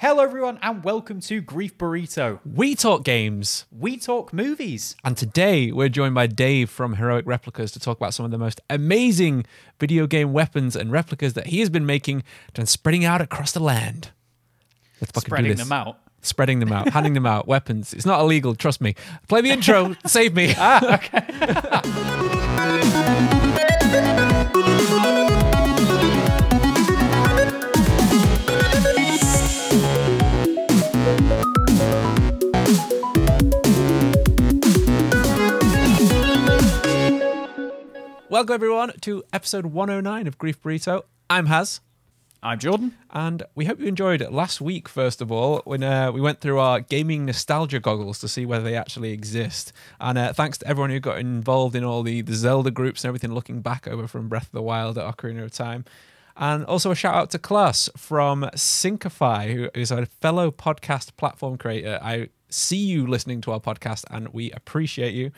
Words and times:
Hello, 0.00 0.22
everyone, 0.22 0.60
and 0.62 0.84
welcome 0.84 1.18
to 1.22 1.40
Grief 1.40 1.76
Burrito. 1.76 2.38
We 2.44 2.76
talk 2.76 3.02
games. 3.02 3.66
We 3.72 3.96
talk 3.96 4.32
movies. 4.32 4.94
And 5.02 5.16
today 5.16 5.72
we're 5.72 5.88
joined 5.88 6.14
by 6.14 6.28
Dave 6.28 6.70
from 6.70 6.94
Heroic 6.94 7.26
Replicas 7.26 7.72
to 7.72 7.80
talk 7.80 7.96
about 7.96 8.14
some 8.14 8.24
of 8.24 8.30
the 8.30 8.38
most 8.38 8.60
amazing 8.70 9.44
video 9.80 10.06
game 10.06 10.32
weapons 10.32 10.76
and 10.76 10.92
replicas 10.92 11.32
that 11.32 11.48
he 11.48 11.58
has 11.58 11.68
been 11.68 11.84
making 11.84 12.22
and 12.54 12.68
spreading 12.68 13.04
out 13.04 13.20
across 13.20 13.50
the 13.50 13.58
land. 13.58 14.12
Let's 15.00 15.10
fucking 15.10 15.30
Spreading 15.30 15.56
them 15.56 15.72
out. 15.72 15.98
Spreading 16.22 16.60
them 16.60 16.70
out, 16.70 16.90
handing 16.90 17.14
them 17.14 17.26
out, 17.26 17.48
weapons. 17.48 17.92
It's 17.92 18.06
not 18.06 18.20
illegal, 18.20 18.54
trust 18.54 18.80
me. 18.80 18.94
Play 19.26 19.40
the 19.40 19.50
intro, 19.50 19.96
save 20.06 20.32
me. 20.32 20.54
Ah, 20.56 20.94
okay. 20.94 21.26
Welcome, 38.30 38.52
everyone, 38.52 38.92
to 39.00 39.24
episode 39.32 39.64
109 39.64 40.26
of 40.26 40.36
Grief 40.36 40.60
Burrito. 40.60 41.04
I'm 41.30 41.46
Haz. 41.46 41.80
I'm 42.42 42.58
Jordan. 42.58 42.94
And 43.10 43.42
we 43.54 43.64
hope 43.64 43.80
you 43.80 43.86
enjoyed 43.86 44.20
last 44.20 44.60
week, 44.60 44.86
first 44.86 45.22
of 45.22 45.32
all, 45.32 45.62
when 45.64 45.82
uh, 45.82 46.12
we 46.12 46.20
went 46.20 46.42
through 46.42 46.58
our 46.58 46.80
gaming 46.80 47.24
nostalgia 47.24 47.80
goggles 47.80 48.18
to 48.18 48.28
see 48.28 48.44
whether 48.44 48.62
they 48.62 48.76
actually 48.76 49.12
exist. 49.12 49.72
And 49.98 50.18
uh, 50.18 50.34
thanks 50.34 50.58
to 50.58 50.68
everyone 50.68 50.90
who 50.90 51.00
got 51.00 51.18
involved 51.18 51.74
in 51.74 51.84
all 51.84 52.02
the, 52.02 52.20
the 52.20 52.34
Zelda 52.34 52.70
groups 52.70 53.02
and 53.02 53.08
everything, 53.08 53.32
looking 53.32 53.62
back 53.62 53.88
over 53.88 54.06
from 54.06 54.28
Breath 54.28 54.48
of 54.48 54.52
the 54.52 54.60
Wild 54.60 54.98
at 54.98 55.16
Ocarina 55.16 55.44
of 55.44 55.52
Time. 55.52 55.86
And 56.36 56.66
also 56.66 56.90
a 56.90 56.94
shout 56.94 57.14
out 57.14 57.30
to 57.30 57.38
Klaus 57.38 57.88
from 57.96 58.42
Syncify, 58.54 59.54
who 59.54 59.70
is 59.72 59.90
a 59.90 60.04
fellow 60.04 60.50
podcast 60.50 61.16
platform 61.16 61.56
creator. 61.56 61.98
I 62.02 62.28
see 62.50 62.76
you 62.76 63.06
listening 63.06 63.40
to 63.40 63.52
our 63.52 63.60
podcast 63.60 64.04
and 64.10 64.28
we 64.34 64.50
appreciate 64.50 65.14
you. 65.14 65.30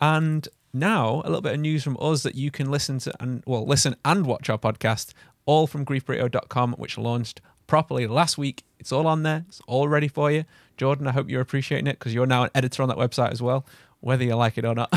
And 0.00 0.48
now 0.74 1.22
a 1.24 1.28
little 1.28 1.40
bit 1.40 1.54
of 1.54 1.60
news 1.60 1.82
from 1.84 1.96
us 2.00 2.22
that 2.22 2.34
you 2.34 2.50
can 2.50 2.70
listen 2.70 2.98
to 2.98 3.12
and 3.20 3.42
well 3.46 3.66
listen 3.66 3.94
and 4.04 4.26
watch 4.26 4.50
our 4.50 4.58
podcast 4.58 5.12
all 5.46 5.66
from 5.66 5.84
griefburrito.com 5.86 6.72
which 6.74 6.98
launched 6.98 7.40
properly 7.66 8.06
last 8.06 8.36
week. 8.36 8.64
It's 8.78 8.92
all 8.92 9.06
on 9.06 9.22
there. 9.22 9.44
It's 9.48 9.60
all 9.66 9.88
ready 9.88 10.08
for 10.08 10.30
you. 10.30 10.44
Jordan 10.76 11.06
i 11.06 11.12
hope 11.12 11.30
you're 11.30 11.40
appreciating 11.40 11.86
it 11.86 11.98
because 11.98 12.12
you're 12.12 12.26
now 12.26 12.42
an 12.42 12.50
editor 12.54 12.82
on 12.82 12.88
that 12.88 12.98
website 12.98 13.30
as 13.30 13.40
well 13.40 13.64
whether 14.00 14.24
you 14.24 14.34
like 14.34 14.58
it 14.58 14.64
or 14.64 14.74
not. 14.74 14.92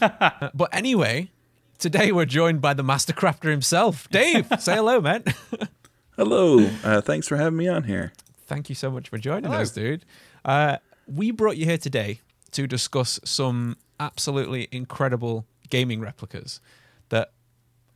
But 0.54 0.70
anyway 0.72 1.30
today 1.78 2.10
we're 2.10 2.24
joined 2.24 2.60
by 2.62 2.72
the 2.74 2.82
master 2.82 3.12
crafter 3.12 3.50
himself. 3.50 4.08
Dave 4.08 4.46
say 4.58 4.76
hello 4.76 5.00
man. 5.00 5.24
Hello. 6.16 6.70
Uh, 6.82 7.02
thanks 7.02 7.28
for 7.28 7.36
having 7.36 7.58
me 7.58 7.68
on 7.68 7.82
here. 7.84 8.14
Thank 8.46 8.70
you 8.70 8.74
so 8.74 8.90
much 8.90 9.10
for 9.10 9.18
joining 9.18 9.50
hello. 9.50 9.60
us 9.60 9.70
dude. 9.70 10.06
Uh, 10.44 10.78
we 11.06 11.30
brought 11.30 11.58
you 11.58 11.66
here 11.66 11.76
today 11.78 12.20
to 12.52 12.66
discuss 12.66 13.20
some 13.24 13.76
absolutely 13.98 14.68
incredible 14.70 15.46
gaming 15.70 16.00
replicas 16.00 16.60
that 17.08 17.32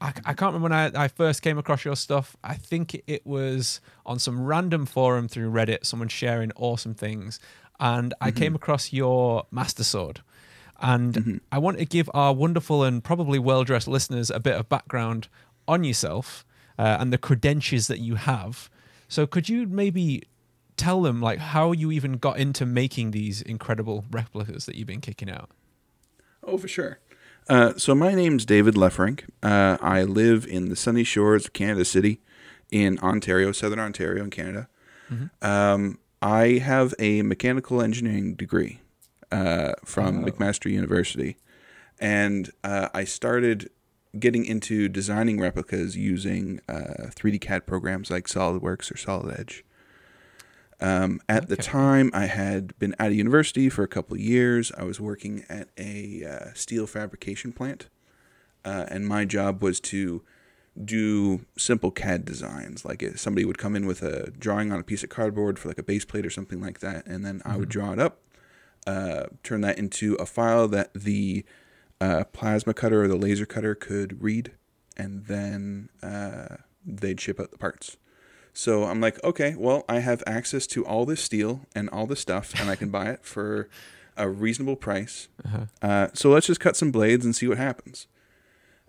I, 0.00 0.08
I 0.24 0.32
can't 0.32 0.54
remember 0.54 0.62
when 0.62 0.72
I, 0.72 1.04
I, 1.04 1.08
first 1.08 1.42
came 1.42 1.58
across 1.58 1.84
your 1.84 1.96
stuff. 1.96 2.36
I 2.42 2.54
think 2.54 3.02
it 3.06 3.26
was 3.26 3.80
on 4.06 4.18
some 4.18 4.44
random 4.44 4.86
forum 4.86 5.28
through 5.28 5.50
Reddit, 5.50 5.84
someone 5.84 6.08
sharing 6.08 6.52
awesome 6.56 6.94
things. 6.94 7.38
And 7.78 8.14
I 8.20 8.30
mm-hmm. 8.30 8.38
came 8.38 8.54
across 8.54 8.92
your 8.92 9.46
Master 9.50 9.84
Sword. 9.84 10.22
And 10.80 11.14
mm-hmm. 11.14 11.36
I 11.52 11.58
want 11.58 11.78
to 11.78 11.84
give 11.84 12.08
our 12.14 12.32
wonderful 12.32 12.82
and 12.82 13.04
probably 13.04 13.38
well 13.38 13.64
dressed 13.64 13.88
listeners 13.88 14.30
a 14.30 14.40
bit 14.40 14.54
of 14.54 14.68
background 14.68 15.28
on 15.68 15.84
yourself 15.84 16.44
uh, 16.78 16.96
and 16.98 17.12
the 17.12 17.18
credentials 17.18 17.86
that 17.88 18.00
you 18.00 18.14
have. 18.14 18.70
So, 19.08 19.26
could 19.26 19.48
you 19.48 19.66
maybe 19.66 20.22
tell 20.80 21.02
them 21.02 21.20
like 21.20 21.38
how 21.38 21.72
you 21.72 21.92
even 21.92 22.14
got 22.14 22.38
into 22.38 22.64
making 22.64 23.10
these 23.10 23.42
incredible 23.42 24.04
replicas 24.10 24.64
that 24.66 24.76
you've 24.76 24.88
been 24.88 25.02
kicking 25.02 25.30
out. 25.30 25.50
Oh, 26.42 26.56
for 26.56 26.68
sure. 26.68 26.98
Uh, 27.48 27.74
so 27.76 27.94
my 27.94 28.14
name's 28.14 28.46
David 28.46 28.74
Lefferink. 28.74 29.24
Uh, 29.42 29.76
I 29.80 30.02
live 30.04 30.46
in 30.46 30.70
the 30.70 30.76
sunny 30.76 31.04
shores 31.04 31.44
of 31.44 31.52
Canada 31.52 31.84
City 31.84 32.20
in 32.70 32.98
Ontario, 33.00 33.52
Southern 33.52 33.78
Ontario 33.78 34.24
in 34.24 34.30
Canada. 34.30 34.68
Mm-hmm. 35.12 35.46
Um, 35.46 35.98
I 36.22 36.58
have 36.58 36.94
a 36.98 37.22
mechanical 37.22 37.82
engineering 37.82 38.34
degree 38.34 38.80
uh, 39.30 39.72
from 39.84 40.24
oh. 40.24 40.26
McMaster 40.28 40.70
University. 40.70 41.36
And 41.98 42.50
uh, 42.64 42.88
I 42.94 43.04
started 43.04 43.68
getting 44.18 44.44
into 44.44 44.88
designing 44.88 45.38
replicas 45.40 45.96
using 45.96 46.60
3D 46.68 47.34
uh, 47.34 47.38
CAD 47.38 47.66
programs 47.66 48.10
like 48.10 48.26
SolidWorks 48.26 48.92
or 48.92 48.96
Solid 48.96 49.38
Edge. 49.38 49.64
Um, 50.80 51.20
at 51.28 51.44
okay. 51.44 51.54
the 51.54 51.62
time, 51.62 52.10
I 52.14 52.26
had 52.26 52.78
been 52.78 52.94
out 52.98 53.08
of 53.08 53.14
university 53.14 53.68
for 53.68 53.82
a 53.82 53.88
couple 53.88 54.14
of 54.14 54.20
years. 54.20 54.72
I 54.76 54.84
was 54.84 54.98
working 54.98 55.44
at 55.48 55.68
a 55.76 56.24
uh, 56.24 56.54
steel 56.54 56.86
fabrication 56.86 57.52
plant, 57.52 57.88
uh, 58.64 58.86
and 58.88 59.06
my 59.06 59.24
job 59.24 59.62
was 59.62 59.78
to 59.80 60.22
do 60.82 61.44
simple 61.58 61.90
CAD 61.90 62.24
designs. 62.24 62.84
Like 62.84 63.04
somebody 63.16 63.44
would 63.44 63.58
come 63.58 63.76
in 63.76 63.86
with 63.86 64.02
a 64.02 64.30
drawing 64.30 64.72
on 64.72 64.80
a 64.80 64.82
piece 64.82 65.02
of 65.02 65.10
cardboard 65.10 65.58
for 65.58 65.68
like 65.68 65.78
a 65.78 65.82
base 65.82 66.04
plate 66.04 66.24
or 66.24 66.30
something 66.30 66.60
like 66.60 66.80
that, 66.80 67.06
and 67.06 67.24
then 67.24 67.40
mm-hmm. 67.40 67.50
I 67.50 67.56
would 67.56 67.68
mm-hmm. 67.68 67.80
draw 67.80 67.92
it 67.92 67.98
up, 67.98 68.22
uh, 68.86 69.24
turn 69.42 69.60
that 69.60 69.78
into 69.78 70.14
a 70.14 70.24
file 70.24 70.66
that 70.68 70.94
the 70.94 71.44
uh, 72.00 72.24
plasma 72.32 72.72
cutter 72.72 73.02
or 73.02 73.08
the 73.08 73.16
laser 73.16 73.44
cutter 73.44 73.74
could 73.74 74.22
read, 74.22 74.52
and 74.96 75.26
then 75.26 75.90
uh, 76.02 76.56
they'd 76.86 77.20
ship 77.20 77.38
out 77.38 77.50
the 77.50 77.58
parts. 77.58 77.98
So 78.52 78.84
I'm 78.84 79.00
like, 79.00 79.22
okay, 79.22 79.54
well, 79.56 79.84
I 79.88 80.00
have 80.00 80.22
access 80.26 80.66
to 80.68 80.84
all 80.84 81.06
this 81.06 81.22
steel 81.22 81.62
and 81.74 81.88
all 81.90 82.06
this 82.06 82.20
stuff, 82.20 82.52
and 82.60 82.68
I 82.68 82.76
can 82.76 82.90
buy 82.90 83.10
it 83.10 83.24
for 83.24 83.68
a 84.16 84.28
reasonable 84.28 84.76
price. 84.76 85.28
Uh-huh. 85.44 85.64
Uh, 85.80 86.08
so 86.14 86.30
let's 86.30 86.46
just 86.46 86.60
cut 86.60 86.76
some 86.76 86.90
blades 86.90 87.24
and 87.24 87.34
see 87.34 87.46
what 87.48 87.58
happens. 87.58 88.06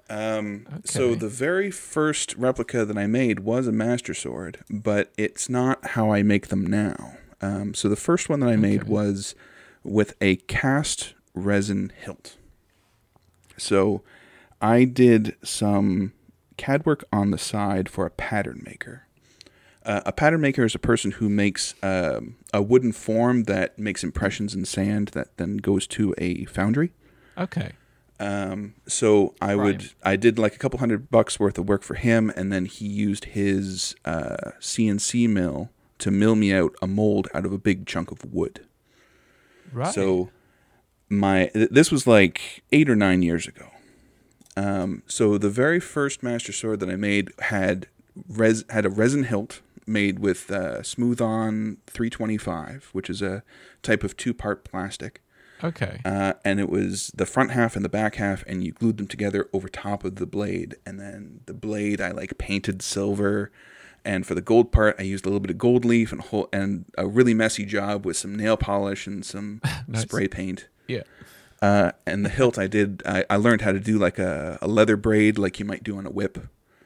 Um, 0.10 0.66
okay. 0.68 0.82
So 0.84 1.16
the 1.16 1.30
very 1.30 1.72
first 1.72 2.36
replica 2.36 2.84
that 2.84 2.98
I 2.98 3.08
made 3.08 3.40
was 3.40 3.66
a 3.66 3.72
master 3.72 4.14
sword, 4.14 4.60
but 4.70 5.12
it's 5.18 5.48
not 5.48 5.92
how 5.92 6.12
I 6.12 6.22
make 6.22 6.50
them 6.50 6.66
now. 6.66 7.18
Um, 7.40 7.74
so 7.74 7.88
the 7.88 7.96
first 7.96 8.28
one 8.28 8.42
that 8.42 8.50
I 8.50 8.58
made 8.58 8.82
okay. 8.82 8.90
was 8.90 9.36
with 9.84 10.16
a 10.20 10.36
cast 10.36 11.14
resin 11.34 11.94
hilt. 11.98 12.36
So 13.58 14.02
I 14.62 14.84
did 14.84 15.36
some 15.44 16.12
CAD 16.58 16.86
work 16.86 17.06
on 17.14 17.32
the 17.32 17.38
side 17.38 17.90
for 17.90 18.06
a 18.06 18.12
pattern 18.12 18.62
maker. 18.66 19.08
Uh, 19.84 20.02
a 20.06 20.12
pattern 20.12 20.42
maker 20.42 20.64
is 20.64 20.76
a 20.76 20.80
person 20.80 21.12
who 21.12 21.28
makes 21.28 21.74
um, 21.82 22.36
a 22.54 22.62
wooden 22.62 22.92
form 22.92 23.44
that 23.46 23.80
makes 23.80 24.04
impressions 24.04 24.54
in 24.54 24.64
sand 24.66 25.10
that 25.10 25.36
then 25.38 25.58
goes 25.58 25.88
to 25.88 26.14
a 26.18 26.46
foundry. 26.46 26.92
Okay. 27.38 27.72
Um, 28.20 28.76
so 28.88 29.34
I 29.42 29.56
would 29.56 29.94
I 30.04 30.16
did 30.16 30.38
like 30.38 30.54
a 30.54 30.60
couple 30.60 30.78
hundred 30.78 31.10
bucks 31.10 31.40
worth 31.40 31.58
of 31.58 31.68
work 31.68 31.82
for 31.82 31.96
him, 31.96 32.32
and 32.36 32.54
then 32.54 32.66
he 32.66 32.86
used 32.86 33.26
his 33.26 33.96
uh, 34.06 34.52
CNC 34.60 35.28
mill 35.28 35.72
to 35.98 36.12
mill 36.12 36.36
me 36.36 36.54
out 36.54 36.76
a 36.84 36.88
mold 36.88 37.28
out 37.34 37.46
of 37.46 37.52
a 37.52 37.58
big 37.58 37.88
chunk 37.88 38.12
of 38.12 38.32
wood. 38.32 38.64
Right. 39.74 39.92
So 39.92 40.30
my 41.10 41.50
this 41.54 41.92
was 41.92 42.06
like 42.06 42.64
eight 42.72 42.92
or 42.92 42.96
nine 42.96 43.24
years 43.24 43.48
ago. 43.48 43.72
Um, 44.56 45.02
so 45.08 45.40
the 45.40 45.50
very 45.50 45.80
first 45.80 46.22
master 46.22 46.52
sword 46.52 46.80
that 46.82 46.90
I 46.90 46.98
made 46.98 47.32
had 47.40 47.88
res 48.30 48.66
had 48.70 48.86
a 48.86 48.90
resin 48.90 49.24
hilt 49.24 49.62
made 49.88 50.20
with 50.20 50.52
uh, 50.52 50.84
Smooth 50.84 51.22
On 51.22 51.78
325, 51.88 52.90
which 52.94 53.10
is 53.10 53.22
a 53.22 53.44
type 53.82 54.04
of 54.04 54.18
two 54.18 54.34
part 54.34 54.64
plastic. 54.64 55.22
Okay. 55.64 56.02
Uh, 56.04 56.34
and 56.44 56.60
it 56.60 56.70
was 56.70 57.12
the 57.16 57.26
front 57.26 57.52
half 57.52 57.76
and 57.76 57.86
the 57.86 57.90
back 57.90 58.16
half, 58.16 58.44
and 58.48 58.64
you 58.64 58.72
glued 58.72 58.98
them 58.98 59.08
together 59.08 59.48
over 59.54 59.68
top 59.68 60.04
of 60.04 60.16
the 60.16 60.26
blade. 60.26 60.76
And 60.86 61.00
then 61.00 61.42
the 61.46 61.54
blade, 61.54 62.02
I 62.02 62.12
like 62.12 62.38
painted 62.38 62.82
silver. 62.82 63.52
And 64.04 64.26
for 64.26 64.34
the 64.34 64.42
gold 64.42 64.72
part, 64.72 64.96
I 64.98 65.04
used 65.04 65.26
a 65.26 65.30
little 65.30 65.40
bit 65.40 65.52
of 65.52 65.60
gold 65.60 65.86
leaf 65.86 66.12
and 66.12 66.22
whole, 66.22 66.50
and 66.52 66.86
a 66.98 67.08
really 67.08 67.36
messy 67.36 67.66
job 67.66 68.06
with 68.06 68.18
some 68.18 68.36
nail 68.36 68.58
polish 68.58 69.06
and 69.06 69.24
some 69.24 69.62
nice. 69.88 70.02
spray 70.02 70.28
paint. 70.28 70.68
Yeah. 70.88 71.04
Uh, 71.62 71.92
and 72.08 72.26
the 72.26 72.30
hilt, 72.38 72.58
I 72.58 72.68
did. 72.68 73.04
I, 73.06 73.26
I 73.30 73.36
learned 73.36 73.62
how 73.62 73.72
to 73.72 73.80
do 73.80 74.00
like 74.00 74.18
a, 74.18 74.58
a 74.62 74.68
leather 74.68 74.98
braid, 74.98 75.38
like 75.38 75.60
you 75.60 75.66
might 75.66 75.84
do 75.84 75.98
on 75.98 76.08
a 76.08 76.12
whip. 76.12 76.40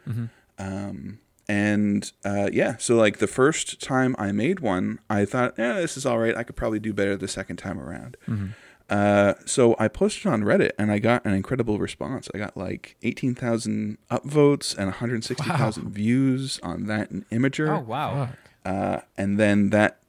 Mm-hmm. 0.07 0.25
Um, 0.57 1.19
and 1.47 2.11
uh, 2.23 2.49
yeah, 2.51 2.77
so 2.77 2.95
like 2.95 3.17
the 3.17 3.27
first 3.27 3.81
time 3.81 4.15
I 4.17 4.31
made 4.31 4.59
one, 4.59 4.99
I 5.09 5.25
thought, 5.25 5.55
yeah, 5.57 5.73
this 5.73 5.97
is 5.97 6.05
all 6.05 6.17
right. 6.17 6.35
I 6.35 6.43
could 6.43 6.55
probably 6.55 6.79
do 6.79 6.93
better 6.93 7.15
the 7.15 7.27
second 7.27 7.57
time 7.57 7.79
around. 7.79 8.17
Mm-hmm. 8.27 8.47
Uh, 8.87 9.33
so 9.45 9.75
I 9.79 9.87
posted 9.87 10.31
on 10.31 10.43
Reddit 10.43 10.71
and 10.77 10.91
I 10.91 10.99
got 10.99 11.25
an 11.25 11.33
incredible 11.33 11.79
response. 11.79 12.29
I 12.33 12.37
got 12.37 12.55
like 12.55 12.95
18,000 13.03 13.97
upvotes 14.11 14.75
and 14.77 14.87
160,000 14.87 15.83
wow. 15.83 15.89
views 15.89 16.59
on 16.61 16.85
that 16.85 17.11
in 17.11 17.25
Imgur. 17.31 17.69
Oh, 17.69 17.81
wow. 17.81 18.29
Uh, 18.63 19.01
and 19.17 19.39
then 19.39 19.69
that 19.71 19.99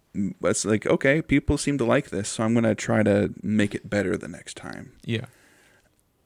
was 0.40 0.64
like, 0.64 0.86
okay, 0.86 1.22
people 1.22 1.58
seem 1.58 1.78
to 1.78 1.84
like 1.84 2.10
this. 2.10 2.28
So 2.28 2.44
I'm 2.44 2.54
going 2.54 2.64
to 2.64 2.74
try 2.74 3.02
to 3.02 3.32
make 3.42 3.74
it 3.74 3.88
better 3.88 4.16
the 4.16 4.28
next 4.28 4.56
time. 4.56 4.92
Yeah. 5.04 5.26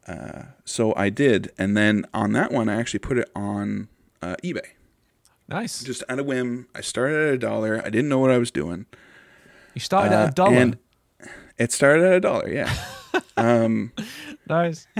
Uh, 0.07 0.43
so 0.65 0.93
I 0.97 1.09
did. 1.09 1.53
And 1.57 1.77
then 1.77 2.05
on 2.13 2.33
that 2.33 2.51
one, 2.53 2.69
I 2.69 2.77
actually 2.77 3.01
put 3.01 3.19
it 3.19 3.31
on 3.35 3.89
uh, 4.23 4.37
eBay. 4.43 4.71
Nice. 5.51 5.83
Just 5.83 6.05
on 6.09 6.19
a 6.19 6.23
whim, 6.23 6.69
I 6.75 6.81
started 6.81 7.29
at 7.29 7.35
a 7.35 7.39
dollar. 7.39 7.81
I 7.85 7.91
didn't 7.91 8.09
know 8.09 8.19
what 8.21 8.31
I 8.31 8.39
was 8.39 8.51
doing. 8.51 8.87
You 9.75 9.81
started 9.81 10.15
Uh, 10.15 10.23
at 10.25 10.29
a 10.31 10.33
dollar. 10.33 10.57
and 10.57 10.79
it 11.59 11.73
started 11.73 12.05
at 12.07 12.13
a 12.13 12.21
dollar. 12.21 12.49
Yeah. 12.49 12.73
um. 13.37 13.93
nice. 14.49 14.87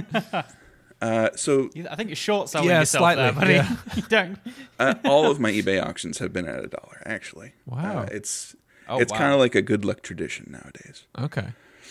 Uh. 1.03 1.31
So 1.35 1.71
I 1.91 1.97
think 1.97 2.11
you're 2.11 2.17
short 2.17 2.51
selling 2.51 2.69
Yeah, 2.69 2.81
yourself 2.81 3.01
slightly, 3.01 3.23
there, 3.25 3.33
buddy. 3.33 3.53
yeah. 3.55 3.77
you 3.97 4.03
don't. 4.03 4.39
uh, 4.79 4.95
all 5.07 5.31
of 5.31 5.41
my 5.41 5.51
eBay 5.51 5.83
auctions 5.83 6.19
have 6.19 6.31
been 6.31 6.47
at 6.47 6.63
a 6.63 6.67
dollar. 6.67 7.01
Actually. 7.07 7.55
Wow. 7.65 8.01
Uh, 8.01 8.09
it's 8.13 8.55
Oh, 8.87 8.99
it's 9.01 9.11
wow. 9.11 9.17
kind 9.19 9.33
of 9.33 9.41
like 9.41 9.55
a 9.55 9.63
good 9.63 9.83
luck 9.87 10.03
tradition 10.03 10.49
nowadays. 10.51 11.05
Okay. 11.19 11.47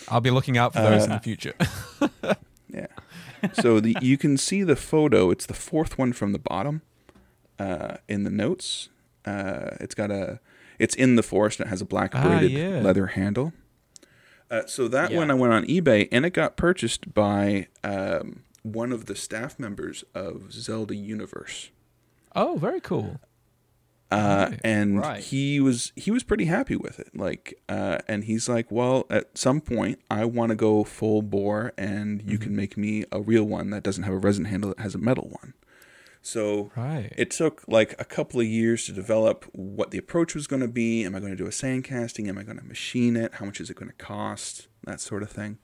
I'll 0.08 0.20
be 0.20 0.30
looking 0.30 0.56
out 0.58 0.74
for 0.74 0.80
those 0.82 1.02
Uh, 1.02 1.04
in 1.06 1.10
the 1.10 1.18
future. 1.18 1.54
Yeah. 2.68 2.86
so 3.54 3.80
the 3.80 3.96
you 4.00 4.16
can 4.16 4.36
see 4.36 4.62
the 4.62 4.76
photo. 4.76 5.30
It's 5.32 5.46
the 5.46 5.54
fourth 5.54 5.98
one 5.98 6.12
from 6.12 6.30
the 6.32 6.38
bottom, 6.38 6.82
uh, 7.60 7.96
in 8.08 8.24
the 8.24 8.30
notes. 8.30 8.88
Uh, 9.24 9.76
it's 9.80 9.94
got 9.94 10.10
a. 10.10 10.40
It's 10.78 10.94
in 10.94 11.16
the 11.16 11.22
forest 11.22 11.60
and 11.60 11.66
it 11.66 11.70
has 11.70 11.82
a 11.82 11.84
black 11.84 12.12
Ah, 12.14 12.22
braided 12.26 12.52
yeah. 12.52 12.80
leather 12.80 13.08
handle. 13.08 13.52
Uh, 14.50 14.66
so 14.66 14.88
that 14.88 15.10
Yeah. 15.10 15.18
one 15.18 15.30
I 15.30 15.34
went 15.34 15.52
on 15.52 15.64
eBay 15.66 16.08
and 16.10 16.24
it 16.24 16.30
got 16.32 16.56
purchased 16.56 17.12
by 17.14 17.68
um, 17.84 18.42
one 18.62 18.90
of 18.90 19.04
the 19.06 19.14
staff 19.14 19.58
members 19.58 20.04
of 20.14 20.52
Zelda 20.52 20.94
Universe. 20.96 21.70
oh, 22.34 22.56
very 22.56 22.80
cool. 22.80 23.20
uh, 24.12 24.48
Right. 24.50 24.60
and 24.64 24.98
Right. 24.98 25.20
he 25.22 25.60
was 25.60 25.92
he 25.96 26.10
was 26.10 26.22
pretty 26.24 26.46
happy 26.46 26.74
with 26.76 26.98
it. 26.98 27.10
Like, 27.14 27.54
uh, 27.68 27.98
and 28.08 28.24
he's 28.24 28.48
like, 28.48 28.70
well, 28.72 29.06
at 29.10 29.36
some 29.38 29.60
point, 29.60 30.00
I 30.10 30.24
want 30.24 30.50
to 30.50 30.56
go 30.56 30.82
full 30.82 31.22
bore, 31.22 31.72
and 31.78 32.20
you 32.22 32.38
Mm-hmm. 32.38 32.42
can 32.42 32.56
make 32.56 32.76
me 32.76 33.04
a 33.12 33.20
real 33.20 33.44
one 33.44 33.70
that 33.70 33.82
doesn't 33.84 34.02
have 34.04 34.14
a 34.14 34.18
resin 34.18 34.46
handle; 34.46 34.70
that 34.70 34.80
has 34.80 34.94
a 34.96 34.98
metal 34.98 35.28
one. 35.40 35.52
So 36.22 36.70
Right. 36.76 37.12
it 37.16 37.30
took 37.30 37.64
like 37.66 37.94
a 37.98 38.04
couple 38.04 38.40
of 38.40 38.46
years 38.46 38.84
to 38.86 38.92
develop 38.92 39.46
what 39.52 39.90
the 39.90 39.98
approach 39.98 40.34
was 40.34 40.46
going 40.46 40.60
to 40.62 40.68
be. 40.68 41.04
Am 41.04 41.14
I 41.14 41.20
going 41.20 41.32
to 41.32 41.36
do 41.36 41.46
a 41.46 41.52
sand 41.52 41.84
casting? 41.84 42.28
Am 42.28 42.36
I 42.36 42.42
going 42.42 42.58
to 42.58 42.64
machine 42.64 43.16
it? 43.16 43.34
How 43.34 43.46
much 43.46 43.60
is 43.60 43.70
it 43.70 43.76
going 43.76 43.90
to 43.90 43.96
cost? 43.96 44.68
That 44.84 45.00
sort 45.00 45.22
of 45.22 45.30
thing. 45.30 45.58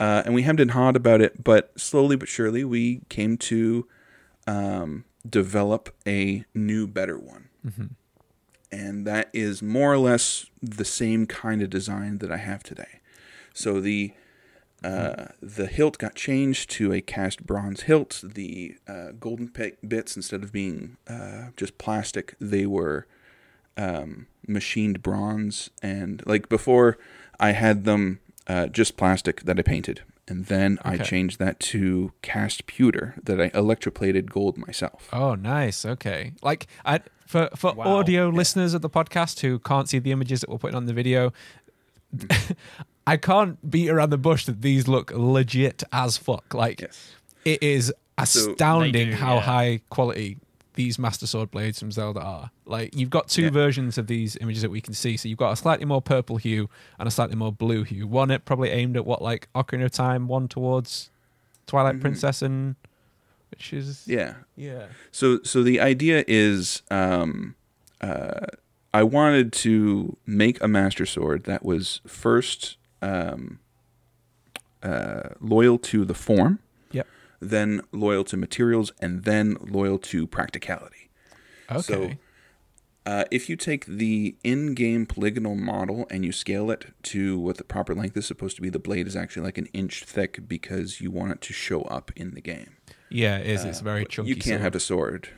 Uh, 0.00 0.22
and 0.24 0.34
we 0.34 0.42
hemmed 0.42 0.60
and 0.60 0.72
hawed 0.72 0.96
about 0.96 1.20
it, 1.20 1.44
but 1.44 1.78
slowly 1.78 2.16
but 2.16 2.28
surely 2.28 2.64
we 2.64 3.02
came 3.08 3.36
to 3.38 3.86
um, 4.46 5.04
develop 5.28 5.94
a 6.06 6.44
new, 6.54 6.86
better 6.86 7.18
one. 7.18 7.48
Mm-hmm. 7.64 7.86
And 8.72 9.06
that 9.06 9.30
is 9.32 9.62
more 9.62 9.92
or 9.92 9.98
less 9.98 10.46
the 10.60 10.84
same 10.84 11.26
kind 11.26 11.62
of 11.62 11.70
design 11.70 12.18
that 12.18 12.32
I 12.32 12.38
have 12.38 12.64
today. 12.64 13.00
So 13.52 13.80
the 13.80 14.12
uh, 14.84 15.28
the 15.40 15.66
hilt 15.66 15.98
got 15.98 16.14
changed 16.14 16.70
to 16.72 16.92
a 16.92 17.00
cast 17.00 17.46
bronze 17.46 17.82
hilt. 17.82 18.22
The 18.22 18.76
uh, 18.86 19.12
golden 19.18 19.48
pi- 19.48 19.72
bits, 19.86 20.14
instead 20.16 20.42
of 20.44 20.52
being 20.52 20.96
uh, 21.08 21.46
just 21.56 21.78
plastic, 21.78 22.34
they 22.40 22.66
were 22.66 23.06
um, 23.76 24.26
machined 24.46 25.02
bronze. 25.02 25.70
And 25.82 26.22
like 26.26 26.48
before, 26.48 26.98
I 27.40 27.52
had 27.52 27.84
them 27.84 28.20
uh, 28.46 28.66
just 28.66 28.96
plastic 28.96 29.42
that 29.44 29.58
I 29.58 29.62
painted. 29.62 30.02
And 30.26 30.46
then 30.46 30.78
I 30.82 30.96
changed 30.96 31.38
that 31.38 31.60
to 31.60 32.12
cast 32.22 32.66
pewter 32.66 33.14
that 33.22 33.38
I 33.40 33.50
electroplated 33.50 34.30
gold 34.30 34.56
myself. 34.56 35.08
Oh, 35.12 35.34
nice. 35.34 35.84
Okay. 35.84 36.32
Like 36.42 36.66
I 36.84 37.00
for 37.26 37.50
for 37.54 37.74
Wow. 37.74 37.98
audio 37.98 38.28
listeners 38.30 38.72
of 38.72 38.80
the 38.80 38.88
podcast 38.88 39.40
who 39.40 39.58
can't 39.58 39.86
see 39.88 39.98
the 39.98 40.12
images 40.12 40.40
that 40.40 40.48
we're 40.48 40.56
putting 40.56 40.76
on 40.76 40.86
the 40.86 40.94
video, 40.94 41.32
I 43.06 43.16
can't 43.16 43.70
beat 43.70 43.90
around 43.90 44.10
the 44.10 44.18
bush 44.18 44.46
that 44.46 44.62
these 44.62 44.88
look 44.88 45.12
legit 45.14 45.82
as 45.92 46.16
fuck. 46.16 46.54
Like 46.54 46.80
Yes. 46.80 47.12
it 47.44 47.62
is 47.62 47.92
astounding 48.16 48.92
They 48.92 49.04
do, 49.06 49.12
how 49.16 49.34
yeah. 49.36 49.40
high 49.42 49.80
quality 49.90 50.38
these 50.74 50.98
Master 50.98 51.26
Sword 51.26 51.50
blades 51.52 51.78
from 51.78 51.92
Zelda 51.92 52.20
are. 52.20 52.50
Like 52.66 52.96
you've 52.96 53.10
got 53.10 53.28
two 53.28 53.44
Yeah. 53.44 53.50
versions 53.50 53.96
of 53.98 54.06
these 54.08 54.36
images 54.40 54.62
that 54.62 54.70
we 54.70 54.80
can 54.80 54.94
see. 54.94 55.16
So 55.16 55.28
you've 55.28 55.38
got 55.38 55.52
a 55.52 55.56
slightly 55.56 55.84
more 55.84 56.02
purple 56.02 56.36
hue 56.36 56.68
and 56.98 57.06
a 57.06 57.10
slightly 57.10 57.36
more 57.36 57.52
blue 57.52 57.84
hue. 57.84 58.06
One 58.08 58.30
it 58.30 58.44
probably 58.44 58.70
aimed 58.70 58.96
at 58.96 59.04
what 59.06 59.22
like 59.22 59.48
Ocarina 59.54 59.84
of 59.84 59.92
Time, 59.92 60.26
one 60.26 60.48
towards 60.48 61.10
Twilight 61.66 61.96
Mhm. 61.96 62.00
Princess 62.00 62.42
and 62.42 62.74
which 63.50 63.72
is 63.72 64.02
Yeah. 64.06 64.34
yeah. 64.56 64.86
So 65.12 65.40
so 65.44 65.62
the 65.62 65.78
idea 65.78 66.24
is 66.26 66.82
um, 66.90 67.54
uh, 68.00 68.46
I 68.92 69.02
wanted 69.04 69.52
to 69.52 70.16
make 70.26 70.60
a 70.62 70.66
master 70.68 71.06
sword 71.06 71.44
that 71.44 71.64
was 71.64 72.00
first 72.06 72.76
um, 73.04 73.58
uh, 74.82 75.30
loyal 75.40 75.78
to 75.78 76.04
the 76.04 76.14
form, 76.14 76.58
Yep. 76.92 77.06
then 77.40 77.80
loyal 77.92 78.24
to 78.24 78.36
materials, 78.36 78.92
and 79.00 79.24
then 79.24 79.56
loyal 79.60 79.98
to 79.98 80.26
practicality. 80.26 81.10
Okay. 81.70 81.80
So 81.82 82.10
uh, 83.06 83.24
if 83.30 83.48
you 83.48 83.56
take 83.56 83.86
the 83.86 84.36
in-game 84.44 85.06
polygonal 85.06 85.54
model 85.54 86.06
and 86.10 86.24
you 86.24 86.32
scale 86.32 86.70
it 86.70 86.86
to 87.02 87.38
what 87.38 87.56
the 87.58 87.64
proper 87.64 87.94
length 87.94 88.16
is 88.16 88.26
supposed 88.26 88.56
to 88.56 88.62
be, 88.62 88.70
the 88.70 88.78
blade 88.78 89.06
is 89.06 89.16
actually 89.16 89.42
like 89.44 89.58
an 89.58 89.66
inch 89.72 90.04
thick 90.04 90.46
because 90.48 91.00
you 91.00 91.10
want 91.10 91.32
it 91.32 91.40
to 91.42 91.52
show 91.52 91.82
up 91.82 92.10
in 92.16 92.34
the 92.34 92.40
game. 92.40 92.76
yeah, 93.10 93.38
it 93.38 93.46
is. 93.46 93.64
it's 93.64 93.80
Uh, 93.80 93.84
very 93.84 94.04
chunky. 94.06 94.30
You 94.30 94.36
can't 94.36 94.44
sword. 94.44 94.60
have 94.62 94.74
a 94.74 94.80
sword. 94.80 95.28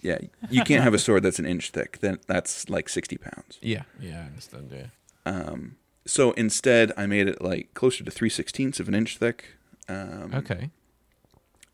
Yeah, 0.00 0.18
you 0.50 0.64
can't 0.64 0.82
have 0.82 0.94
a 0.94 0.98
sword 1.06 1.22
that's 1.22 1.38
an 1.38 1.46
inch 1.46 1.70
thick. 1.70 1.98
Then 2.00 2.18
that's 2.26 2.68
like 2.68 2.88
sixty 2.88 3.16
pounds. 3.16 3.58
Yeah, 3.62 3.84
yeah, 4.00 4.22
I 4.22 4.26
understand. 4.26 4.72
Yeah. 4.72 4.86
Um, 5.24 5.76
so 6.06 6.32
instead, 6.32 6.92
I 6.96 7.06
made 7.06 7.28
it 7.28 7.40
like 7.42 7.72
closer 7.74 8.04
to 8.04 8.10
three 8.10 8.28
sixteenths 8.30 8.80
of 8.80 8.88
an 8.88 8.94
inch 8.94 9.18
thick. 9.18 9.56
Um, 9.88 10.30
Okay. 10.34 10.70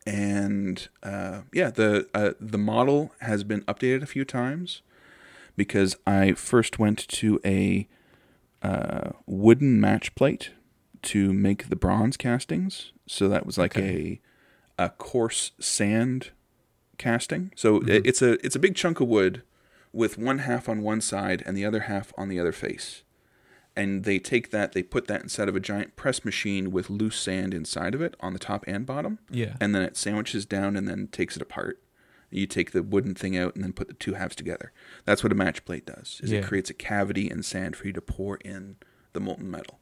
And 0.06 0.88
uh, 1.02 1.42
yeah, 1.52 1.70
the 1.70 2.08
uh, 2.14 2.32
the 2.40 2.58
model 2.58 3.12
has 3.20 3.44
been 3.44 3.60
updated 3.62 4.02
a 4.02 4.06
few 4.06 4.25
times 4.25 4.80
because 5.56 5.96
I 6.06 6.32
first 6.32 6.78
went 6.78 7.06
to 7.08 7.40
a 7.44 7.86
uh, 8.62 9.10
wooden 9.26 9.80
match 9.80 10.14
plate 10.14 10.50
to 11.02 11.32
make 11.32 11.69
the 11.69 11.76
bronze 11.76 12.16
castings. 12.16 12.92
So 13.06 13.28
that 13.28 13.44
was 13.44 13.58
like 13.58 13.76
Okay. 13.76 14.20
a 14.78 14.84
a 14.86 14.88
coarse 14.90 15.52
sand 15.58 16.30
casting. 16.96 17.52
So 17.54 17.80
Mhm. 17.80 17.88
it, 17.90 18.06
it's 18.06 18.22
a 18.22 18.44
it's 18.44 18.56
a 18.56 18.60
big 18.60 18.75
chunk 18.76 19.00
of 19.00 19.08
wood 19.08 19.42
with 19.92 20.16
one 20.16 20.38
half 20.38 20.69
on 20.69 20.80
one 20.82 21.00
side 21.02 21.42
and 21.44 21.56
the 21.56 21.64
other 21.66 21.80
half 21.80 22.12
on 22.16 22.28
the 22.28 22.38
other 22.40 22.52
face. 22.52 23.02
And 23.78 24.04
they 24.04 24.19
take 24.19 24.50
that, 24.50 24.72
they 24.72 24.82
put 24.82 25.06
that 25.06 25.22
inside 25.22 25.48
of 25.48 25.54
a 25.56 25.60
giant 25.60 25.94
press 25.96 26.25
machine 26.25 26.70
with 26.72 26.90
loose 26.90 27.19
sand 27.19 27.54
inside 27.54 27.94
of 27.94 28.02
it 28.02 28.14
on 28.20 28.32
the 28.32 28.38
top 28.38 28.64
and 28.66 28.84
bottom 28.84 29.19
Yeah. 29.30 29.54
and 29.60 29.75
then 29.75 29.82
it 29.82 29.96
sandwiches 29.96 30.44
down 30.46 30.76
and 30.76 30.88
then 30.88 31.08
takes 31.12 31.36
it 31.36 31.42
apart. 31.42 31.80
You 32.30 32.46
take 32.46 32.72
the 32.72 32.82
wooden 32.82 33.14
thing 33.14 33.36
out 33.38 33.54
and 33.54 33.62
then 33.64 33.72
put 33.72 33.88
the 33.88 33.94
two 33.94 34.14
halves 34.14 34.34
together. 34.36 34.72
That's 35.06 35.22
what 35.22 35.32
a 35.32 35.34
match 35.34 35.64
plate 35.64 35.86
does. 35.86 36.20
Is 36.22 36.30
Yeah. 36.32 36.40
it 36.40 36.46
creates 36.46 36.69
a 36.70 36.75
cavity 36.75 37.30
in 37.30 37.42
sand 37.42 37.76
for 37.76 37.86
you 37.86 37.92
to 37.94 38.00
pour 38.02 38.37
in 38.38 38.76
the 39.14 39.20
molten 39.20 39.50
metal. 39.50 39.78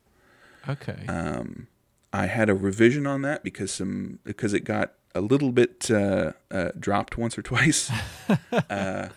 Okay. 0.68 1.04
Um, 1.08 1.66
I 2.12 2.26
had 2.26 2.48
a 2.48 2.54
revision 2.54 3.06
on 3.06 3.22
that 3.22 3.42
because 3.42 3.72
some 3.72 4.20
because 4.24 4.52
it 4.54 4.60
got 4.64 4.92
a 5.14 5.20
little 5.20 5.50
bit 5.52 5.90
uh, 5.90 6.32
uh, 6.50 6.70
dropped 6.78 7.16
once 7.18 7.36
or 7.38 7.42
twice. 7.42 7.90
uh, 8.70 9.08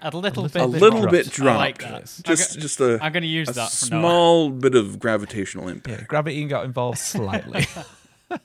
A 0.00 0.16
little 0.16 0.44
bit. 0.44 0.56
a 0.56 0.66
little 0.66 1.00
dropped. 1.00 1.12
bit 1.12 1.30
dropped. 1.30 1.82
like. 1.82 2.04
Just 2.24 2.56
I'm, 2.56 2.60
just 2.60 2.80
a, 2.80 2.98
I'm 3.02 3.12
going 3.12 3.22
to 3.22 3.28
use 3.28 3.48
that 3.48 3.70
small 3.70 4.50
bit 4.50 4.74
of 4.74 4.98
gravitational 5.00 5.68
impact. 5.68 6.00
yeah, 6.00 6.06
gravity 6.06 6.44
got 6.46 6.64
involved 6.64 6.98
slightly. 6.98 7.66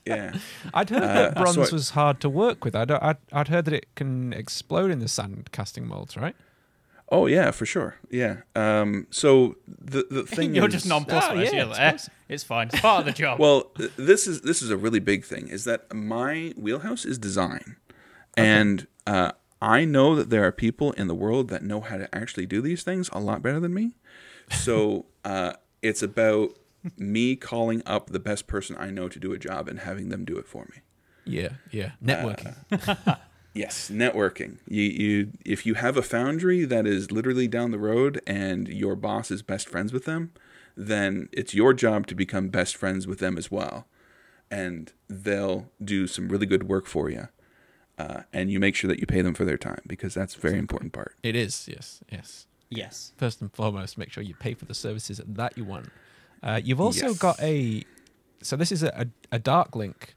Yeah. 0.06 0.34
I'd 0.74 0.88
heard 0.88 1.02
Uh, 1.02 1.06
that 1.14 1.34
bronze 1.36 1.70
was 1.70 1.90
hard 1.90 2.18
to 2.20 2.28
work 2.30 2.64
with. 2.64 2.74
I'd, 2.74 2.90
I'd 2.90 3.18
I'd 3.32 3.48
heard 3.48 3.66
that 3.66 3.74
it 3.74 3.94
can 3.94 4.32
explode 4.32 4.90
in 4.90 5.00
the 5.00 5.08
sand 5.08 5.50
casting 5.52 5.86
molds, 5.86 6.16
right? 6.16 6.34
Oh 7.10 7.26
yeah, 7.26 7.50
for 7.50 7.66
sure. 7.66 7.96
Yeah. 8.10 8.38
Um, 8.56 9.06
so 9.10 9.56
the 9.68 10.06
the 10.10 10.22
thing 10.26 10.54
You're 10.54 10.68
is, 10.68 10.72
just 10.72 10.86
nonplussed. 10.86 11.32
It. 11.32 11.52
yeah, 11.52 11.92
it's 11.92 12.08
eh, 12.08 12.12
it's 12.30 12.42
fine. 12.42 12.68
It's 12.68 12.80
part 12.80 13.00
of 13.00 13.04
the 13.04 13.12
job. 13.12 13.38
Well, 13.38 13.64
th- 13.76 13.92
this 13.96 14.26
is 14.26 14.40
this 14.40 14.62
is 14.62 14.70
a 14.70 14.76
really 14.78 15.00
big 15.00 15.22
thing. 15.22 15.48
Is 15.48 15.64
that 15.64 15.92
my 15.94 16.54
wheelhouse 16.56 17.04
is 17.04 17.18
design, 17.18 17.76
and 18.38 18.86
uh, 19.06 19.32
I 19.64 19.86
know 19.86 20.14
that 20.14 20.28
there 20.28 20.44
are 20.44 20.52
people 20.52 20.92
in 20.92 21.08
the 21.08 21.14
world 21.14 21.48
that 21.48 21.62
know 21.62 21.80
how 21.80 21.96
to 21.96 22.14
actually 22.14 22.44
do 22.44 22.60
these 22.60 22.82
things 22.82 23.08
a 23.14 23.18
lot 23.18 23.40
better 23.40 23.58
than 23.58 23.72
me. 23.72 23.96
So 24.50 25.06
uh, 25.24 25.54
it's 25.80 26.02
about 26.02 26.50
me 26.98 27.34
calling 27.34 27.82
up 27.86 28.08
the 28.10 28.18
best 28.18 28.46
person 28.46 28.76
I 28.78 28.90
know 28.90 29.08
to 29.08 29.18
do 29.18 29.32
a 29.32 29.38
job 29.38 29.66
and 29.66 29.80
having 29.80 30.10
them 30.10 30.26
do 30.26 30.36
it 30.36 30.46
for 30.46 30.64
me. 30.64 30.82
Yeah, 31.24 31.54
yeah. 31.70 31.92
Networking. 32.04 32.54
Yes, 33.56 33.88
networking. 33.88 34.58
You 34.66 34.82
you 34.82 35.32
if 35.44 35.64
you 35.64 35.74
have 35.74 35.96
a 35.96 36.02
foundry 36.02 36.64
that 36.64 36.88
is 36.88 37.12
literally 37.12 37.46
down 37.46 37.70
the 37.70 37.78
road 37.78 38.20
and 38.26 38.66
your 38.66 38.96
boss 38.96 39.30
is 39.30 39.42
best 39.42 39.68
friends 39.68 39.92
with 39.92 40.06
them, 40.06 40.32
then 40.76 41.28
it's 41.30 41.54
your 41.54 41.72
job 41.72 42.08
to 42.08 42.16
become 42.16 42.48
best 42.48 42.76
friends 42.76 43.06
with 43.06 43.20
them 43.20 43.38
as 43.38 43.52
well, 43.52 43.86
and 44.50 44.92
they'll 45.08 45.70
do 45.82 46.08
some 46.08 46.30
really 46.30 46.46
good 46.46 46.68
work 46.68 46.86
for 46.86 47.08
you. 47.08 47.28
Uh, 47.98 48.22
and 48.32 48.50
you 48.50 48.58
make 48.58 48.74
sure 48.74 48.88
that 48.88 48.98
you 48.98 49.06
pay 49.06 49.22
them 49.22 49.34
for 49.34 49.44
their 49.44 49.56
time 49.56 49.80
because 49.86 50.14
that's 50.14 50.34
a 50.34 50.40
very 50.40 50.58
important 50.58 50.92
part. 50.92 51.14
it 51.22 51.36
is. 51.36 51.68
Yes, 51.68 52.00
yes. 52.10 52.46
yes. 52.68 53.12
First 53.16 53.40
and 53.40 53.52
foremost, 53.52 53.96
make 53.96 54.10
sure 54.10 54.22
you 54.22 54.34
pay 54.34 54.54
for 54.54 54.64
the 54.64 54.74
services 54.74 55.20
that 55.24 55.56
you 55.56 55.64
want. 55.64 55.90
Uh, 56.42 56.60
you've 56.62 56.80
also 56.80 57.08
Yes. 57.08 57.18
got 57.18 57.40
a. 57.40 57.84
So 58.42 58.56
this 58.56 58.72
is 58.72 58.82
a, 58.82 58.88
a, 58.88 59.06
a 59.36 59.38
Dark 59.38 59.76
Link 59.76 60.16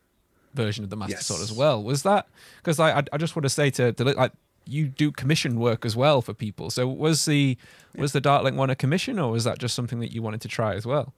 version 0.56 0.84
of 0.84 0.90
the 0.90 0.96
Master 0.98 1.14
Yes. 1.18 1.28
Sword 1.28 1.42
as 1.42 1.54
well. 1.54 1.82
Was 1.84 2.02
that 2.04 2.28
because 2.58 2.80
I, 2.80 2.98
I 3.00 3.04
I 3.14 3.18
just 3.18 3.36
want 3.36 3.44
to 3.44 3.50
say 3.50 3.70
to, 3.70 3.94
to 3.94 4.04
li- 4.04 4.14
like 4.14 4.32
you 4.66 4.88
do 4.88 5.12
commission 5.12 5.60
work 5.60 5.86
as 5.86 5.96
well 5.96 6.22
for 6.22 6.34
people. 6.34 6.70
So 6.72 6.88
was 6.88 7.26
the 7.26 7.58
was 7.96 8.12
the 8.12 8.20
Darklink 8.22 8.56
one 8.56 8.70
a 8.72 8.76
commission, 8.76 9.20
or 9.20 9.32
was 9.32 9.44
that 9.44 9.60
just 9.60 9.76
something 9.76 10.00
that 10.00 10.12
you 10.12 10.22
wanted 10.24 10.42
to 10.42 10.48
try 10.48 10.74
as 10.74 10.86
well? 10.86 11.14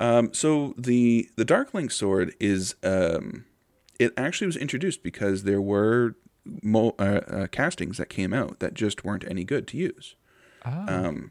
Um, 0.00 0.32
so 0.32 0.74
the 0.78 1.28
the 1.36 1.44
Darklink 1.44 1.90
sword 1.92 2.34
is 2.38 2.76
um, 2.84 3.44
it 3.98 4.12
actually 4.16 4.46
was 4.46 4.56
introduced 4.56 5.02
because 5.02 5.44
there 5.44 5.60
were 5.60 6.14
mo- 6.62 6.94
uh, 6.98 7.20
uh, 7.26 7.46
castings 7.48 7.98
that 7.98 8.08
came 8.08 8.32
out 8.32 8.58
that 8.60 8.74
just 8.74 9.04
weren't 9.04 9.24
any 9.28 9.44
good 9.44 9.66
to 9.68 9.76
use. 9.76 10.14
Ah, 10.64 10.84
Um, 10.88 11.30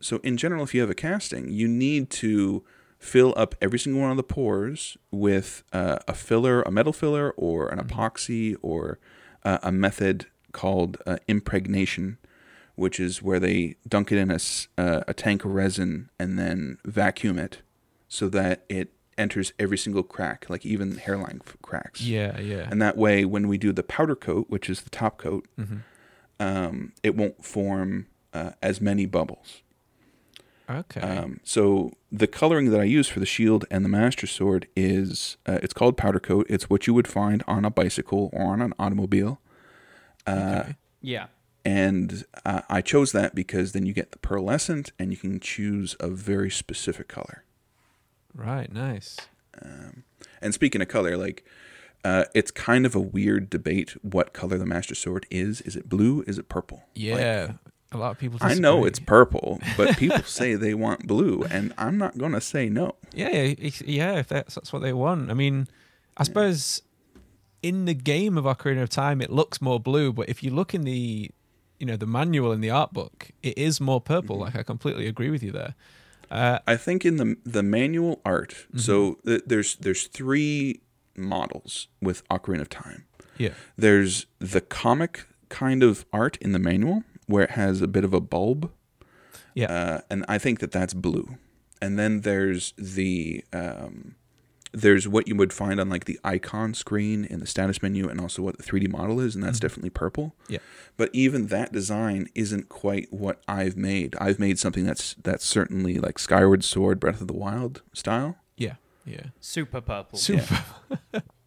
so 0.00 0.16
in 0.22 0.36
general, 0.36 0.64
if 0.64 0.74
you 0.74 0.80
have 0.80 0.90
a 0.90 0.94
casting, 0.94 1.50
you 1.50 1.68
need 1.68 2.08
to 2.10 2.64
fill 2.98 3.32
up 3.36 3.54
every 3.60 3.78
single 3.78 4.02
one 4.02 4.10
of 4.10 4.16
the 4.16 4.22
pores 4.22 4.96
with 5.10 5.62
uh, 5.72 5.98
a 6.08 6.14
filler, 6.14 6.62
a 6.62 6.70
metal 6.70 6.92
filler, 6.92 7.30
or 7.36 7.68
an 7.68 7.78
epoxy, 7.78 8.56
or 8.62 8.98
uh, 9.44 9.58
a 9.62 9.72
method 9.72 10.26
called 10.52 10.96
uh, 11.06 11.16
impregnation, 11.28 12.18
which 12.76 12.98
is 12.98 13.22
where 13.22 13.38
they 13.40 13.76
dunk 13.88 14.10
it 14.12 14.18
in 14.18 14.30
a, 14.30 14.38
uh, 14.78 15.02
a 15.06 15.14
tank 15.14 15.44
of 15.44 15.52
resin 15.52 16.10
and 16.18 16.38
then 16.38 16.78
vacuum 16.84 17.38
it 17.38 17.60
so 18.08 18.28
that 18.28 18.64
it 18.68 18.92
enters 19.20 19.52
every 19.58 19.78
single 19.78 20.02
crack, 20.02 20.46
like 20.48 20.64
even 20.66 20.96
hairline 20.96 21.40
cracks. 21.62 22.00
yeah, 22.00 22.38
yeah. 22.40 22.66
And 22.70 22.80
that 22.82 22.96
way, 22.96 23.24
when 23.24 23.46
we 23.48 23.58
do 23.58 23.72
the 23.72 23.82
powder 23.82 24.16
coat, 24.16 24.46
which 24.48 24.68
is 24.70 24.80
the 24.82 24.90
top 24.90 25.18
coat, 25.18 25.46
Mhm. 25.58 25.80
um, 26.38 26.92
it 27.02 27.14
won't 27.14 27.44
form 27.44 28.06
uh, 28.32 28.52
as 28.62 28.80
many 28.80 29.06
bubbles. 29.06 29.62
Okay. 30.68 31.00
Um, 31.00 31.40
so 31.42 31.92
the 32.12 32.28
coloring 32.28 32.70
that 32.70 32.80
I 32.80 32.84
use 32.84 33.08
for 33.08 33.18
the 33.18 33.26
shield 33.26 33.64
and 33.72 33.84
the 33.84 33.88
master 33.88 34.26
sword 34.28 34.68
is 34.76 35.36
uh, 35.46 35.58
it's 35.62 35.74
called 35.74 35.96
powder 35.96 36.20
coat. 36.20 36.46
It's 36.48 36.70
what 36.70 36.86
you 36.86 36.94
would 36.94 37.08
find 37.08 37.42
on 37.48 37.64
a 37.64 37.70
bicycle 37.70 38.30
or 38.32 38.44
on 38.52 38.62
an 38.62 38.72
automobile. 38.78 39.40
Uh, 40.26 40.60
Okay. 40.62 40.76
Yeah. 41.02 41.26
And 41.64 42.24
uh, 42.46 42.62
I 42.70 42.80
chose 42.82 43.10
that 43.12 43.34
because 43.34 43.72
then 43.72 43.84
you 43.84 43.92
get 43.92 44.12
the 44.12 44.18
pearlescent 44.18 44.92
and 44.98 45.10
you 45.10 45.16
can 45.18 45.40
choose 45.40 45.96
a 46.00 46.08
very 46.08 46.50
specific 46.50 47.08
color. 47.08 47.42
Right. 48.34 48.72
Nice. 48.72 49.16
And 50.42 50.54
speaking 50.54 50.80
of 50.80 50.88
color, 50.88 51.16
like 51.16 51.44
uh, 52.04 52.24
it's 52.34 52.50
kind 52.50 52.86
of 52.86 52.94
a 52.94 53.00
weird 53.00 53.50
debate 53.50 53.90
what 54.02 54.32
color 54.32 54.56
the 54.58 54.66
master 54.66 54.94
sword 54.94 55.26
is. 55.30 55.60
Is 55.62 55.76
it 55.76 55.88
blue? 55.88 56.22
Is 56.26 56.38
it 56.38 56.48
purple? 56.48 56.78
Like, 56.78 57.04
Yeah. 57.04 57.52
a 57.92 57.98
lot 57.98 58.12
of 58.12 58.18
people. 58.18 58.38
I 58.40 58.54
know 58.54 58.84
it's 58.84 58.98
purple, 58.98 59.60
but 59.76 59.96
people 59.98 60.22
say 60.22 60.54
they 60.54 60.72
want 60.74 61.06
blue, 61.06 61.42
and 61.50 61.74
I'm 61.76 61.98
not 61.98 62.16
going 62.16 62.32
to 62.32 62.40
say 62.40 62.68
no. 62.70 62.94
Yeah, 63.12 63.28
yeah, 63.30 63.54
if- 63.58 63.82
yeah. 63.82 64.14
If 64.18 64.28
that's, 64.28 64.54
that's 64.54 64.72
what 64.72 64.80
they 64.82 64.92
want, 64.94 65.30
I 65.30 65.34
mean, 65.34 65.68
I 66.16 66.22
suppose 66.24 66.80
in 67.62 67.84
the 67.84 67.94
game 67.94 68.38
of 68.38 68.44
Ocarina 68.44 68.82
of 68.82 68.88
Time, 68.88 69.20
it 69.20 69.30
looks 69.30 69.60
more 69.60 69.78
blue, 69.78 70.12
but 70.12 70.28
if 70.30 70.42
you 70.42 70.50
look 70.50 70.72
in 70.72 70.82
the, 70.84 71.30
you 71.78 71.86
know, 71.86 71.96
the 71.96 72.06
manual 72.06 72.52
in 72.52 72.62
the 72.62 72.70
art 72.70 72.94
book, 72.94 73.30
it 73.42 73.58
is 73.58 73.78
more 73.80 74.00
purple. 74.00 74.36
Mm-hmm. 74.36 74.44
Like 74.44 74.56
I 74.56 74.62
completely 74.62 75.06
agree 75.06 75.28
with 75.28 75.42
you 75.42 75.50
there. 75.52 75.74
Uh, 76.30 76.58
I 76.66 76.76
think 76.76 77.04
in 77.04 77.16
the 77.16 77.36
the 77.44 77.62
manual 77.62 78.20
art, 78.24 78.50
Mm-hmm. 78.68 78.78
so 78.78 79.18
th- 79.26 79.42
there's 79.46 79.76
there's 79.76 80.06
three 80.06 80.80
models 81.16 81.88
with 82.00 82.26
Ocarina 82.28 82.60
of 82.62 82.68
Time. 82.68 83.04
yeah, 83.38 83.54
There's 83.76 84.26
the 84.38 84.60
comic 84.60 85.26
kind 85.48 85.82
of 85.82 86.04
art 86.12 86.36
in 86.40 86.52
the 86.52 86.58
manual 86.58 87.02
where 87.26 87.44
it 87.44 87.50
has 87.50 87.82
a 87.82 87.86
bit 87.88 88.04
of 88.04 88.14
a 88.14 88.20
bulb, 88.20 88.70
yeah, 89.54 89.66
uh, 89.72 90.00
and 90.10 90.24
I 90.28 90.38
think 90.38 90.60
that 90.60 90.70
that's 90.72 90.94
blue. 90.94 91.36
And 91.82 91.98
then 91.98 92.20
there's 92.20 92.72
the 92.78 93.44
um, 93.52 94.14
there's 94.72 95.08
what 95.08 95.26
you 95.26 95.34
would 95.36 95.52
find 95.52 95.80
on 95.80 95.88
like 95.88 96.04
the 96.04 96.18
icon 96.24 96.74
screen 96.74 97.24
in 97.24 97.40
the 97.40 97.46
status 97.46 97.82
menu, 97.82 98.08
and 98.08 98.20
also 98.20 98.42
what 98.42 98.56
the 98.56 98.62
3D 98.62 98.88
model 98.88 99.20
is, 99.20 99.34
and 99.34 99.44
that's 99.44 99.58
mm-hmm. 99.58 99.66
definitely 99.66 99.90
purple. 99.90 100.34
yeah. 100.48 100.58
But 100.96 101.10
even 101.12 101.46
that 101.46 101.72
design 101.72 102.28
isn't 102.34 102.68
quite 102.68 103.12
what 103.12 103.40
I've 103.48 103.76
made. 103.76 104.14
I've 104.20 104.38
made 104.38 104.58
something 104.58 104.84
that's 104.84 105.14
that's 105.22 105.44
certainly 105.44 105.98
like 105.98 106.18
Skyward 106.18 106.64
Sword, 106.64 107.00
Breath 107.00 107.20
of 107.20 107.26
the 107.26 107.34
Wild 107.34 107.82
style. 107.92 108.36
yeah, 108.56 108.74
yeah. 109.04 109.26
Super 109.40 109.80
purple. 109.80 110.18
Super. 110.18 110.62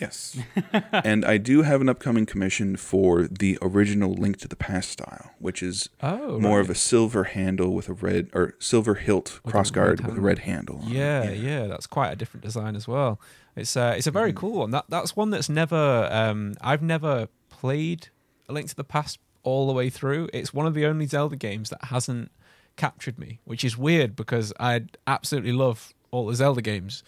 Yes. 0.00 0.38
and 0.92 1.24
I 1.24 1.38
do 1.38 1.62
have 1.62 1.80
an 1.80 1.88
upcoming 1.88 2.24
commission 2.26 2.76
for 2.76 3.24
the 3.24 3.58
original 3.60 4.12
Link 4.14 4.36
to 4.38 4.48
the 4.48 4.56
Past 4.56 4.90
style, 4.90 5.30
which 5.38 5.62
is 5.62 5.88
Oh, 6.02 6.38
more 6.38 6.58
right. 6.58 6.64
of 6.64 6.70
a 6.70 6.74
silver 6.74 7.24
handle 7.24 7.74
with 7.74 7.88
a 7.88 7.92
red 7.94 8.28
or 8.32 8.54
silver 8.58 8.94
hilt 8.94 9.40
With 9.44 9.54
crossguard 9.54 10.04
with 10.06 10.16
a 10.18 10.20
red 10.20 10.40
handle. 10.40 10.80
on 10.82 10.88
it. 10.90 10.94
Yeah, 10.94 11.30
yeah, 11.30 11.66
that's 11.66 11.86
quite 11.86 12.10
a 12.12 12.16
different 12.16 12.44
design 12.44 12.76
as 12.76 12.86
well. 12.86 13.20
It's 13.56 13.76
uh, 13.76 13.94
it's 13.96 14.06
a 14.06 14.10
very 14.12 14.30
Mm-hmm. 14.30 14.38
cool 14.38 14.58
one. 14.60 14.70
That 14.70 14.84
that's 14.88 15.16
one 15.16 15.30
that's 15.30 15.48
never 15.48 16.08
um, 16.12 16.54
I've 16.60 16.82
never 16.82 17.28
played 17.50 18.08
A 18.48 18.52
Link 18.52 18.68
to 18.68 18.76
the 18.76 18.84
Past 18.84 19.18
all 19.42 19.66
the 19.66 19.72
way 19.72 19.90
through. 19.90 20.28
It's 20.32 20.54
one 20.54 20.66
of 20.66 20.74
the 20.74 20.86
only 20.86 21.06
Zelda 21.06 21.34
games 21.36 21.70
that 21.70 21.84
hasn't 21.86 22.30
captured 22.76 23.18
me, 23.18 23.40
which 23.44 23.64
is 23.64 23.76
weird 23.76 24.14
because 24.14 24.52
I 24.60 24.82
absolutely 25.08 25.52
love 25.52 25.92
all 26.12 26.26
the 26.26 26.34
Zelda 26.36 26.62
games. 26.62 27.02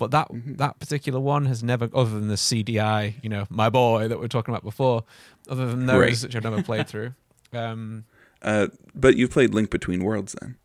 But 0.00 0.10
that 0.10 0.28
Mm-hmm. 0.32 0.54
that 0.56 0.80
particular 0.80 1.20
one 1.20 1.44
has 1.46 1.62
never, 1.62 1.88
other 1.94 2.10
than 2.10 2.26
the 2.28 2.34
CDI, 2.34 3.14
you 3.22 3.28
know, 3.28 3.46
my 3.50 3.68
boy 3.70 4.08
that 4.08 4.18
we 4.18 4.24
are 4.24 4.28
talking 4.28 4.52
about 4.52 4.64
before, 4.64 5.04
other 5.48 5.66
than 5.66 5.86
those 5.86 6.00
Right. 6.00 6.22
which 6.22 6.34
I've 6.34 6.42
never 6.42 6.62
played 6.62 6.88
through. 6.88 7.14
Um, 7.52 8.04
Uh, 8.42 8.68
but 8.94 9.16
you've 9.16 9.30
played 9.32 9.52
Link 9.54 9.70
Between 9.70 10.02
Worlds 10.04 10.34
then. 10.40 10.56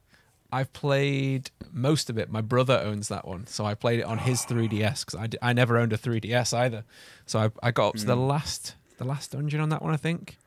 I've 0.52 0.72
played 0.72 1.50
most 1.74 2.10
of 2.12 2.18
it. 2.18 2.30
My 2.32 2.42
brother 2.42 2.80
owns 2.86 3.08
that 3.10 3.28
one, 3.28 3.48
so 3.48 3.66
I 3.66 3.74
played 3.74 4.00
it 4.00 4.06
on 4.06 4.20
his 4.20 4.42
3DS 4.46 5.04
because 5.06 5.20
I, 5.20 5.28
d- 5.28 5.38
I 5.42 5.52
never 5.54 5.78
owned 5.78 5.92
a 5.92 5.98
3DS 5.98 6.56
either. 6.56 6.84
So 7.26 7.40
I, 7.40 7.50
I 7.68 7.72
got 7.72 7.88
up 7.90 7.96
to 7.96 8.06
the 8.06 8.16
last 8.16 8.76
the 9.00 9.04
last 9.04 9.32
dungeon 9.32 9.60
on 9.60 9.70
that 9.70 9.82
one, 9.82 9.94
I 9.94 9.98
think. 9.98 10.38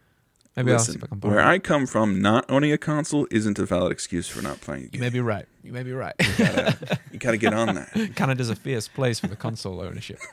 Maybe 0.56 0.72
Listen, 0.72 1.00
where. 1.20 1.38
I 1.40 1.60
come 1.60 1.86
from, 1.86 2.20
not 2.20 2.44
owning 2.50 2.72
a 2.72 2.78
console 2.78 3.28
isn't 3.30 3.58
a 3.60 3.64
valid 3.66 3.92
excuse 3.92 4.28
for 4.28 4.42
not 4.42 4.60
playing 4.60 4.86
a 4.92 4.96
You 4.96 5.00
may 5.00 5.08
be 5.08 5.20
right. 5.20 5.46
You 5.62 5.72
may 5.72 5.84
be 5.84 5.92
right. 5.92 6.14
You 6.18 6.44
gotta, 6.44 6.98
you 7.12 7.18
gotta 7.20 7.36
get 7.36 7.54
on 7.54 7.76
that. 7.76 8.12
Canada's 8.16 8.50
a 8.50 8.56
fierce 8.56 8.88
place 8.88 9.20
for 9.20 9.28
the 9.28 9.36
console 9.36 9.80
ownership. 9.80 10.18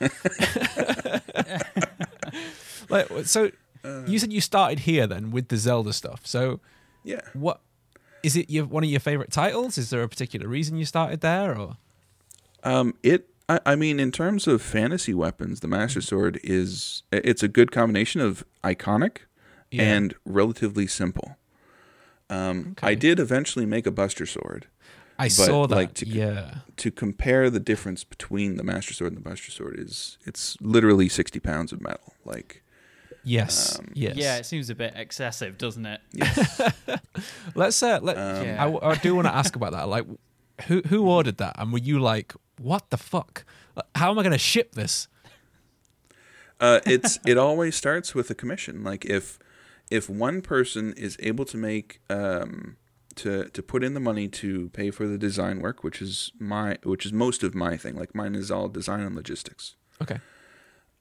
like, 2.88 3.08
so 3.24 3.50
you 4.06 4.18
said 4.18 4.32
you 4.32 4.40
started 4.40 4.80
here 4.80 5.06
then 5.06 5.30
with 5.30 5.48
the 5.48 5.56
Zelda 5.56 5.92
stuff. 5.92 6.26
So 6.26 6.60
Yeah. 7.04 7.20
what 7.34 7.60
is 8.22 8.36
it? 8.36 8.50
Your 8.50 8.64
one 8.64 8.82
of 8.84 8.90
your 8.90 9.00
favorite 9.00 9.30
titles? 9.30 9.78
Is 9.78 9.90
there 9.90 10.02
a 10.02 10.08
particular 10.08 10.48
reason 10.48 10.76
you 10.76 10.84
started 10.84 11.20
there, 11.20 11.56
or 11.56 11.76
Um, 12.64 12.94
it. 13.02 13.28
I, 13.48 13.60
I 13.64 13.76
mean, 13.76 14.00
in 14.00 14.10
terms 14.10 14.48
of 14.48 14.60
fantasy 14.60 15.14
weapons, 15.14 15.60
the 15.60 15.68
Master 15.68 16.00
Mm-hmm. 16.00 16.06
Sword 16.08 16.40
is. 16.42 17.04
It's 17.12 17.44
a 17.44 17.48
good 17.48 17.70
combination 17.70 18.20
of 18.20 18.44
iconic 18.64 19.18
Yeah. 19.76 19.94
and 19.94 20.14
relatively 20.24 20.86
simple. 20.86 21.36
Um, 22.28 22.74
I 22.82 22.94
did 22.94 23.18
eventually 23.20 23.66
make 23.66 23.86
a 23.86 23.90
Buster 23.92 24.26
Sword 24.26 24.66
I 25.18 25.26
But, 25.26 25.30
saw 25.32 25.66
that? 25.66 25.74
like, 25.74 25.94
to- 25.94 26.06
yeah. 26.06 26.56
to 26.76 26.90
compare 26.90 27.48
the 27.48 27.60
difference 27.60 28.04
between 28.04 28.56
the 28.56 28.62
Master 28.64 28.92
Sword 28.92 29.12
and 29.14 29.24
the 29.24 29.28
Buster 29.30 29.50
Sword 29.50 29.78
is 29.78 30.18
it's 30.26 30.56
literally 30.60 31.08
sixty 31.08 31.40
pounds 31.40 31.72
of 31.72 31.80
metal. 31.80 32.14
Like, 32.24 32.62
Yes. 33.24 33.78
Um, 33.78 33.88
yes. 33.94 34.14
Yeah, 34.16 34.36
it 34.36 34.46
seems 34.46 34.70
a 34.70 34.74
bit 34.74 34.92
excessive, 34.94 35.56
doesn't 35.58 35.84
it? 35.86 36.00
Yes. 36.12 36.60
Let's 37.56 37.82
uh, 37.82 37.98
let. 38.02 38.16
Um, 38.18 38.44
Yeah. 38.44 38.56
I, 38.62 38.64
w- 38.70 38.80
I 38.82 38.94
do 38.96 39.14
want 39.16 39.26
to 39.26 39.34
ask 39.34 39.56
about 39.56 39.72
that. 39.72 39.88
Like, 39.88 40.04
who 40.68 40.82
who 40.82 41.08
ordered 41.08 41.38
that, 41.38 41.56
and 41.58 41.72
were 41.72 41.78
you 41.80 41.98
like, 41.98 42.34
what 42.60 42.90
the 42.90 42.96
fuck? 42.96 43.44
How 43.94 44.10
am 44.10 44.18
I 44.18 44.22
going 44.22 44.32
to 44.32 44.38
ship 44.38 44.74
this? 44.74 45.08
uh, 46.60 46.80
it's 46.86 47.18
it 47.26 47.36
always 47.38 47.74
starts 47.76 48.14
with 48.14 48.30
a 48.30 48.34
commission. 48.34 48.82
Like 48.84 49.04
if 49.04 49.38
if 49.90 50.10
one 50.10 50.40
person 50.42 50.92
is 50.94 51.16
able 51.20 51.44
to 51.44 51.56
make 51.56 52.00
um, 52.10 52.76
to 53.16 53.48
to 53.50 53.62
put 53.62 53.82
in 53.84 53.94
the 53.94 54.00
money 54.00 54.28
to 54.28 54.68
pay 54.70 54.90
for 54.90 55.06
the 55.06 55.18
design 55.18 55.60
work, 55.60 55.84
which 55.84 56.02
is 56.02 56.32
my 56.38 56.78
which 56.82 57.06
is 57.06 57.12
most 57.12 57.42
of 57.42 57.54
my 57.54 57.76
thing. 57.76 57.96
Like 57.96 58.14
mine 58.14 58.34
is 58.34 58.50
all 58.50 58.68
design 58.68 59.00
and 59.00 59.14
logistics. 59.14 59.76
Okay. 60.02 60.18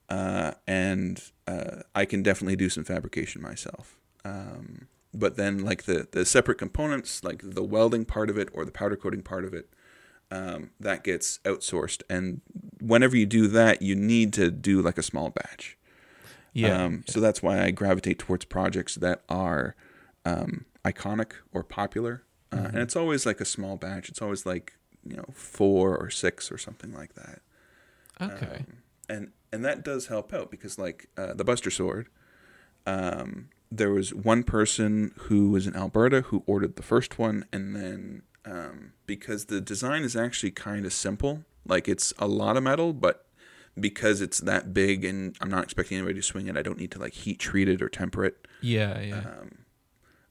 uh, 0.09 0.51
and 0.67 1.21
uh, 1.47 1.81
I 1.93 2.05
can 2.05 2.23
definitely 2.23 2.55
do 2.55 2.69
some 2.69 2.83
fabrication 2.83 3.41
myself. 3.41 3.97
Um, 4.23 4.87
but 5.13 5.35
then, 5.35 5.59
like 5.59 5.83
the 5.83 6.07
the 6.11 6.25
separate 6.25 6.57
components, 6.57 7.23
like 7.23 7.41
the 7.43 7.63
welding 7.63 8.05
part 8.05 8.29
of 8.29 8.37
it 8.37 8.49
or 8.53 8.65
the 8.65 8.71
powder 8.71 8.95
coating 8.95 9.21
part 9.23 9.45
of 9.45 9.53
it, 9.53 9.69
um, 10.31 10.71
that 10.79 11.03
gets 11.03 11.39
outsourced. 11.39 12.03
And 12.09 12.41
whenever 12.81 13.15
you 13.17 13.25
do 13.25 13.47
that, 13.47 13.81
you 13.81 13.95
need 13.95 14.33
to 14.33 14.51
do 14.51 14.81
like 14.81 14.97
a 14.97 15.03
small 15.03 15.29
batch. 15.29 15.77
Yeah. 16.55 16.85
Um, 16.85 17.03
so 17.07 17.19
that's 17.19 17.43
why 17.43 17.61
I 17.61 17.71
gravitate 17.71 18.17
towards 18.17 18.45
projects 18.45 18.95
that 18.95 19.21
are 19.29 19.75
um, 20.25 20.65
iconic 20.83 21.33
or 21.53 21.63
popular. 21.63 22.23
Uh, 22.51 22.55
Mm-hmm. 22.55 22.65
And 22.67 22.77
it's 22.77 22.95
always 22.95 23.25
like 23.25 23.41
a 23.41 23.45
small 23.45 23.75
batch. 23.75 24.09
It's 24.09 24.21
always 24.21 24.45
like 24.45 24.73
you 25.07 25.15
know 25.15 25.25
four 25.33 25.95
or 25.95 26.09
six 26.09 26.51
or 26.51 26.57
something 26.57 26.91
like 26.91 27.13
that 27.13 27.41
okay. 28.21 28.57
um, 28.59 28.65
and 29.09 29.31
and 29.51 29.63
that 29.63 29.83
does 29.83 30.07
help 30.07 30.33
out 30.33 30.51
because 30.51 30.77
like 30.77 31.07
uh, 31.17 31.33
the 31.33 31.43
Buster 31.43 31.71
Sword, 31.71 32.09
um, 32.85 33.49
there 33.71 33.91
was 33.91 34.13
one 34.13 34.43
person 34.43 35.13
who 35.15 35.49
was 35.49 35.65
in 35.65 35.75
Alberta 35.75 36.21
who 36.21 36.43
ordered 36.45 36.75
the 36.75 36.83
first 36.83 37.17
one, 37.17 37.45
and 37.53 37.75
then 37.75 38.23
um, 38.45 38.93
because 39.05 39.45
the 39.45 39.61
design 39.61 40.03
is 40.03 40.15
actually 40.15 40.51
kind 40.51 40.85
of 40.85 40.91
simple, 40.91 41.45
like 41.65 41.87
it's 41.87 42.13
a 42.19 42.27
lot 42.27 42.57
of 42.57 42.63
metal, 42.63 42.91
but 42.91 43.24
because 43.79 44.21
it's 44.21 44.39
that 44.39 44.73
big 44.73 45.03
and 45.03 45.35
I'm 45.41 45.49
not 45.49 45.63
expecting 45.63 45.97
anybody 45.97 46.19
to 46.19 46.23
swing 46.23 46.47
it. 46.47 46.55
I 46.57 46.61
don't 46.61 46.77
need 46.77 46.91
to 46.91 46.99
like 46.99 47.13
heat 47.13 47.39
treat 47.39 47.67
it 47.67 47.81
or 47.81 47.89
temper 47.89 48.23
it. 48.25 48.47
Yeah, 48.61 48.99
yeah. 49.01 49.17
Um, 49.19 49.59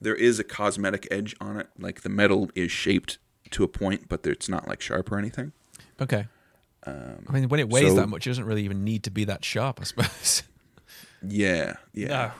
there 0.01 0.15
is 0.15 0.39
a 0.39 0.45
cosmetic 0.45 1.07
edge 1.11 1.35
on 1.41 1.57
it. 1.59 1.69
Like 1.79 2.03
the 2.03 2.09
metal 2.09 2.51
is 2.55 2.71
shaped 2.71 3.19
to 3.51 3.65
a 3.65 3.69
point, 3.69 4.09
but 4.09 4.27
it's 4.27 4.49
not 4.49 4.67
like 4.69 4.81
sharp 4.81 5.11
or 5.13 5.19
anything. 5.19 5.53
okay. 6.01 6.27
Um, 6.87 7.25
I 7.29 7.33
mean, 7.33 7.49
when 7.49 7.61
it 7.61 7.71
weighs 7.71 7.89
so- 7.89 7.95
that 7.97 8.09
much, 8.09 8.27
it 8.27 8.31
doesn't 8.31 8.45
really 8.45 8.65
even 8.65 8.85
need 8.85 9.05
to 9.05 9.11
be 9.11 9.25
that 9.25 9.43
sharp, 9.45 9.81
I 9.81 9.85
suppose. 9.85 10.43
yeah, 11.27 11.77
yeah. 11.95 12.09
No. 12.09 12.31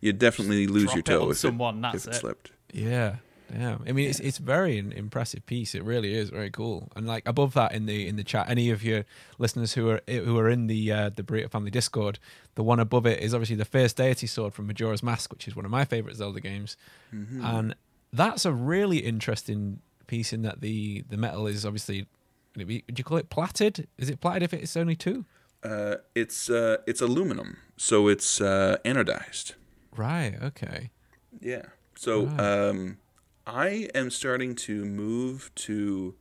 You'd 0.00 0.18
definitely 0.18 0.66
lose 0.66 0.84
Drop 0.84 0.94
your 0.96 1.02
toe 1.02 1.24
on 1.24 1.30
if, 1.32 1.36
someone, 1.38 1.78
it, 1.78 1.82
that's 1.82 2.06
if 2.06 2.12
it 2.12 2.16
it. 2.16 2.20
slipped. 2.20 2.50
yeah. 2.72 3.16
Damn. 3.52 3.82
I 3.86 3.92
mean, 3.92 4.08
it's 4.08 4.20
it's 4.20 4.38
very 4.38 4.78
impressive 4.78 5.44
piece. 5.46 5.74
It 5.74 5.82
really 5.82 6.14
is 6.14 6.30
very 6.30 6.50
cool. 6.50 6.88
And 6.94 7.06
like 7.06 7.26
above 7.26 7.54
that 7.54 7.72
in 7.72 7.86
the 7.86 8.06
in 8.06 8.16
the 8.16 8.24
chat, 8.24 8.48
any 8.48 8.70
of 8.70 8.82
your 8.82 9.04
listeners 9.38 9.72
who 9.74 9.90
are 9.90 10.00
who 10.06 10.38
are 10.38 10.48
in 10.48 10.66
the 10.68 10.92
uh, 10.92 11.10
the 11.10 11.22
Burrito 11.22 11.50
Family 11.50 11.70
Discord, 11.70 12.18
the 12.54 12.62
one 12.62 12.78
above 12.78 13.06
it 13.06 13.20
is 13.20 13.34
obviously 13.34 13.56
the 13.56 13.64
Fierce 13.64 13.92
Deity 13.92 14.26
sword 14.26 14.54
from 14.54 14.66
Majora's 14.68 15.02
Mask, 15.02 15.32
which 15.32 15.48
is 15.48 15.56
one 15.56 15.64
of 15.64 15.70
my 15.70 15.84
favorite 15.84 16.16
Zelda 16.16 16.40
games. 16.40 16.76
Mm-hmm. 17.12 17.44
And 17.44 17.74
that's 18.12 18.44
a 18.44 18.52
really 18.52 18.98
interesting 18.98 19.80
piece 20.06 20.32
in 20.32 20.42
that 20.42 20.60
the 20.60 21.04
the 21.08 21.16
metal 21.16 21.46
is 21.46 21.64
obviously. 21.66 22.06
Would, 22.56 22.66
would 22.66 22.98
you 22.98 23.04
call 23.04 23.16
it 23.18 23.30
platted? 23.30 23.86
Is 23.96 24.10
it 24.10 24.20
platted 24.20 24.42
if 24.42 24.52
it's 24.52 24.76
only 24.76 24.96
two? 24.96 25.24
Uh, 25.62 25.96
it's 26.14 26.48
uh, 26.50 26.78
it's 26.86 27.00
aluminum, 27.00 27.58
so 27.76 28.08
it's 28.08 28.40
uh, 28.40 28.78
anodized. 28.84 29.54
Right. 29.96 30.36
Okay. 30.42 30.90
Yeah. 31.40 31.66
So 31.96 32.24
Right. 32.24 32.40
um, 32.40 32.96
I 33.50 33.88
am 33.96 34.10
starting 34.10 34.54
to 34.56 34.84
move 34.84 35.50
to 35.56 36.14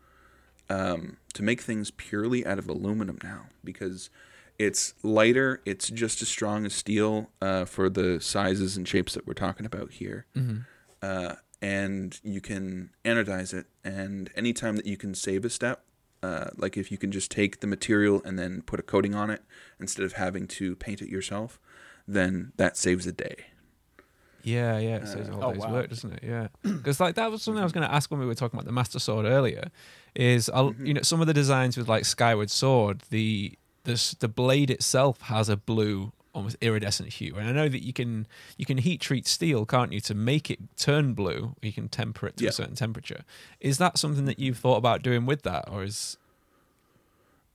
um, 0.68 1.18
to 1.34 1.44
make 1.44 1.62
things 1.62 1.92
purely 1.92 2.46
out 2.46 2.58
of 2.58 2.68
aluminum 2.68 3.20
now 3.24 3.48
because 3.64 4.10
it's 4.58 4.96
lighter. 5.04 5.62
It's 5.64 5.90
just 5.90 6.22
as 6.22 6.28
strong 6.28 6.66
as 6.66 6.74
steel 6.74 7.30
uh, 7.42 7.66
for 7.66 7.90
the 7.90 8.20
sizes 8.20 8.78
and 8.78 8.88
shapes 8.88 9.14
that 9.14 9.28
we're 9.28 9.34
talking 9.34 9.66
about 9.66 9.92
here. 9.92 10.26
Mm-hmm. 10.36 10.60
Uh, 11.02 11.36
and 11.62 12.20
you 12.24 12.42
can 12.42 12.92
anodize 13.06 13.54
it. 13.54 13.68
And 13.84 14.32
anytime 14.36 14.76
that 14.76 14.86
you 14.86 14.98
can 14.98 15.14
save 15.14 15.46
a 15.46 15.50
step, 15.50 15.84
uh, 16.24 16.50
like 16.58 16.78
if 16.78 16.92
you 16.92 16.98
can 16.98 17.12
just 17.12 17.32
take 17.32 17.60
the 17.60 17.68
material 17.68 18.22
and 18.26 18.40
then 18.40 18.64
put 18.64 18.80
a 18.80 18.84
coating 18.84 19.14
on 19.14 19.30
it 19.30 19.44
instead 19.80 20.04
of 20.06 20.14
having 20.14 20.48
to 20.48 20.76
paint 20.76 21.02
it 21.02 21.10
yourself, 21.10 21.60
then 22.08 22.54
that 22.58 22.76
saves 22.76 23.06
a 23.06 23.12
day. 23.12 23.46
Yeah, 24.44 24.78
yeah, 24.80 24.96
it 24.98 25.08
saves 25.08 25.28
a 25.28 25.32
Uh, 25.32 25.36
whole 25.36 25.44
oh, 25.46 25.54
day's 25.54 25.62
wow. 25.62 25.72
work, 25.74 25.90
doesn't 25.90 26.14
it? 26.14 26.24
Yeah, 26.24 26.48
because 26.62 27.00
like 27.00 27.16
that 27.16 27.30
was 27.32 27.42
something 27.44 27.60
I 27.62 27.64
was 27.64 27.74
going 27.74 27.88
to 27.88 27.94
ask 27.94 28.10
when 28.12 28.20
we 28.20 28.26
were 28.26 28.36
talking 28.36 28.58
about 28.58 28.66
the 28.66 28.72
Master 28.72 29.00
Sword 29.00 29.26
earlier. 29.26 29.70
Is 30.16 30.50
Mm-hmm. 30.54 30.86
you 30.86 30.94
know 30.94 31.02
some 31.02 31.22
of 31.22 31.28
the 31.28 31.34
designs 31.34 31.78
with 31.78 31.88
like 31.88 32.06
Skyward 32.06 32.50
Sword, 32.50 33.04
the 33.10 33.58
the 33.84 34.16
the 34.20 34.28
blade 34.28 34.70
itself 34.70 35.22
has 35.22 35.50
a 35.50 35.58
blue, 35.58 36.12
almost 36.34 36.58
iridescent 36.62 37.14
hue, 37.14 37.36
and 37.38 37.48
I 37.48 37.52
know 37.52 37.70
that 37.70 37.84
you 37.86 37.94
can 37.94 38.28
you 38.58 38.66
can 38.66 38.78
heat 38.78 39.02
treat 39.02 39.28
steel, 39.28 39.66
can't 39.66 39.92
you, 39.94 40.00
to 40.02 40.14
make 40.16 40.50
it 40.50 40.60
turn 40.78 41.14
blue? 41.14 41.56
You 41.62 41.72
can 41.74 41.88
temper 41.90 42.28
it 42.28 42.38
to 42.38 42.44
Yeah. 42.46 42.50
a 42.50 42.54
certain 42.54 42.76
temperature. 42.76 43.24
Is 43.60 43.78
that 43.78 43.98
something 43.98 44.26
that 44.26 44.40
you've 44.40 44.58
thought 44.58 44.78
about 44.78 45.04
doing 45.04 45.26
with 45.26 45.44
that, 45.44 45.66
or 45.70 45.84
is 45.84 46.18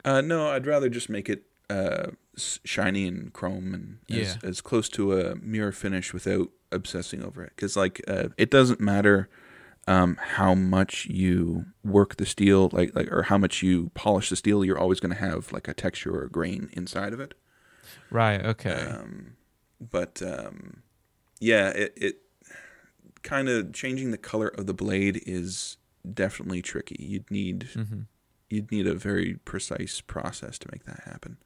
Uh, 0.05 0.21
no, 0.21 0.49
I'd 0.51 0.67
rather 0.67 0.89
just 0.89 1.09
make 1.09 1.29
it 1.29 1.45
uh, 1.71 2.11
shiny 2.37 3.07
and 3.07 3.33
chrome 3.33 3.73
and 3.75 3.99
as, 4.11 4.37
Yeah. 4.43 4.49
as 4.49 4.61
close 4.61 4.89
to 4.91 5.19
a 5.19 5.35
mirror 5.37 5.73
finish 5.73 6.13
without 6.13 6.51
obsessing 6.75 7.23
over 7.25 7.43
it. 7.45 7.53
Because 7.57 7.77
like 7.77 8.03
uh, 8.09 8.29
it 8.39 8.51
doesn't 8.51 8.81
matter 8.81 9.29
um, 9.89 10.19
how 10.21 10.55
much 10.55 11.07
you 11.07 11.67
work 11.85 12.17
the 12.17 12.27
steel, 12.27 12.71
like 12.73 12.95
like 12.95 13.11
or 13.13 13.25
how 13.25 13.39
much 13.39 13.63
you 13.63 13.91
polish 13.95 14.31
the 14.31 14.37
steel. 14.37 14.65
You're 14.65 14.79
always 14.79 15.01
going 15.01 15.15
to 15.15 15.21
have 15.21 15.53
like 15.53 15.69
a 15.69 15.75
texture 15.75 16.15
or 16.17 16.25
a 16.25 16.31
grain 16.31 16.71
inside 16.75 17.13
of 17.15 17.21
it. 17.21 17.35
right? 18.11 18.45
Okay, 18.45 18.97
Um, 18.99 19.37
but 19.81 20.23
um, 20.23 20.83
yeah, 21.41 21.71
it, 21.71 21.93
it 21.97 22.17
kind 23.23 23.49
of 23.49 23.73
changing 23.73 24.11
the 24.11 24.19
color 24.19 24.49
of 24.49 24.67
the 24.67 24.75
blade 24.75 25.23
is 25.27 25.77
definitely 26.13 26.63
tricky. 26.63 26.97
You'd 26.99 27.31
need 27.31 27.69
hmm 27.75 28.07
you'd 28.55 28.71
need 28.71 28.87
a 28.87 28.95
very 28.95 29.35
precise 29.45 30.01
process 30.01 30.59
to 30.59 30.69
make 30.73 30.85
that 30.85 31.03
happen. 31.05 31.37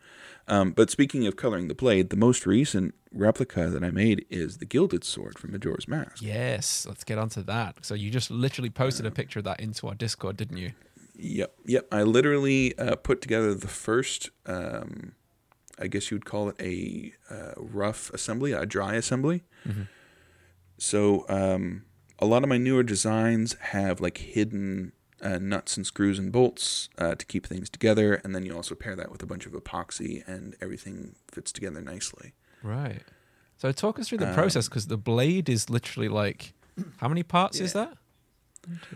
Um, 0.46 0.70
but 0.72 0.90
speaking 0.90 1.26
of 1.26 1.36
coloring 1.36 1.68
the 1.68 1.74
blade, 1.74 2.10
the 2.10 2.16
most 2.16 2.46
recent 2.46 2.94
replica 3.12 3.68
that 3.68 3.82
I 3.84 3.90
made 3.90 4.24
is 4.30 4.58
the 4.58 4.64
gilded 4.64 5.04
sword 5.04 5.38
from 5.38 5.52
Majora's 5.52 5.88
Mask. 5.88 6.22
yes. 6.22 6.86
Let's 6.88 7.04
get 7.04 7.18
onto 7.18 7.42
that. 7.44 7.84
So 7.84 7.94
you 7.94 8.10
just 8.10 8.30
literally 8.30 8.70
posted 8.70 9.04
a 9.06 9.10
picture 9.10 9.40
of 9.40 9.44
that 9.46 9.60
into 9.60 9.88
our 9.88 9.94
Discord, 9.94 10.36
didn't 10.36 10.56
you? 10.58 10.72
Yep, 11.16 11.52
yep. 11.66 11.86
I 11.90 12.02
literally 12.04 12.78
uh, 12.78 12.94
put 12.96 13.20
together 13.20 13.52
the 13.54 13.66
first, 13.68 14.30
um, 14.46 15.12
I 15.78 15.88
guess 15.88 16.10
you 16.10 16.14
would 16.16 16.24
call 16.24 16.48
it 16.50 16.56
a 16.60 17.12
uh, 17.28 17.52
rough 17.56 18.10
assembly, 18.14 18.52
a 18.52 18.64
dry 18.64 18.94
assembly. 18.94 19.42
Mhm. 19.66 19.88
So 20.78 21.26
um, 21.28 21.84
a 22.18 22.24
lot 22.26 22.42
of 22.42 22.48
my 22.48 22.56
newer 22.56 22.82
designs 22.84 23.54
have 23.60 24.00
like 24.00 24.18
hidden 24.18 24.92
uh, 25.22 25.38
nuts 25.38 25.76
and 25.76 25.86
screws 25.86 26.18
and 26.18 26.30
bolts 26.32 26.88
uh, 26.98 27.14
to 27.14 27.26
keep 27.26 27.46
things 27.46 27.68
together, 27.70 28.14
and 28.24 28.34
then 28.34 28.44
you 28.46 28.54
also 28.54 28.74
pair 28.74 28.96
that 28.96 29.10
with 29.10 29.22
a 29.22 29.26
bunch 29.26 29.46
of 29.46 29.52
epoxy, 29.52 30.26
and 30.26 30.56
everything 30.60 31.14
fits 31.30 31.52
together 31.52 31.80
nicely. 31.80 32.34
Right. 32.62 33.02
So 33.56 33.72
talk 33.72 33.98
us 33.98 34.08
through 34.08 34.18
the 34.18 34.28
Um, 34.28 34.34
process 34.34 34.68
because 34.68 34.86
the 34.86 34.96
blade 34.98 35.48
is 35.48 35.68
literally 35.68 36.08
like, 36.08 36.54
how 36.98 37.08
many 37.08 37.22
parts 37.22 37.60
is 37.60 37.72
that? 37.72 37.94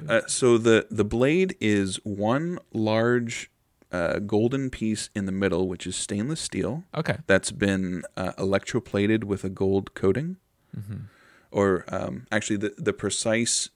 Uh, 0.09 0.21
so 0.27 0.59
the 0.59 0.87
the 0.91 1.05
blade 1.05 1.57
is 1.61 1.97
one 2.05 2.59
large 2.73 3.51
uh, 3.91 4.19
golden 4.21 4.71
piece 4.71 5.11
in 5.15 5.27
the 5.27 5.33
middle, 5.33 5.67
which 5.69 5.87
is 5.87 5.97
stainless 5.97 6.41
steel. 6.41 6.85
Okay. 6.95 7.19
that's 7.27 7.51
been 7.51 8.03
uh, 8.17 8.33
electroplated 8.39 9.25
with 9.25 9.45
a 9.45 9.49
gold 9.49 9.95
coating, 9.95 10.37
hmm 10.75 11.03
or 11.51 11.85
um, 11.89 12.27
actually, 12.31 12.57
the 12.57 12.75
the 12.79 12.93
precise 12.93 13.71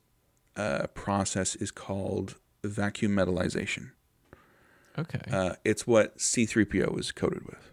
uh, 0.56 0.86
process 0.88 1.54
is 1.54 1.70
called 1.70 2.36
vacuum 2.64 3.12
metallization. 3.12 3.90
Okay. 4.98 5.20
Uh, 5.30 5.54
it's 5.64 5.86
what 5.86 6.20
C-3PO 6.20 6.98
is 6.98 7.12
coated 7.12 7.44
with, 7.44 7.70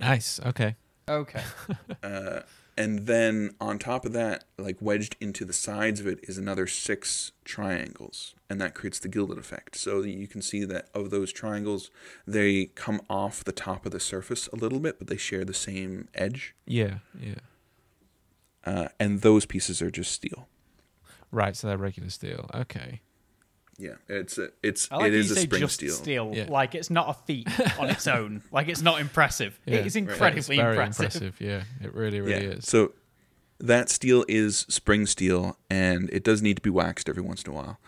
nice. 0.00 0.40
Okay. 0.44 0.76
Okay. 1.08 1.42
uh, 2.02 2.40
and 2.76 3.00
then 3.06 3.54
on 3.60 3.78
top 3.78 4.06
of 4.06 4.12
that, 4.14 4.44
like 4.56 4.78
wedged 4.80 5.16
into 5.20 5.44
the 5.44 5.52
sides 5.52 6.00
of 6.00 6.06
it, 6.06 6.20
is 6.22 6.38
another 6.38 6.66
six 6.66 7.32
triangles, 7.44 8.34
and 8.48 8.60
that 8.60 8.74
creates 8.74 8.98
the 8.98 9.08
gilded 9.08 9.36
effect. 9.36 9.76
So 9.76 10.02
you 10.02 10.26
can 10.26 10.40
see 10.40 10.64
that 10.64 10.88
of 10.94 11.10
those 11.10 11.32
triangles, 11.32 11.90
they 12.26 12.66
come 12.74 13.02
off 13.10 13.44
the 13.44 13.52
top 13.52 13.84
of 13.84 13.92
the 13.92 14.00
surface 14.00 14.48
a 14.48 14.56
little 14.56 14.80
bit, 14.80 14.98
but 14.98 15.08
they 15.08 15.18
share 15.18 15.44
the 15.44 15.54
same 15.54 16.08
edge. 16.14 16.54
Yeah. 16.64 16.98
Yeah. 17.20 17.34
Uh, 18.64 18.88
and 18.98 19.20
those 19.20 19.44
pieces 19.44 19.82
are 19.82 19.90
just 19.90 20.12
steel. 20.12 20.48
Right. 21.32 21.56
So 21.56 21.66
they're 21.66 21.76
regular 21.78 22.10
steel. 22.10 22.48
Okay. 22.54 23.00
Yeah, 23.78 23.94
it's 24.06 24.38
a, 24.38 24.50
it's 24.62 24.86
I 24.92 24.96
like 24.98 25.06
it 25.08 25.10
that 25.12 25.16
is 25.18 25.26
you 25.30 25.32
a 25.32 25.36
say 25.38 25.42
spring 25.44 25.60
just 25.60 25.74
steel. 25.74 25.94
steel. 25.94 26.30
Yeah. 26.34 26.46
Like 26.48 26.74
it's 26.76 26.90
not 26.90 27.08
a 27.08 27.14
feat 27.14 27.48
on 27.80 27.88
its 27.90 28.06
own. 28.16 28.42
Like 28.52 28.68
it's 28.68 28.82
not 28.82 29.00
impressive. 29.00 29.58
Yeah. 29.66 29.76
It 29.76 29.86
is 29.86 29.94
Right. 29.96 30.02
incredibly 30.08 30.38
It's 30.38 30.62
very 30.62 30.76
impressive. 30.86 31.40
Yeah. 31.40 31.62
It 31.82 31.92
really, 31.94 32.20
really 32.20 32.44
yeah. 32.44 32.52
is. 32.52 32.68
So 32.68 32.92
that 33.58 33.88
steel 33.88 34.24
is 34.28 34.58
spring 34.68 35.06
steel, 35.06 35.56
and 35.70 36.10
it 36.10 36.22
does 36.22 36.42
need 36.42 36.56
to 36.56 36.62
be 36.62 36.70
waxed 36.70 37.08
every 37.08 37.22
once 37.22 37.42
in 37.42 37.50
a 37.50 37.54
while. 37.54 37.78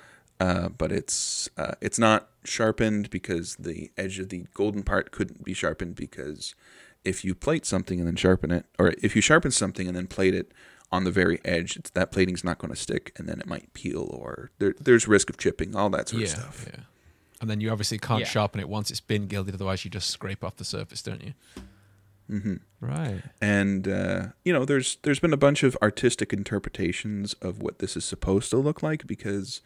Uh, 0.41 0.69
but 0.71 0.91
it's 0.91 1.49
uh, 1.57 1.73
it's 1.81 1.99
not 1.99 2.29
sharpened 2.45 3.11
because 3.11 3.55
the 3.57 3.91
edge 3.97 4.19
of 4.19 4.31
the 4.31 4.47
golden 4.55 4.83
part 4.83 5.13
couldn't 5.13 5.45
be 5.45 5.53
sharpened 5.55 5.95
because 5.95 6.55
if 7.05 7.25
you 7.25 7.35
plate 7.35 7.67
something 7.67 7.99
and 8.01 8.07
then 8.09 8.17
sharpen 8.17 8.51
it, 8.51 8.65
or 8.79 8.95
if 9.03 9.15
you 9.15 9.23
sharpen 9.23 9.51
something 9.51 9.87
and 9.87 9.97
then 9.97 10.07
plate 10.07 10.35
it 10.35 10.51
on 10.95 11.05
the 11.05 11.11
very 11.11 11.39
edge, 11.45 11.77
it's, 11.77 11.91
that 11.91 12.13
plating's 12.13 12.45
not 12.45 12.59
going 12.59 12.73
to 12.73 12.79
stick, 12.79 13.13
and 13.17 13.29
then 13.29 13.39
it 13.41 13.47
might 13.47 13.73
peel, 13.75 14.07
or 14.23 14.51
there, 14.59 14.75
there's 14.81 15.07
risk 15.09 15.29
of 15.31 15.37
chipping, 15.37 15.75
all 15.77 15.91
that 15.91 16.09
sort 16.09 16.23
yeah. 16.23 16.29
of 16.29 16.39
stuff. 16.39 16.67
Yeah. 16.73 16.83
And 17.41 17.51
then 17.51 17.61
you 17.61 17.71
obviously 17.71 17.99
can't 17.99 18.21
Yeah. 18.21 18.27
sharpen 18.27 18.61
it 18.61 18.69
once 18.69 18.91
it's 18.91 19.01
been 19.01 19.27
gilded, 19.27 19.55
otherwise 19.55 19.85
you 19.85 19.91
just 19.91 20.09
scrape 20.11 20.43
off 20.45 20.57
the 20.57 20.65
surface, 20.65 21.03
don't 21.03 21.23
you? 21.23 21.35
hmm 22.29 22.55
Right. 22.81 23.21
and 23.43 23.87
uh, 23.87 24.23
you 24.47 24.53
know 24.55 24.65
there's 24.65 24.97
there's 25.03 25.21
been 25.21 25.35
a 25.35 25.43
bunch 25.47 25.63
of 25.63 25.77
artistic 25.83 26.33
interpretations 26.33 27.35
of 27.43 27.61
what 27.61 27.81
this 27.81 27.97
is 27.99 28.05
supposed 28.07 28.49
to 28.51 28.57
look 28.57 28.83
like 28.83 29.07
because 29.07 29.61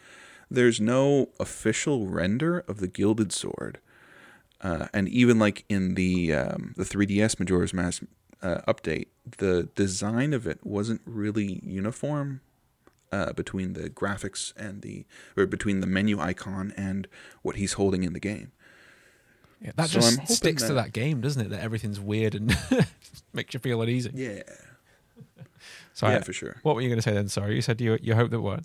there's 0.50 0.80
no 0.80 1.28
official 1.38 2.06
render 2.08 2.64
of 2.66 2.80
the 2.80 2.88
gilded 2.88 3.30
sword 3.32 3.78
uh, 4.60 4.86
and 4.92 5.08
even 5.08 5.38
like 5.38 5.64
in 5.68 5.94
the 5.94 6.32
um, 6.34 6.74
the 6.76 6.82
3ds 6.84 7.38
majora's 7.38 7.72
mask 7.72 8.02
uh, 8.42 8.60
update 8.68 9.06
the 9.38 9.68
design 9.74 10.32
of 10.32 10.46
it 10.46 10.64
wasn't 10.64 11.00
really 11.04 11.60
uniform 11.64 12.40
uh, 13.12 13.32
between 13.32 13.72
the 13.72 13.88
graphics 13.90 14.52
and 14.56 14.82
the 14.82 15.04
or 15.36 15.46
between 15.46 15.80
the 15.80 15.86
menu 15.86 16.20
icon 16.20 16.72
and 16.76 17.08
what 17.42 17.56
he's 17.56 17.74
holding 17.74 18.02
in 18.04 18.12
the 18.12 18.20
game 18.20 18.52
Yeah, 19.60 19.72
that 19.76 19.88
So 19.90 20.00
just 20.00 20.28
sticks 20.28 20.62
to 20.62 20.68
that- 20.74 20.74
that 20.84 20.92
game, 20.92 21.20
doesn't 21.20 21.40
it? 21.46 21.50
That 21.50 21.60
everything's 21.62 21.98
weird 22.00 22.34
and 22.34 22.56
makes 23.32 23.54
you 23.54 23.60
feel 23.60 23.80
uneasy. 23.82 24.10
yeah 24.14 24.42
So 25.94 26.06
I- 26.06 26.12
yeah 26.14 26.20
for 26.22 26.32
sure 26.32 26.56
what 26.62 26.74
were 26.74 26.80
you 26.82 26.88
going 26.88 26.98
to 26.98 27.02
say 27.02 27.12
then? 27.12 27.28
Sorry, 27.28 27.54
you 27.56 27.62
said 27.62 27.80
you 27.80 27.98
you 28.02 28.14
hope 28.14 28.30
that 28.30 28.40
what? 28.40 28.62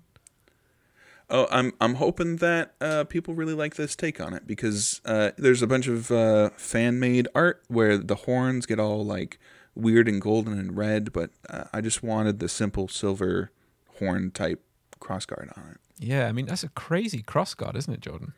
Oh, 1.30 1.46
I'm 1.50 1.72
I'm 1.80 1.94
hoping 1.94 2.36
that 2.36 2.74
uh, 2.82 3.04
people 3.04 3.34
really 3.34 3.54
like 3.54 3.76
this 3.76 3.96
take 3.96 4.20
on 4.20 4.34
it 4.34 4.46
because 4.46 5.00
uh, 5.06 5.30
there's 5.38 5.62
a 5.62 5.66
bunch 5.66 5.86
of 5.88 6.10
uh, 6.12 6.50
fan 6.50 7.00
made 7.00 7.28
art 7.34 7.62
where 7.68 7.96
the 7.96 8.14
horns 8.14 8.66
get 8.66 8.78
all 8.78 9.04
like 9.04 9.38
weird 9.74 10.08
and 10.08 10.20
golden 10.20 10.58
and 10.58 10.76
red, 10.76 11.12
but 11.12 11.30
uh, 11.48 11.64
I 11.72 11.80
just 11.80 12.02
wanted 12.02 12.38
the 12.38 12.48
simple 12.48 12.88
silver 12.88 13.50
horn 13.98 14.30
type 14.30 14.62
crossguard 15.00 15.56
on 15.58 15.72
it. 15.72 15.78
Yeah, 15.98 16.26
I 16.26 16.32
mean 16.32 16.46
that's 16.46 16.64
a 16.64 16.68
crazy 16.70 17.22
cross 17.22 17.54
guard, 17.54 17.76
isn't 17.76 17.92
it, 17.92 18.00
Jordan? 18.00 18.32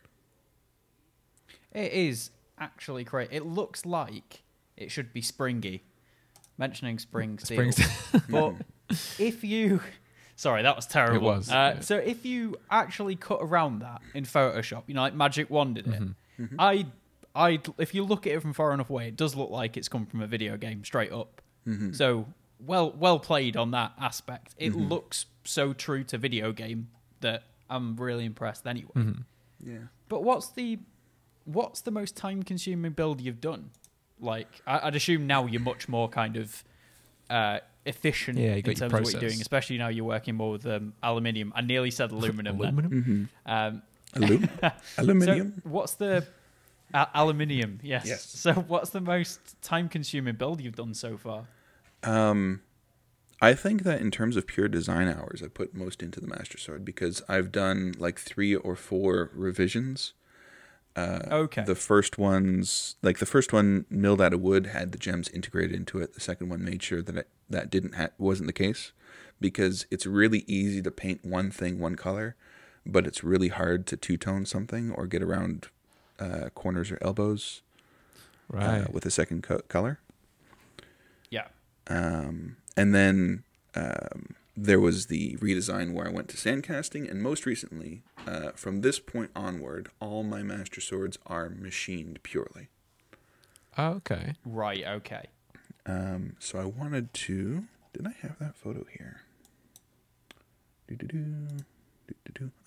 It 1.73 1.93
is 1.93 2.31
actually 2.59 3.05
great. 3.05 3.29
It 3.33 3.45
looks 3.47 3.85
like 3.85 4.43
it 4.77 4.91
should 4.91 5.13
be 5.13 5.21
springy. 5.23 5.83
Mentioning 6.59 6.99
spring 6.99 7.39
steel. 7.43 7.71
Springs- 7.73 8.23
but 8.29 8.55
if 9.19 9.45
you 9.45 9.81
sorry 10.37 10.63
that 10.63 10.77
was 10.77 10.87
terrible 10.87 11.17
It 11.31 11.37
was, 11.37 11.51
uh, 11.51 11.73
yeah. 11.77 11.81
so 11.81 11.97
if 11.97 12.25
you 12.25 12.57
actually 12.71 13.17
cut 13.17 13.39
around 13.41 13.81
that 13.81 14.01
in 14.15 14.25
photoshop 14.25 14.83
you 14.87 14.95
know 14.95 15.01
like 15.01 15.15
magic 15.15 15.51
wanded 15.51 15.87
it 15.89 16.03
Mm-hmm. 16.41 16.57
i 16.59 16.85
i 17.37 17.59
if 17.79 17.95
you 17.95 18.03
look 18.05 18.27
at 18.27 18.33
it 18.33 18.41
from 18.43 18.53
far 18.53 18.73
enough 18.73 18.91
away 18.91 19.09
it 19.09 19.17
does 19.17 19.35
look 19.37 19.51
like 19.51 19.77
it's 19.77 19.89
come 19.89 20.07
from 20.07 20.23
a 20.23 20.27
video 20.27 20.57
game 20.57 20.85
straight 20.85 21.13
up 21.13 21.43
Mm-hmm. 21.67 21.93
so 21.93 22.27
well 22.61 22.93
well 22.93 23.19
played 23.19 23.57
on 23.57 23.73
that 23.73 23.93
aspect 24.01 24.55
it 24.57 24.75
looks 24.77 25.27
so 25.45 25.73
true 25.73 26.05
to 26.05 26.17
video 26.17 26.53
game 26.53 26.89
that 27.21 27.43
i'm 27.69 27.97
really 27.97 28.25
impressed 28.25 28.67
anyway 28.67 28.91
Mm-hmm. 28.97 29.21
Yeah. 29.69 29.79
but 30.09 30.23
what's 30.23 30.51
the 30.51 30.79
what's 31.45 31.81
the 31.81 31.91
most 31.91 32.17
time 32.17 32.43
consuming 32.45 32.93
build 32.93 33.21
you've 33.21 33.41
done 33.41 33.71
like 34.21 34.49
I, 34.67 34.87
i'd 34.87 34.95
assume 34.97 35.27
now 35.27 35.47
you're 35.47 35.61
much 35.61 35.89
more 35.89 36.09
kind 36.09 36.37
of 36.37 36.63
uh, 37.29 37.59
efficient 37.85 38.39
Yeah, 38.39 38.55
in 38.55 38.63
terms 38.63 38.81
of 38.83 38.93
what 38.93 39.11
you're 39.13 39.21
doing, 39.21 39.41
especially 39.41 39.79
now 39.79 39.89
you're 39.89 40.05
working 40.05 40.37
more 40.37 40.53
with 40.53 40.65
um, 40.67 40.93
aluminium. 41.03 41.53
I 41.57 41.61
nearly 41.63 41.91
said 41.91 42.13
aluminum. 42.13 42.57
then. 42.59 42.69
Aluminum. 42.79 43.29
Um, 43.45 43.83
Alum- 44.15 44.49
aluminium. 44.97 45.55
so 45.65 45.69
what's 45.69 45.95
the 45.95 46.25
aluminium? 46.95 47.81
Yes. 47.83 48.07
Yes. 48.07 48.25
So 48.25 48.53
what's 48.55 48.91
the 48.91 49.01
most 49.01 49.61
time-consuming 49.63 50.37
build 50.37 50.61
you've 50.61 50.77
done 50.77 50.95
so 50.95 51.17
far? 51.17 51.47
Um, 52.03 52.63
I 53.41 53.55
think 53.55 53.83
that 53.83 54.01
in 54.01 54.11
terms 54.11 54.37
of 54.37 54.47
pure 54.47 54.69
design 54.69 55.09
hours, 55.09 55.43
I 55.45 55.49
put 55.49 55.75
most 55.75 56.03
into 56.03 56.21
the 56.21 56.27
Master 56.27 56.59
Sword 56.59 56.85
because 56.85 57.23
I've 57.29 57.53
done 57.53 57.95
like 57.99 58.19
three 58.19 58.55
or 58.55 58.77
four 58.77 59.31
revisions. 59.35 60.15
Uh, 60.95 61.21
Okay. 61.31 61.63
The 61.65 61.75
first 61.75 62.17
ones, 62.17 62.97
like 63.03 63.19
the 63.19 63.27
first 63.27 63.53
one, 63.53 63.85
milled 63.91 64.23
out 64.23 64.33
of 64.33 64.41
wood, 64.41 64.67
had 64.69 64.93
the 64.93 64.99
gems 64.99 65.29
integrated 65.29 65.77
into 65.77 65.99
it. 65.99 66.15
The 66.15 66.21
second 66.21 66.49
one 66.49 66.65
made 66.65 66.83
sure 66.83 67.03
that 67.03 67.17
it, 67.17 67.29
that 67.51 67.69
didn't 67.71 67.97
ha- 67.97 68.09
wasn't 68.17 68.47
the 68.47 68.55
case, 68.55 68.93
because 69.39 69.85
it's 69.91 70.07
really 70.07 70.45
easy 70.47 70.81
to 70.81 70.91
paint 70.91 71.23
one 71.23 71.51
thing 71.51 71.79
one 71.79 71.97
color, 71.97 72.35
but 72.87 73.07
it's 73.07 73.23
really 73.23 73.49
hard 73.49 73.87
to 73.89 73.97
two 73.99 74.17
tone 74.17 74.47
something 74.47 74.91
or 74.91 75.07
get 75.07 75.23
around 75.23 75.69
uh, 76.19 76.49
corners 76.55 76.91
or 76.91 76.99
elbows 77.03 77.63
uh, 78.53 78.57
Right. 78.59 78.93
with 78.93 79.05
a 79.07 79.11
second 79.11 79.43
co- 79.43 79.61
color. 79.69 79.99
Yeah. 81.31 81.49
Um, 81.89 82.57
and 82.77 82.95
then 82.95 83.43
um, 83.75 84.35
there 84.57 84.81
was 84.81 85.07
the 85.07 85.37
redesign 85.37 85.93
where 85.93 86.07
I 86.07 86.11
went 86.11 86.29
to 86.29 86.37
sandcasting, 86.37 87.11
and 87.11 87.23
most 87.23 87.45
recently, 87.47 88.03
uh, 88.27 88.51
from 88.53 88.81
this 88.81 88.99
point 88.99 89.31
onward, 89.37 89.89
all 90.01 90.23
my 90.23 90.43
master 90.43 90.81
swords 90.81 91.19
are 91.27 91.49
machined 91.49 92.23
purely. 92.23 92.69
Oh, 93.77 93.95
okay. 93.95 94.35
Right. 94.45 94.85
Okay. 94.87 95.27
Um, 95.85 96.37
so 96.39 96.59
I 96.59 96.65
wanted 96.65 97.13
to. 97.15 97.65
Did 97.93 98.07
I 98.07 98.15
have 98.23 98.39
that 98.39 98.57
photo 98.57 98.85
here? 98.97 99.21
Do-do-do, 100.89 101.19
do-do-do. 101.19 101.65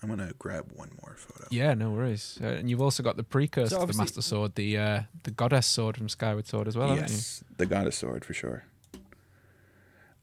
I'm 0.02 0.08
gonna 0.08 0.32
grab 0.38 0.70
one 0.74 0.90
more 1.02 1.14
photo. 1.16 1.46
Yeah, 1.50 1.74
no 1.74 1.90
worries. 1.90 2.38
Uh, 2.42 2.46
and 2.48 2.68
you've 2.70 2.82
also 2.82 3.02
got 3.02 3.16
the 3.16 3.22
precursor 3.24 3.76
So 3.76 3.80
to 3.86 3.92
the 3.92 3.98
Master 3.98 4.22
Sword, 4.22 4.54
the 4.54 4.78
uh, 4.78 5.00
the 5.22 5.30
Goddess 5.30 5.66
Sword 5.66 5.96
from 5.96 6.08
Skyward 6.08 6.46
Sword 6.46 6.68
as 6.68 6.76
well, 6.76 6.88
haven't 6.88 7.08
you? 7.08 7.14
yes, 7.14 7.44
the 7.56 7.66
goddess 7.66 7.96
sword 7.96 8.24
for 8.24 8.34
sure. 8.34 8.64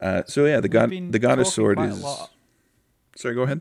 Uh, 0.00 0.22
so 0.26 0.44
yeah, 0.44 0.60
the 0.60 0.68
god, 0.68 0.90
the 0.90 1.18
goddess 1.18 1.52
sword 1.52 1.78
is. 1.80 2.04
Sorry, 3.16 3.34
go 3.34 3.42
ahead. 3.42 3.60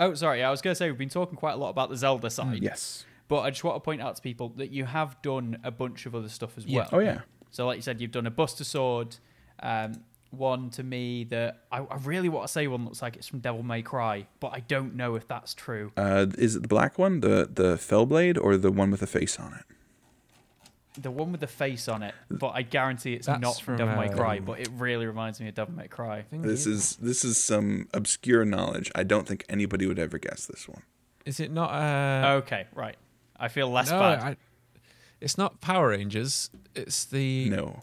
Oh, 0.00 0.14
sorry. 0.14 0.42
I 0.42 0.50
was 0.50 0.62
going 0.62 0.72
to 0.72 0.74
say 0.78 0.88
we've 0.88 0.96
been 0.98 1.08
talking 1.08 1.36
quite 1.36 1.52
a 1.52 1.56
lot 1.56 1.70
about 1.70 1.90
the 1.90 1.96
Zelda 1.96 2.30
side. 2.30 2.62
Yes. 2.62 3.04
But 3.26 3.40
I 3.40 3.50
just 3.50 3.62
want 3.64 3.76
to 3.76 3.80
point 3.80 4.00
out 4.00 4.16
to 4.16 4.22
people 4.22 4.50
that 4.56 4.70
you 4.70 4.84
have 4.86 5.20
done 5.22 5.58
a 5.64 5.70
bunch 5.70 6.06
of 6.06 6.14
other 6.14 6.28
stuff 6.28 6.56
as 6.56 6.64
Yeah. 6.64 6.78
well. 6.78 6.88
Oh 6.92 6.98
yeah. 7.00 7.20
So, 7.50 7.66
like 7.66 7.76
you 7.76 7.82
said, 7.82 8.00
you've 8.00 8.10
done 8.12 8.26
a 8.26 8.30
Buster 8.30 8.64
Sword. 8.64 9.16
Um, 9.60 10.04
one 10.30 10.70
to 10.70 10.82
me 10.82 11.24
that 11.24 11.64
I, 11.72 11.78
I 11.78 11.96
really 12.04 12.28
want 12.28 12.46
to 12.46 12.52
say 12.52 12.66
one 12.66 12.84
looks 12.84 13.00
like 13.00 13.16
it's 13.16 13.26
from 13.26 13.40
Devil 13.40 13.62
May 13.62 13.82
Cry, 13.82 14.26
but 14.40 14.48
I 14.48 14.60
don't 14.60 14.94
know 14.94 15.14
if 15.14 15.26
that's 15.26 15.54
true. 15.54 15.92
Uh, 15.96 16.26
is 16.36 16.56
it 16.56 16.62
the 16.62 16.68
black 16.68 16.98
one, 16.98 17.20
the 17.20 17.48
the 17.50 17.76
Fellblade, 17.76 18.38
or 18.40 18.56
the 18.56 18.70
one 18.70 18.90
with 18.90 19.00
the 19.00 19.06
face 19.06 19.38
on 19.38 19.54
it? 19.54 19.64
The 21.00 21.10
one 21.10 21.30
with 21.30 21.40
the 21.40 21.46
face 21.46 21.86
on 21.86 22.02
it, 22.02 22.14
but 22.28 22.48
I 22.48 22.62
guarantee 22.62 23.14
it's 23.14 23.26
That's 23.26 23.40
not 23.40 23.56
from 23.56 23.76
from, 23.76 23.86
Devil 23.86 24.02
May 24.02 24.08
Cry, 24.08 24.38
um, 24.38 24.44
but 24.44 24.58
it 24.58 24.68
really 24.76 25.06
reminds 25.06 25.40
me 25.40 25.48
of 25.48 25.54
Devil 25.54 25.74
May 25.74 25.86
Cry. 25.86 26.18
I 26.18 26.22
think 26.22 26.42
This 26.42 26.66
it- 26.66 26.72
is 26.72 26.96
this 26.96 27.24
is 27.24 27.42
some 27.42 27.88
obscure 27.94 28.44
knowledge. 28.44 28.90
I 28.94 29.04
don't 29.04 29.26
think 29.26 29.44
anybody 29.48 29.86
would 29.86 29.98
ever 29.98 30.18
guess 30.18 30.46
this 30.46 30.68
one. 30.68 30.82
Is 31.24 31.40
it 31.40 31.52
not? 31.52 31.70
Uh, 31.70 32.32
okay, 32.38 32.66
right. 32.74 32.96
I 33.36 33.48
feel 33.48 33.70
less 33.70 33.90
no, 33.90 34.00
bad. 34.00 34.18
I, 34.20 34.36
it's 35.20 35.38
not 35.38 35.60
Power 35.60 35.90
Rangers. 35.90 36.50
It's 36.74 37.04
the. 37.04 37.48
No. 37.50 37.82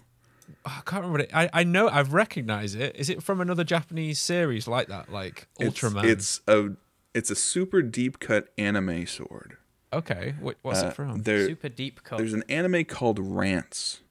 I 0.65 0.81
can't 0.85 1.03
remember 1.03 1.19
it. 1.19 1.31
I, 1.33 1.49
I 1.53 1.63
know 1.63 1.87
I've 1.89 2.13
recognized 2.13 2.75
it. 2.79 2.95
Is 2.95 3.09
it 3.09 3.21
from 3.23 3.41
another 3.41 3.63
Japanese 3.63 4.19
series 4.19 4.67
like 4.67 4.87
that, 4.87 5.11
like 5.11 5.47
It's, 5.59 5.79
Ultraman? 5.79 6.03
It's 6.05 6.41
a 6.47 6.71
it's 7.13 7.31
a 7.31 7.35
super 7.35 7.81
deep 7.81 8.19
cut 8.19 8.49
anime 8.57 9.05
sword. 9.07 9.57
okay. 9.93 10.35
What, 10.39 10.57
what's 10.61 10.83
Uh, 10.83 10.87
it 10.87 10.93
from? 10.93 11.21
There, 11.23 11.47
Super 11.47 11.69
deep 11.69 12.03
cut. 12.03 12.17
there's 12.17 12.33
an 12.33 12.43
anime 12.49 12.83
called 12.85 13.19
Rance, 13.19 14.01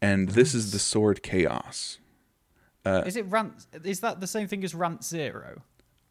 and 0.00 0.30
this 0.30 0.54
is 0.54 0.72
the 0.72 0.78
sword 0.78 1.22
Chaos. 1.22 1.98
Is 2.84 3.14
it 3.16 3.26
Rant? 3.26 3.66
Is 3.84 4.00
that 4.00 4.18
the 4.20 4.26
same 4.26 4.48
thing 4.48 4.64
as 4.64 4.74
Rant 4.74 5.04
Zero? 5.04 5.62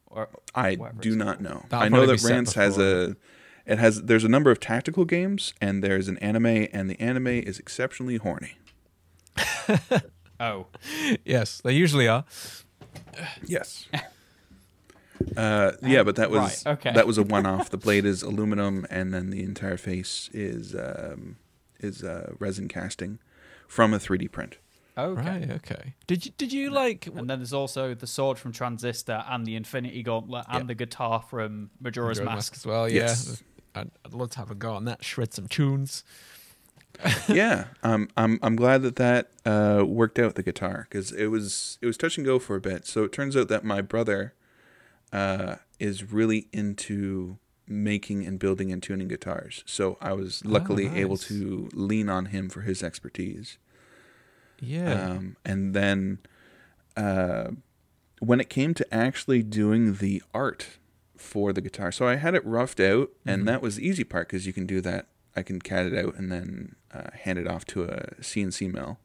Or 0.05 0.29
I 0.55 0.75
do 0.75 1.09
it's 1.09 1.15
not 1.15 1.41
know. 1.41 1.65
That'll 1.69 1.85
I 1.85 1.89
know 1.89 2.05
that 2.05 2.19
set 2.19 2.31
Rance 2.31 2.53
has 2.53 2.77
a 2.77 3.15
it 3.65 3.77
has 3.77 4.03
there's 4.03 4.23
a 4.23 4.29
number 4.29 4.51
of 4.51 4.59
tactical 4.59 5.03
games 5.05 5.53
and 5.61 5.83
there's 5.83 6.07
an 6.07 6.17
anime 6.19 6.67
and 6.73 6.89
the 6.89 6.99
anime 6.99 7.27
is 7.27 7.59
exceptionally 7.59 8.17
horny. 8.17 8.53
Oh, 10.39 10.65
yes, 11.23 11.61
they 11.63 11.73
usually 11.73 12.07
are. 12.07 12.25
Yes. 13.45 13.87
Uh, 15.37 15.73
yeah, 15.83 16.01
but 16.01 16.15
that 16.15 16.31
was 16.31 16.65
Right, 16.65 16.73
okay. 16.73 16.91
that 16.93 17.05
was 17.05 17.19
a 17.19 17.23
one-off. 17.23 17.69
The 17.69 17.77
blade 17.77 18.05
is 18.05 18.23
aluminum, 18.23 18.87
and 18.89 19.13
then 19.13 19.29
the 19.29 19.43
entire 19.43 19.77
face 19.77 20.31
is 20.33 20.73
um, 20.73 21.35
is 21.79 22.03
uh, 22.03 22.33
resin 22.39 22.67
casting 22.67 23.19
from 23.67 23.93
a 23.93 23.99
3D 23.99 24.31
print. 24.31 24.57
okay. 24.97 25.21
Right. 25.21 25.51
Okay. 25.51 25.93
Did 26.07 26.25
you 26.25 26.31
did 26.39 26.51
you 26.51 26.71
like? 26.71 27.05
And 27.05 27.29
then 27.29 27.37
there's 27.37 27.53
also 27.53 27.93
the 27.93 28.07
sword 28.07 28.39
from 28.39 28.51
Transistor 28.51 29.23
and 29.29 29.45
the 29.45 29.55
Infinity 29.55 30.01
Gauntlet 30.01 30.45
and 30.49 30.63
Yeah. 30.63 30.67
the 30.67 30.75
guitar 30.75 31.21
from 31.29 31.69
Majora's 31.79 32.17
Majora's 32.19 32.35
Mask. 32.35 32.53
as 32.55 32.65
well? 32.65 32.89
Yes. 32.89 33.43
Yeah. 33.75 33.81
I'd, 33.81 33.91
I'd 34.03 34.13
love 34.15 34.31
to 34.31 34.39
have 34.39 34.49
a 34.49 34.55
go 34.55 34.73
on 34.73 34.85
that. 34.85 35.03
Shred 35.03 35.33
some 35.35 35.47
tunes. 35.47 36.03
yeah, 37.29 37.65
um, 37.83 38.09
I'm 38.17 38.39
I'm 38.41 38.55
glad 38.55 38.81
that 38.83 38.95
that 38.97 39.29
uh, 39.45 39.83
worked 39.85 40.19
out 40.19 40.35
the 40.35 40.43
guitar 40.43 40.87
because 40.89 41.11
it 41.11 41.27
was 41.27 41.77
it 41.81 41.85
was 41.85 41.97
touch 41.97 42.17
and 42.17 42.25
go 42.25 42.37
for 42.39 42.55
a 42.55 42.61
bit. 42.61 42.85
So 42.85 43.03
it 43.03 43.11
turns 43.11 43.35
out 43.35 43.47
that 43.47 43.63
my 43.63 43.81
brother 43.81 44.33
uh, 45.11 45.55
is 45.79 46.11
really 46.11 46.47
into 46.53 47.37
making 47.67 48.25
and 48.25 48.37
building 48.37 48.71
and 48.71 48.83
tuning 48.83 49.07
guitars. 49.07 49.63
So 49.65 49.97
I 50.01 50.13
was 50.13 50.43
luckily 50.45 50.87
able 50.87 51.15
nice. 51.15 51.27
to 51.29 51.69
lean 51.73 52.09
on 52.09 52.25
him 52.27 52.49
for 52.49 52.61
his 52.61 52.83
expertise. 52.83 53.57
Yeah. 54.59 54.91
Um, 55.11 55.37
and 55.45 55.73
then 55.73 56.19
uh, 56.97 57.51
when 58.19 58.39
it 58.39 58.49
came 58.49 58.73
to 58.75 58.93
actually 58.93 59.41
doing 59.41 59.95
the 59.95 60.21
art 60.33 60.77
for 61.17 61.53
the 61.53 61.61
guitar, 61.61 61.91
so 61.91 62.07
I 62.07 62.15
had 62.15 62.35
it 62.35 62.45
roughed 62.45 62.79
out, 62.79 63.09
and 63.25 63.43
Mhm. 63.43 63.45
that 63.45 63.61
was 63.61 63.77
the 63.77 63.87
easy 63.87 64.03
part 64.03 64.27
because 64.27 64.45
you 64.45 64.53
can 64.53 64.65
do 64.65 64.81
that. 64.81 65.07
I 65.35 65.43
can 65.43 65.61
CAD 65.61 65.93
it 65.93 66.05
out 66.05 66.15
and 66.15 66.31
then 66.31 66.75
uh, 66.93 67.11
hand 67.23 67.39
it 67.39 67.47
off 67.47 67.65
to 67.65 67.83
a 67.83 68.15
CNC 68.21 68.73
mill. 68.73 68.97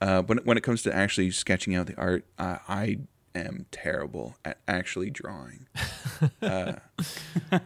Uh, 0.00 0.22
when 0.22 0.38
when 0.38 0.56
it 0.56 0.62
comes 0.62 0.82
to 0.82 0.94
actually 0.94 1.30
sketching 1.30 1.74
out 1.74 1.86
the 1.86 1.96
art, 1.96 2.24
uh, 2.38 2.58
I 2.68 2.98
am 3.34 3.66
terrible 3.70 4.36
at 4.44 4.58
actually 4.68 5.10
drawing. 5.10 5.66
uh, 6.42 6.74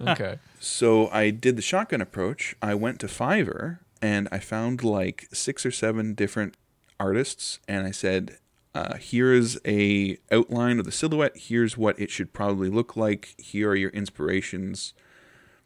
okay. 0.06 0.38
so 0.58 1.08
I 1.10 1.30
did 1.30 1.56
the 1.56 1.62
shotgun 1.62 2.00
approach. 2.00 2.56
I 2.62 2.74
went 2.74 3.00
to 3.00 3.06
Fiverr 3.06 3.78
and 4.00 4.28
I 4.32 4.38
found 4.38 4.82
like 4.82 5.28
six 5.32 5.66
or 5.66 5.70
seven 5.70 6.14
different 6.14 6.56
artists, 6.98 7.60
and 7.68 7.86
I 7.86 7.90
said, 7.90 8.38
uh, 8.74 8.96
"Here 8.96 9.32
is 9.32 9.60
a 9.66 10.18
outline 10.30 10.78
of 10.78 10.86
the 10.86 10.92
silhouette. 10.92 11.36
Here's 11.36 11.76
what 11.76 12.00
it 12.00 12.10
should 12.10 12.32
probably 12.32 12.70
look 12.70 12.96
like. 12.96 13.34
Here 13.38 13.70
are 13.70 13.76
your 13.76 13.90
inspirations. 13.90 14.94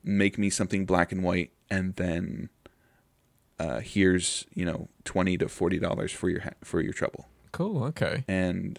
Make 0.08 0.38
me 0.38 0.48
something 0.50 0.86
black 0.86 1.10
and 1.12 1.22
white, 1.22 1.50
and 1.68 1.94
then 1.96 2.48
uh, 3.58 3.80
here's 3.80 4.46
you 4.54 4.64
know 4.64 4.88
twenty 5.04 5.36
to 5.38 5.48
forty 5.48 5.78
dollars 5.78 6.12
for 6.12 6.30
your 6.30 6.40
ha- 6.40 6.50
for 6.62 6.80
your 6.80 6.92
trouble." 6.92 7.26
Cool. 7.52 7.84
Okay. 7.84 8.24
and 8.28 8.78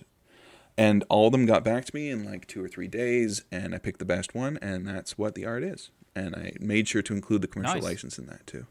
and 0.77 1.03
all 1.09 1.25
of 1.27 1.31
them 1.33 1.45
got 1.45 1.63
back 1.63 1.83
to 1.85 1.95
me 1.95 2.09
in 2.09 2.23
like 2.23 2.47
two 2.47 2.63
or 2.63 2.67
three 2.67 2.87
days, 2.87 3.43
and 3.51 3.75
I 3.75 3.77
picked 3.77 3.99
the 3.99 4.05
best 4.05 4.33
one, 4.33 4.57
and 4.61 4.87
that's 4.87 5.17
what 5.17 5.35
the 5.35 5.45
art 5.45 5.63
is. 5.63 5.89
And 6.15 6.35
I 6.35 6.53
made 6.59 6.87
sure 6.87 7.01
to 7.03 7.13
include 7.13 7.41
the 7.41 7.47
commercial 7.47 7.75
Nice. 7.75 7.83
license 7.83 8.17
in 8.17 8.25
that 8.27 8.47
too. 8.47 8.65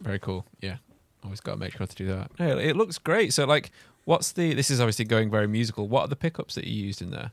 Very 0.00 0.18
cool. 0.18 0.46
Yeah. 0.60 0.76
Always 1.22 1.40
got 1.40 1.52
to 1.52 1.58
make 1.58 1.76
sure 1.76 1.86
to 1.86 1.94
do 1.94 2.06
that. 2.08 2.30
Yeah, 2.38 2.56
it 2.56 2.76
looks 2.76 2.96
great. 2.98 3.32
So, 3.34 3.44
like, 3.44 3.70
what's 4.06 4.32
the? 4.32 4.54
This 4.54 4.70
is 4.70 4.80
obviously 4.80 5.04
going 5.04 5.30
very 5.30 5.46
musical. 5.46 5.86
What 5.86 6.02
are 6.02 6.08
the 6.08 6.16
pickups 6.16 6.54
that 6.56 6.64
you 6.66 6.82
used 6.86 7.02
in 7.02 7.10
there? 7.10 7.30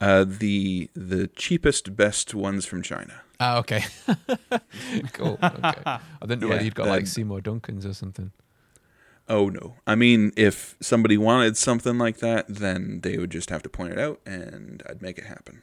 Uh, 0.00 0.24
the 0.26 0.88
the 0.94 1.26
cheapest, 1.28 1.96
best 1.96 2.34
ones 2.34 2.64
from 2.64 2.82
China. 2.82 3.20
Ah, 3.44 3.58
okay. 3.58 3.82
cool. 5.12 5.36
Okay. 5.42 5.82
I 5.84 6.00
didn't 6.20 6.40
know 6.42 6.48
whether 6.48 6.62
you'd 6.62 6.76
got 6.76 6.86
like 6.86 7.08
Seymour 7.08 7.40
Duncans 7.40 7.84
or 7.84 7.92
something. 7.92 8.30
Oh 9.28 9.48
no! 9.48 9.74
I 9.84 9.96
mean, 9.96 10.30
if 10.36 10.76
somebody 10.80 11.18
wanted 11.18 11.56
something 11.56 11.98
like 11.98 12.18
that, 12.18 12.46
then 12.48 13.00
they 13.02 13.18
would 13.18 13.30
just 13.30 13.50
have 13.50 13.62
to 13.64 13.68
point 13.68 13.92
it 13.92 13.98
out, 13.98 14.20
and 14.24 14.80
I'd 14.88 15.02
make 15.02 15.18
it 15.18 15.24
happen. 15.24 15.62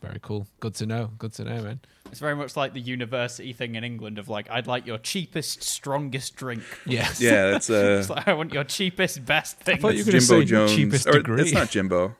Very 0.00 0.18
cool. 0.20 0.48
Good 0.58 0.74
to 0.76 0.86
know. 0.86 1.10
Good 1.18 1.32
to 1.34 1.44
know, 1.44 1.62
man. 1.62 1.80
It's 2.10 2.18
very 2.18 2.34
much 2.34 2.56
like 2.56 2.72
the 2.72 2.80
university 2.80 3.52
thing 3.52 3.76
in 3.76 3.84
England 3.84 4.18
of 4.18 4.28
like, 4.28 4.50
I'd 4.50 4.66
like 4.66 4.84
your 4.84 4.98
cheapest, 4.98 5.62
strongest 5.62 6.34
drink. 6.34 6.64
Yes. 6.84 7.20
Yeah, 7.20 7.52
that's 7.52 7.70
uh, 7.70 7.98
It's 8.00 8.10
like, 8.10 8.26
I 8.26 8.32
want 8.34 8.52
your 8.52 8.64
cheapest, 8.64 9.24
best 9.24 9.58
thing. 9.60 9.78
thought 9.78 9.94
you 9.94 10.04
were 10.04 10.10
Jimbo 10.10 10.26
gonna 10.34 10.42
say 10.42 10.44
Jones. 10.44 10.74
cheapest 10.74 11.06
or 11.06 11.12
degree. 11.12 11.42
it's 11.42 11.52
not 11.52 11.70
Jimbo. 11.70 12.16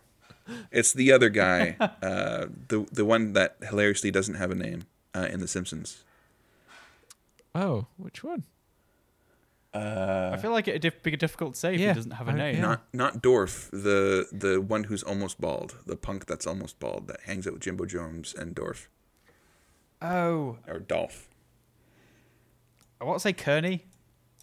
It's 0.70 0.92
the 0.92 1.10
other 1.10 1.28
guy, 1.28 1.76
uh, 1.80 2.46
the 2.68 2.86
the 2.92 3.04
one 3.04 3.32
that 3.32 3.56
hilariously 3.68 4.10
doesn't 4.10 4.34
have 4.34 4.50
a 4.50 4.54
name 4.56 4.84
uh, 5.14 5.28
in 5.30 5.40
The 5.40 5.48
Simpsons. 5.48 6.04
Oh, 7.54 7.86
which 7.96 8.24
one? 8.24 8.44
I 9.74 10.36
feel 10.36 10.50
like 10.50 10.68
it'd 10.68 11.02
be 11.02 11.16
difficult 11.16 11.54
to 11.54 11.60
say 11.60 11.74
if 11.74 11.80
Yeah, 11.80 11.88
he 11.88 11.94
doesn't 11.94 12.10
have 12.12 12.28
a 12.28 12.32
I- 12.32 12.34
name. 12.34 12.54
yeah. 12.56 12.60
Not 12.60 12.82
not 12.92 13.22
Dorf, 13.22 13.70
the 13.72 14.26
the 14.30 14.60
one 14.60 14.84
who's 14.84 15.02
almost 15.02 15.40
bald, 15.40 15.76
the 15.86 15.96
punk 15.96 16.26
that's 16.26 16.46
almost 16.46 16.78
bald 16.78 17.06
that 17.08 17.20
hangs 17.24 17.46
out 17.46 17.54
with 17.54 17.62
Jimbo 17.62 17.86
Jones 17.86 18.34
and 18.34 18.54
Dorf 18.54 18.90
Oh, 20.02 20.58
or 20.68 20.78
Dolph. 20.78 21.28
I 23.00 23.04
want 23.04 23.16
to 23.18 23.22
say 23.22 23.32
Kearney, 23.32 23.86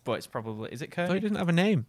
but 0.03 0.13
it's 0.13 0.25
probably 0.27 0.71
is 0.71 0.81
it 0.81 0.89
I 0.93 0.95
thought 0.95 1.01
he 1.01 1.07
Kearney? 1.09 1.19
didn't 1.21 1.37
have 1.37 1.49
a 1.49 1.53
name. 1.53 1.85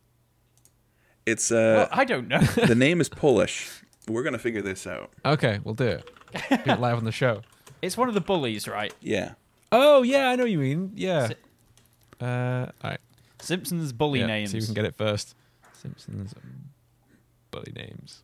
It's 1.25 1.51
Well, 1.51 1.83
uh, 1.83 1.89
I 1.93 2.05
don't 2.05 2.29
know. 2.29 2.41
the 2.41 2.75
name 2.75 3.01
is 3.01 3.09
Polish. 3.09 3.71
We're 4.07 4.23
gonna 4.23 4.39
figure 4.39 4.61
this 4.63 4.87
out. 4.87 5.13
Okay, 5.25 5.61
we'll 5.65 5.75
do 5.75 5.87
it. 5.87 6.11
Do 6.65 6.73
it 6.73 6.81
live 6.81 6.99
on 6.99 7.05
the 7.05 7.13
show. 7.13 7.41
It's 7.83 7.97
one 7.97 8.09
of 8.09 8.15
the 8.15 8.21
bullies, 8.21 8.69
right? 8.69 8.93
Yeah. 9.01 9.33
Oh 9.73 10.03
yeah, 10.03 10.29
I 10.31 10.37
know 10.37 10.45
what 10.45 10.51
you 10.51 10.59
mean. 10.59 10.93
Yeah. 10.95 11.29
Si- 11.29 11.35
Uh, 12.21 12.67
all 12.85 12.91
right. 12.91 13.01
Simpsons 13.41 13.93
bully 13.93 14.21
yeah, 14.21 14.27
names. 14.27 14.51
See 14.51 14.59
if 14.59 14.63
we 14.63 14.67
can 14.67 14.75
get 14.75 14.85
it 14.85 14.97
first. 14.97 15.35
Simpsons 15.73 16.35
bully 17.51 17.73
names. 17.75 18.23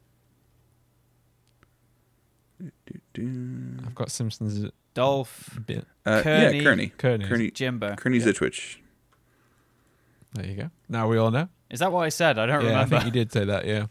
I've 3.18 3.94
got 3.94 4.10
Simpsons 4.10 4.70
Dolph, 4.94 5.58
bit. 5.66 5.86
Uh, 6.04 6.22
Kearney. 6.22 6.58
yeah, 6.58 6.62
Kearney. 6.64 6.86
Kearney. 6.88 7.24
Kearney. 7.26 7.50
Jimbo. 7.50 7.94
Kearney 7.96 8.18
Zzyzwicz. 8.18 8.76
There 10.34 10.46
you 10.46 10.54
go. 10.54 10.70
Now 10.88 11.08
we 11.08 11.18
all 11.18 11.30
know. 11.30 11.48
Is 11.70 11.80
that 11.80 11.92
what 11.92 12.02
I 12.04 12.08
said? 12.08 12.38
I 12.38 12.46
don't 12.46 12.62
yeah, 12.62 12.68
remember. 12.70 12.96
I 12.96 13.00
think 13.00 13.14
you 13.14 13.20
did 13.20 13.32
say 13.32 13.44
that. 13.44 13.66
Yeah. 13.66 13.86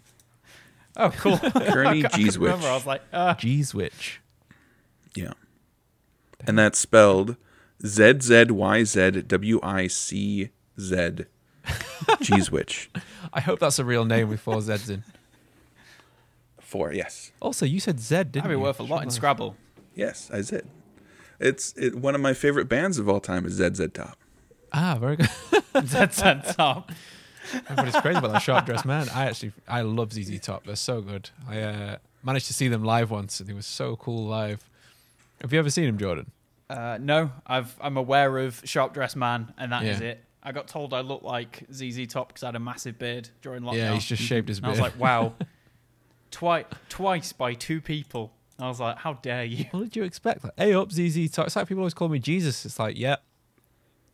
Oh, 0.98 1.10
cool. 1.12 1.38
Kearney 1.40 2.06
I 2.06 2.10
couldn't 2.10 2.38
remember. 2.38 2.68
I 2.68 2.74
was 2.74 2.86
like, 2.86 3.02
uh, 3.12 3.34
G 3.36 3.62
switch. 3.64 4.22
Yeah. 5.16 5.34
And 6.48 6.58
that's 6.58 6.80
spelled 6.80 7.38
Z 7.86 8.20
Z 8.22 8.46
Y 8.52 8.84
Z 8.84 9.12
W 9.12 9.60
I 9.64 9.88
C 9.88 10.50
Z. 10.80 11.26
Jeeswich. 12.22 12.88
I 13.34 13.42
hope 13.42 13.60
that's 13.60 13.80
a 13.80 13.86
real 13.86 14.06
name 14.06 14.30
with 14.30 14.40
four 14.40 14.62
Z's 14.62 14.90
in. 14.90 15.04
Four, 16.60 16.94
yes. 16.94 17.32
Also, 17.42 17.66
you 17.66 17.80
said 17.80 18.00
Z, 18.00 18.16
didn't 18.16 18.34
that'd 18.34 18.50
be 18.50 18.54
you? 18.54 18.60
worth 18.60 18.80
a 18.80 18.84
lot 18.84 19.04
in 19.04 19.10
Scrabble. 19.10 19.56
Yes, 19.96 20.30
I 20.32 20.42
did. 20.42 20.68
It's 21.40 21.74
it, 21.78 21.96
one 21.96 22.16
of 22.16 22.22
my 22.22 22.34
favorite 22.34 22.70
bands 22.70 22.98
of 22.98 23.10
all 23.10 23.20
time 23.20 23.46
is 23.46 23.54
ZZ 23.54 23.88
Top. 23.94 24.18
Ah, 24.74 24.98
very 25.00 25.16
good. 25.18 25.30
That's 25.74 26.22
on 26.22 26.42
top. 26.42 26.92
Everybody's 27.70 27.96
crazy 28.02 28.18
about 28.18 28.32
that 28.34 28.42
sharp 28.42 28.66
dressed 28.66 28.86
man. 28.86 29.08
I 29.14 29.26
actually, 29.26 29.54
I 29.68 29.82
love 29.82 30.14
ZZ 30.14 30.40
Top. 30.40 30.66
They're 30.66 30.76
so 30.76 31.02
good. 31.02 31.30
I 31.48 31.62
uh, 31.62 31.98
managed 32.24 32.48
to 32.48 32.54
see 32.54 32.68
them 32.68 32.84
live 32.84 33.12
once, 33.12 33.40
and 33.40 33.48
they 33.48 33.54
were 33.54 33.62
so 33.62 33.96
cool 33.96 34.26
live. 34.26 34.70
Have 35.42 35.54
you 35.54 35.60
ever 35.60 35.70
seen 35.70 35.86
them, 35.86 35.98
Jordan? 35.98 36.32
Uh, 36.70 36.98
no, 37.00 37.32
I've 37.46 37.76
I'm 37.80 37.98
aware 37.98 38.38
of 38.40 38.62
Sharp 38.66 38.94
Dressed 38.94 39.16
Man, 39.16 39.54
and 39.58 39.72
that 39.72 39.84
is 39.84 40.00
Yeah. 40.02 40.08
it. 40.08 40.26
I 40.42 40.52
got 40.52 40.68
told 40.68 40.94
I 40.94 41.02
looked 41.02 41.24
like 41.24 41.64
ZZ 41.74 42.08
Top 42.08 42.28
because 42.30 42.44
I 42.44 42.48
had 42.48 42.56
a 42.56 42.60
massive 42.60 43.00
beard 43.00 43.30
during 43.42 43.64
lockdown. 43.64 43.76
Yeah, 43.78 43.94
he's 43.94 44.06
just 44.06 44.22
shaved 44.24 44.48
his 44.48 44.60
And 44.60 44.68
I 44.68 44.70
was 44.70 44.80
like, 44.80 45.00
wow, 45.00 45.34
twice 46.32 46.66
twice 46.90 47.34
by 47.34 47.54
two 47.54 47.82
people. 47.82 48.32
I 48.60 48.68
was 48.68 48.80
like, 48.80 48.98
how 48.98 49.14
dare 49.14 49.44
you? 49.44 49.66
What 49.72 49.82
did 49.82 49.96
you 49.96 50.04
expect? 50.04 50.44
Like, 50.44 50.54
hey 50.58 50.74
up, 50.74 50.92
ZZ 50.92 51.30
Top. 51.32 51.48
It's 51.48 51.56
like 51.56 51.68
people 51.68 51.82
always 51.82 51.94
call 51.94 52.10
me 52.10 52.20
Jesus. 52.20 52.66
It's 52.66 52.80
like, 52.80 52.98
yeah. 52.98 53.18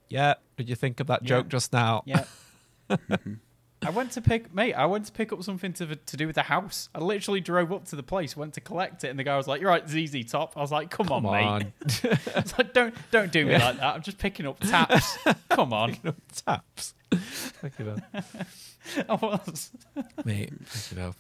yeah. 0.09 0.35
Did 0.57 0.67
you 0.69 0.75
think 0.75 0.99
of 0.99 1.07
that 1.07 1.21
Yeah. 1.23 1.27
joke 1.27 1.49
just 1.49 1.71
now? 1.73 2.03
Yeah. 2.05 2.25
I 3.84 3.89
went 3.89 4.12
to 4.12 4.22
pick, 4.22 4.54
mate. 4.54 4.74
I 4.74 4.86
went 4.86 5.06
to 5.08 5.12
pick 5.12 5.34
up 5.34 5.41
something 5.44 5.74
to 5.74 5.96
to 5.96 6.17
do 6.17 6.28
with 6.28 6.36
the 6.36 6.44
house. 6.44 6.88
I 6.94 7.00
literally 7.00 7.41
drove 7.41 7.72
up 7.72 7.86
to 7.86 7.96
the 7.96 8.04
place, 8.04 8.38
went 8.38 8.54
to 8.54 8.62
collect 8.62 9.04
it, 9.04 9.10
and 9.10 9.17
the 9.17 9.24
guy 9.24 9.36
was 9.38 9.48
like, 9.48 9.60
"You're 9.60 9.72
right, 9.72 9.88
ZZ 9.89 10.24
Top." 10.32 10.54
I 10.56 10.62
was 10.62 10.72
like, 10.72 10.91
"Come, 10.91 11.08
Come 11.08 11.26
on, 11.26 11.44
on, 11.44 11.60
mate." 11.60 12.06
I 12.36 12.41
was 12.41 12.58
like, 12.58 12.74
"Don't 12.74 12.94
don't 13.10 13.32
do 13.32 13.46
me 13.46 13.54
like 13.54 13.78
that. 13.78 13.96
I'm 13.96 14.04
just 14.04 14.20
picking 14.20 14.46
up 14.46 14.60
taps. 14.60 15.17
Come 15.50 15.74
on." 15.74 15.98
taps. 16.46 16.94
Fuck 17.12 17.72
it 17.80 17.88
up. 17.88 18.00
I 19.10 19.15
was. 19.15 19.72
Mate, 20.26 20.54
fuck 20.65 20.98
it 20.98 21.02
up. 21.02 21.15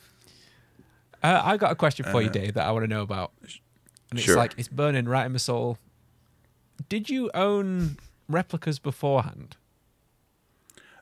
Uh, 1.23 1.41
I 1.43 1.57
got 1.57 1.71
a 1.71 1.75
question 1.75 2.05
for 2.11 2.21
you, 2.21 2.29
Uh, 2.29 2.33
Dave, 2.33 2.53
that 2.55 2.67
I 2.67 2.71
want 2.71 2.83
to 2.83 2.87
know 2.87 3.01
about. 3.01 3.31
And 3.41 4.19
it's 4.19 4.23
sure. 4.23 4.35
like 4.35 4.53
it's 4.57 4.67
burning 4.67 5.05
right 5.05 5.25
in 5.25 5.31
my 5.31 5.37
soul. 5.37 5.77
Did 6.89 7.09
you 7.09 7.29
own 7.33 7.97
replicas 8.27 8.79
beforehand? 8.79 9.55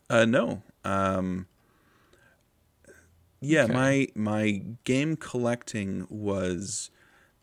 Uh, 0.10 0.26
no. 0.26 0.62
Um, 0.89 1.47
yeah, 3.41 3.63
Okay. 3.63 3.73
my 3.73 4.08
my 4.15 4.62
game 4.84 5.15
collecting 5.15 6.06
was 6.10 6.89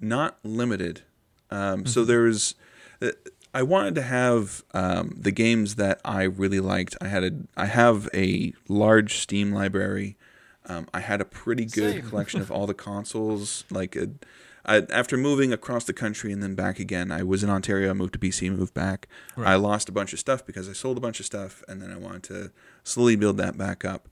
not 0.00 0.38
limited. 0.44 1.02
Um, 1.50 1.86
So 1.86 2.04
there 2.04 2.22
was, 2.22 2.54
uh, 3.00 3.12
I 3.54 3.62
wanted 3.62 3.94
to 3.94 4.02
have 4.02 4.62
um, 4.74 5.16
the 5.18 5.30
games 5.30 5.76
that 5.76 6.00
I 6.04 6.24
really 6.24 6.60
liked. 6.60 6.96
I 7.00 7.08
had 7.08 7.24
a, 7.24 7.30
I 7.56 7.66
have 7.66 8.08
a 8.12 8.52
large 8.68 9.18
Steam 9.18 9.52
library. 9.52 10.16
Um, 10.66 10.88
I 10.92 11.00
had 11.00 11.20
a 11.20 11.24
pretty 11.24 11.64
good 11.64 11.94
Same. 11.94 12.08
collection 12.08 12.40
of 12.40 12.50
all 12.50 12.66
the 12.66 12.74
consoles. 12.88 13.64
Like, 13.70 13.94
a, 13.96 14.08
I, 14.66 14.78
after 14.92 15.16
moving 15.16 15.52
across 15.52 15.84
the 15.84 15.92
country 15.92 16.32
and 16.32 16.42
then 16.42 16.54
back 16.54 16.78
again, 16.80 17.12
I 17.12 17.22
was 17.22 17.44
in 17.44 17.50
Ontario. 17.50 17.90
I 17.90 17.92
moved 17.92 18.14
to 18.14 18.18
BC, 18.18 18.50
moved 18.50 18.74
back. 18.74 19.06
Right. 19.36 19.52
I 19.52 19.54
lost 19.54 19.88
a 19.88 19.92
bunch 19.92 20.12
of 20.12 20.18
stuff 20.18 20.44
because 20.44 20.68
I 20.68 20.72
sold 20.72 20.96
a 20.96 21.00
bunch 21.00 21.20
of 21.20 21.26
stuff, 21.26 21.62
and 21.68 21.80
then 21.80 21.92
I 21.92 21.96
wanted 21.96 22.24
to 22.24 22.52
slowly 22.82 23.14
build 23.16 23.36
that 23.38 23.56
back 23.56 23.84
up. 23.84 24.08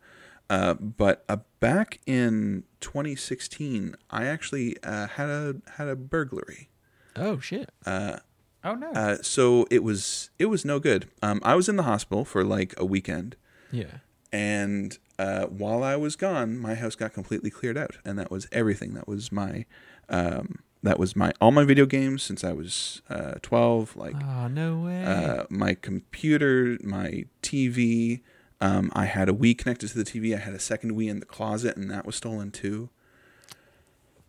Uh, 0.48 0.74
but 0.74 1.24
uh, 1.28 1.38
back 1.60 2.00
in 2.06 2.64
2016, 2.80 3.96
I 4.10 4.26
actually 4.26 4.76
uh, 4.82 5.06
had 5.08 5.28
a 5.28 5.56
had 5.76 5.88
a 5.88 5.96
burglary. 5.96 6.68
Oh 7.16 7.38
shit! 7.40 7.70
Uh, 7.86 8.18
Oh 8.66 8.74
no. 8.74 8.90
uh, 8.92 9.16
so 9.22 9.66
it 9.70 9.82
was 9.82 10.30
it 10.38 10.46
was 10.46 10.64
no 10.64 10.78
good. 10.80 11.08
Um, 11.22 11.40
I 11.42 11.54
was 11.54 11.68
in 11.68 11.76
the 11.76 11.82
hospital 11.82 12.24
for 12.24 12.44
like 12.44 12.74
a 12.78 12.84
weekend, 12.84 13.36
Yeah. 13.70 13.98
and 14.32 14.96
uh, 15.18 15.44
while 15.46 15.82
I 15.82 15.96
was 15.96 16.16
gone, 16.16 16.58
my 16.58 16.74
house 16.74 16.94
got 16.94 17.12
completely 17.12 17.50
cleared 17.50 17.76
out, 17.78 17.98
and 18.04 18.18
that 18.18 18.30
was 18.30 18.48
everything. 18.52 18.94
That 18.94 19.06
was 19.06 19.30
my 19.30 19.64
um, 20.08 20.60
that 20.82 20.98
was 20.98 21.16
my 21.16 21.32
all 21.40 21.50
my 21.50 21.64
video 21.64 21.86
games 21.86 22.22
since 22.22 22.44
I 22.44 22.52
was 22.52 23.02
uh, 23.08 23.34
12. 23.42 23.96
Like 23.96 24.14
Oh 24.22 24.48
no 24.48 24.80
way! 24.80 25.04
uh, 25.04 25.44
my 25.48 25.74
computer, 25.74 26.78
my 26.82 27.24
TV. 27.42 28.20
Um, 28.60 28.90
I 28.94 29.06
had 29.06 29.28
a 29.28 29.32
Wii 29.32 29.58
connected 29.58 29.88
to 29.90 29.98
the 29.98 30.04
TV. 30.04 30.34
I 30.34 30.38
had 30.38 30.54
a 30.54 30.58
second 30.60 30.92
Wii 30.92 31.08
in 31.10 31.20
the 31.20 31.26
closet, 31.26 31.76
and 31.76 31.90
that 31.90 32.06
was 32.06 32.16
stolen 32.16 32.50
too. 32.50 32.88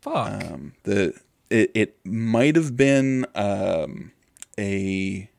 Fuck. 0.02 0.44
Um, 0.44 0.74
the 0.84 1.14
it, 1.50 1.72
it 1.74 1.98
might 2.06 2.56
have 2.56 2.76
been 2.76 3.26
um, 3.36 4.12
a 4.58 5.30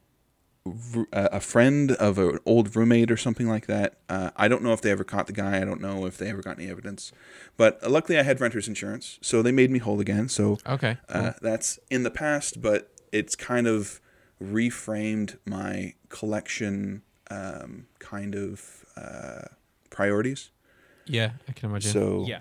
a 1.12 1.40
friend 1.40 1.92
of 1.92 2.18
an 2.18 2.38
old 2.46 2.74
roommate 2.74 3.10
or 3.10 3.16
something 3.16 3.48
like 3.48 3.66
that. 3.66 3.94
Uh, 4.08 4.30
I 4.36 4.48
don't 4.48 4.62
know 4.62 4.72
if 4.72 4.80
they 4.80 4.90
ever 4.90 5.04
caught 5.04 5.26
the 5.26 5.32
guy. 5.32 5.60
I 5.60 5.64
don't 5.64 5.80
know 5.80 6.06
if 6.06 6.18
they 6.18 6.28
ever 6.28 6.42
got 6.42 6.58
any 6.58 6.70
evidence. 6.70 7.12
But 7.56 7.82
uh, 7.84 7.88
luckily, 7.88 8.18
I 8.18 8.22
had 8.22 8.40
renter's 8.40 8.68
insurance, 8.68 9.18
so 9.22 9.42
they 9.42 9.52
made 9.52 9.70
me 9.70 9.78
whole 9.78 10.00
again. 10.00 10.28
So 10.28 10.58
okay. 10.66 10.98
uh, 11.08 11.32
that's 11.40 11.78
in 11.90 12.02
the 12.02 12.10
past, 12.10 12.60
but 12.60 12.90
it's 13.12 13.34
kind 13.34 13.66
of 13.66 14.00
reframed 14.42 15.38
my 15.44 15.94
collection 16.08 17.02
um, 17.30 17.86
kind 17.98 18.34
of 18.34 18.84
uh, 18.96 19.46
priorities. 19.90 20.50
yeah, 21.06 21.32
I 21.48 21.52
can 21.52 21.70
imagine. 21.70 21.92
So 21.92 22.24
yeah. 22.26 22.40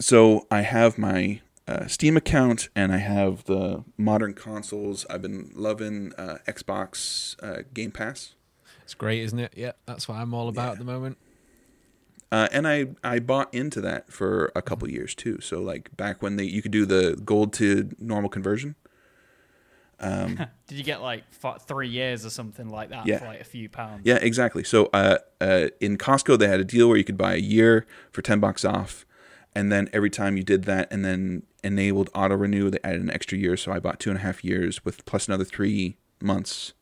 so 0.00 0.46
I 0.50 0.62
have 0.62 0.98
my 0.98 1.40
uh, 1.68 1.86
Steam 1.86 2.16
account 2.16 2.68
and 2.76 2.92
I 2.92 2.98
have 2.98 3.44
the 3.44 3.84
modern 3.96 4.34
consoles. 4.34 5.04
I've 5.10 5.22
been 5.22 5.50
loving 5.54 6.12
uh, 6.16 6.38
Xbox 6.46 7.36
uh, 7.42 7.62
Game 7.74 7.90
Pass. 7.90 8.34
it's 8.84 8.94
great, 8.94 9.22
isn't 9.22 9.38
it? 9.38 9.52
Yeah, 9.56 9.72
that's 9.86 10.08
what 10.08 10.16
I'm 10.18 10.32
all 10.32 10.48
about 10.48 10.66
Yeah. 10.66 10.72
at 10.72 10.78
the 10.78 10.84
moment. 10.84 11.18
Uh, 12.32 12.48
and 12.52 12.66
I, 12.66 12.88
I 13.04 13.18
bought 13.20 13.52
into 13.54 13.80
that 13.82 14.12
for 14.12 14.50
a 14.56 14.62
couple 14.62 14.88
years 14.90 15.14
too. 15.14 15.40
So 15.40 15.60
like 15.60 15.96
back 15.96 16.22
when 16.22 16.36
they 16.36 16.44
you 16.44 16.60
could 16.62 16.72
do 16.72 16.84
the 16.86 17.20
gold 17.24 17.52
to 17.54 17.90
normal 17.98 18.30
conversion. 18.30 18.74
Did 20.00 20.48
you 20.68 20.82
get 20.84 21.00
like 21.00 21.24
f- 21.42 21.62
three 21.66 21.88
years 21.88 22.26
or 22.26 22.30
something 22.30 22.68
like 22.68 22.90
that 22.90 23.06
Yeah. 23.06 23.18
for 23.18 23.26
like 23.26 23.40
a 23.40 23.44
few 23.44 23.68
pounds? 23.68 24.02
Yeah, 24.04 24.16
exactly. 24.16 24.62
So 24.62 24.90
uh, 24.92 25.18
uh, 25.40 25.68
in 25.80 25.96
Costco 25.96 26.38
they 26.38 26.48
had 26.48 26.60
a 26.60 26.64
deal 26.64 26.88
where 26.88 26.98
you 26.98 27.04
could 27.04 27.16
buy 27.16 27.34
a 27.34 27.38
year 27.38 27.86
for 28.12 28.20
ten 28.22 28.38
bucks 28.40 28.64
off, 28.64 29.06
and 29.56 29.72
then 29.72 29.88
every 29.92 30.10
time 30.10 30.36
you 30.36 30.44
did 30.44 30.64
that 30.64 30.86
and 30.92 31.04
then 31.04 31.42
enabled 31.64 32.10
auto 32.14 32.36
renew, 32.36 32.70
they 32.70 32.78
added 32.84 33.00
an 33.00 33.10
extra 33.10 33.36
year. 33.36 33.56
So 33.56 33.72
I 33.72 33.80
bought 33.80 33.98
two 33.98 34.10
and 34.10 34.18
a 34.18 34.22
half 34.22 34.44
years 34.44 34.84
with 34.84 35.04
plus 35.06 35.26
another 35.26 35.44
three 35.44 35.96
months, 36.20 36.74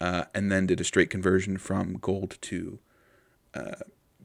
uh, 0.00 0.24
and 0.34 0.52
then 0.52 0.66
did 0.66 0.80
a 0.80 0.84
straight 0.84 1.10
conversion 1.10 1.56
from 1.58 1.94
gold 1.94 2.36
to 2.42 2.78
uh, 3.54 3.74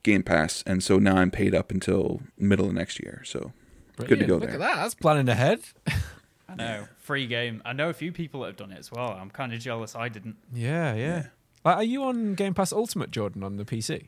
Game 0.03 0.21
Pass, 0.23 0.63
and 0.67 0.83
so 0.83 0.99
now 0.99 1.15
I'm 1.15 1.31
paid 1.31 1.55
up 1.55 1.71
until 1.71 2.21
middle 2.37 2.67
of 2.67 2.73
next 2.73 2.99
year. 3.01 3.21
So 3.25 3.53
good 3.97 4.09
to 4.09 4.15
Brilliant. 4.17 4.27
go 4.27 4.33
Look 4.35 4.43
there. 4.43 4.53
at 4.55 4.59
that. 4.59 4.75
That's 4.75 4.95
planning 4.95 5.29
ahead. 5.29 5.61
I 6.49 6.55
know. 6.55 6.87
Free 6.97 7.25
game. 7.25 7.61
I 7.65 7.73
know 7.73 7.89
a 7.89 7.93
few 7.93 8.11
people 8.11 8.41
that 8.41 8.47
have 8.47 8.57
done 8.57 8.71
it 8.71 8.77
as 8.77 8.91
well. 8.91 9.17
I'm 9.19 9.29
kind 9.31 9.53
of 9.53 9.59
jealous 9.59 9.95
I 9.95 10.09
didn't. 10.09 10.35
Yeah, 10.53 10.93
yeah. 10.93 11.27
Like, 11.65 11.77
are 11.77 11.83
you 11.83 12.03
on 12.03 12.35
Game 12.35 12.53
Pass 12.53 12.73
Ultimate, 12.73 13.09
Jordan, 13.11 13.41
on 13.43 13.55
the 13.55 13.63
PC? 13.65 14.07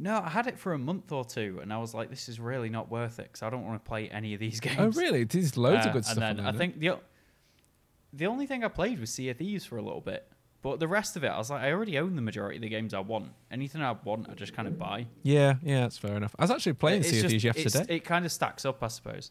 No, 0.00 0.20
I 0.24 0.28
had 0.28 0.46
it 0.46 0.58
for 0.58 0.72
a 0.74 0.78
month 0.78 1.10
or 1.12 1.24
two, 1.24 1.58
and 1.60 1.72
I 1.72 1.78
was 1.78 1.92
like, 1.94 2.08
"This 2.10 2.28
is 2.28 2.38
really 2.38 2.68
not 2.70 2.90
worth 2.90 3.18
it 3.18 3.24
because 3.24 3.42
I 3.42 3.50
don't 3.50 3.66
want 3.66 3.82
to 3.84 3.88
play 3.88 4.08
any 4.08 4.32
of 4.34 4.40
these 4.40 4.60
games." 4.66 4.76
Oh, 4.78 4.90
really? 5.00 5.24
There's 5.24 5.56
loads 5.56 5.84
Uh, 5.86 5.88
of 5.88 5.92
good 5.94 6.04
stuff 6.04 6.18
And 6.18 6.38
then 6.38 6.44
there. 6.44 6.54
I 6.54 6.56
think 6.56 6.78
the 6.78 6.98
the 8.12 8.26
only 8.26 8.46
thing 8.46 8.64
I 8.64 8.68
played 8.68 9.00
was 9.00 9.10
Sea 9.10 9.30
of 9.30 9.36
Thieves 9.38 9.64
for 9.64 9.76
a 9.76 9.82
little 9.82 10.00
bit, 10.00 10.26
but 10.62 10.80
the 10.80 10.88
rest 10.88 11.16
of 11.16 11.24
it, 11.24 11.28
I 11.28 11.36
was 11.38 11.50
like, 11.50 11.62
I 11.62 11.72
already 11.72 11.98
own 11.98 12.16
the 12.16 12.22
majority 12.22 12.56
of 12.56 12.62
the 12.62 12.68
games 12.68 12.94
I 12.94 13.00
want. 13.00 13.32
Anything 13.50 13.82
I 13.82 13.92
want, 13.92 14.28
I 14.30 14.34
just 14.34 14.54
kind 14.54 14.66
of 14.68 14.78
buy. 14.78 15.06
Yeah, 15.22 15.54
yeah, 15.62 15.80
that's 15.80 15.98
fair 15.98 16.16
enough. 16.16 16.34
I 16.38 16.44
was 16.44 16.50
actually 16.50 16.72
playing 16.74 17.00
It's 17.00 17.10
Sea 17.10 17.20
of 17.24 17.30
Thieves 17.30 17.44
yesterday. 17.44 17.96
It 17.96 18.04
kind 18.04 18.24
of 18.24 18.32
stacks 18.32 18.64
up, 18.64 18.82
I 18.82 18.88
suppose. 18.88 19.30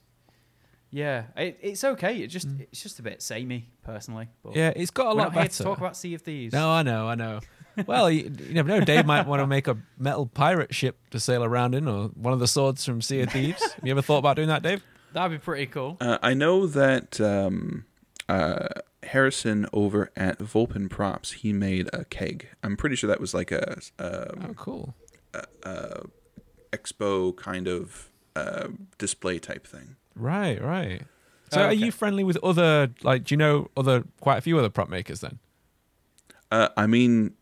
Yeah, 0.90 1.24
it, 1.36 1.58
it's 1.62 1.84
okay. 1.84 2.18
It 2.22 2.28
just 2.28 2.48
Mm. 2.48 2.62
it's 2.72 2.82
just 2.82 3.00
a 3.00 3.04
bit 3.04 3.22
samey, 3.22 3.70
personally. 3.84 4.30
But 4.44 4.56
yeah, 4.56 4.72
it's 4.76 4.92
got 4.92 5.08
a 5.08 5.14
lot 5.14 5.34
better. 5.34 5.50
to 5.50 5.64
talk 5.64 5.78
about 5.80 5.98
Sea 5.98 6.14
of 6.14 6.22
Thieves. 6.22 6.54
No, 6.54 6.70
I 6.70 6.82
know, 6.84 7.08
I 7.10 7.16
know. 7.16 7.40
Well, 7.86 8.10
you, 8.10 8.32
you 8.48 8.54
never 8.54 8.70
know. 8.70 8.80
Dave 8.80 9.06
might 9.06 9.28
want 9.28 9.42
to 9.42 9.48
make 9.48 9.68
a 9.68 9.78
metal 9.98 10.26
pirate 10.26 10.74
ship 10.74 10.98
to 11.12 11.20
sail 11.20 11.44
around 11.44 11.76
in, 11.76 11.88
or 11.88 12.08
one 12.10 12.34
of 12.34 12.40
the 12.40 12.48
swords 12.48 12.84
from 12.86 13.02
Sea 13.02 13.22
of 13.22 13.32
Thieves. 13.32 13.62
Have 13.62 13.86
you 13.86 13.92
ever 13.92 14.02
thought 14.02 14.18
about 14.20 14.36
doing 14.36 14.48
that, 14.48 14.64
Dave? 14.64 14.84
That'd 15.14 15.40
be 15.40 15.44
pretty 15.44 15.68
cool. 15.68 15.98
Uh, 16.02 16.18
I 16.22 16.34
know 16.34 16.66
that 16.68 17.20
um, 17.22 17.86
uh, 18.28 18.68
Harrison 19.04 19.68
over 19.74 20.12
at 20.16 20.40
Volpin 20.40 20.90
Props 20.90 21.32
he 21.34 21.54
made 21.54 21.90
a 21.94 22.04
keg. 22.06 22.48
I'm 22.64 22.76
pretty 22.78 22.96
sure 22.96 23.08
that 23.08 23.20
was 23.22 23.34
like 23.34 23.52
a 23.52 23.80
Oh, 24.00 24.26
um, 24.44 24.54
cool. 24.56 24.94
expo 26.72 27.36
kind 27.36 27.68
of 27.68 28.10
uh, 28.36 28.68
display 28.98 29.40
type 29.40 29.66
thing. 29.66 29.96
Right, 30.16 30.62
right. 30.62 31.04
So, 31.52 31.62
Oh, 31.62 31.66
are 31.66 31.74
you 31.74 31.92
friendly 31.92 32.24
with 32.24 32.38
other, 32.44 32.90
like, 33.04 33.24
do 33.26 33.34
you 33.34 33.38
know 33.38 33.70
other, 33.78 34.04
quite 34.20 34.38
a 34.38 34.42
few 34.42 34.60
other 34.60 34.70
prop 34.70 34.90
makers 34.90 35.22
then? 35.22 35.40
Uh, 36.52 36.70
I 36.76 36.88
mean, 36.88 37.34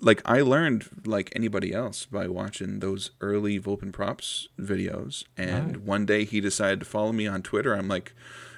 like 0.00 0.20
I 0.24 0.40
learned 0.42 0.88
like 1.06 1.32
anybody 1.34 1.72
else 1.72 2.04
by 2.06 2.28
watching 2.28 2.80
those 2.80 3.10
early 3.20 3.58
Volpin 3.60 3.92
Props 3.92 4.48
videos, 4.60 5.24
and 5.36 5.76
Right. 5.76 5.80
one 5.84 6.06
day 6.06 6.24
he 6.24 6.40
decided 6.40 6.80
to 6.80 6.86
follow 6.86 7.12
me 7.12 7.26
on 7.26 7.42
Twitter. 7.42 7.72
I'm 7.74 7.88
like, 7.88 8.12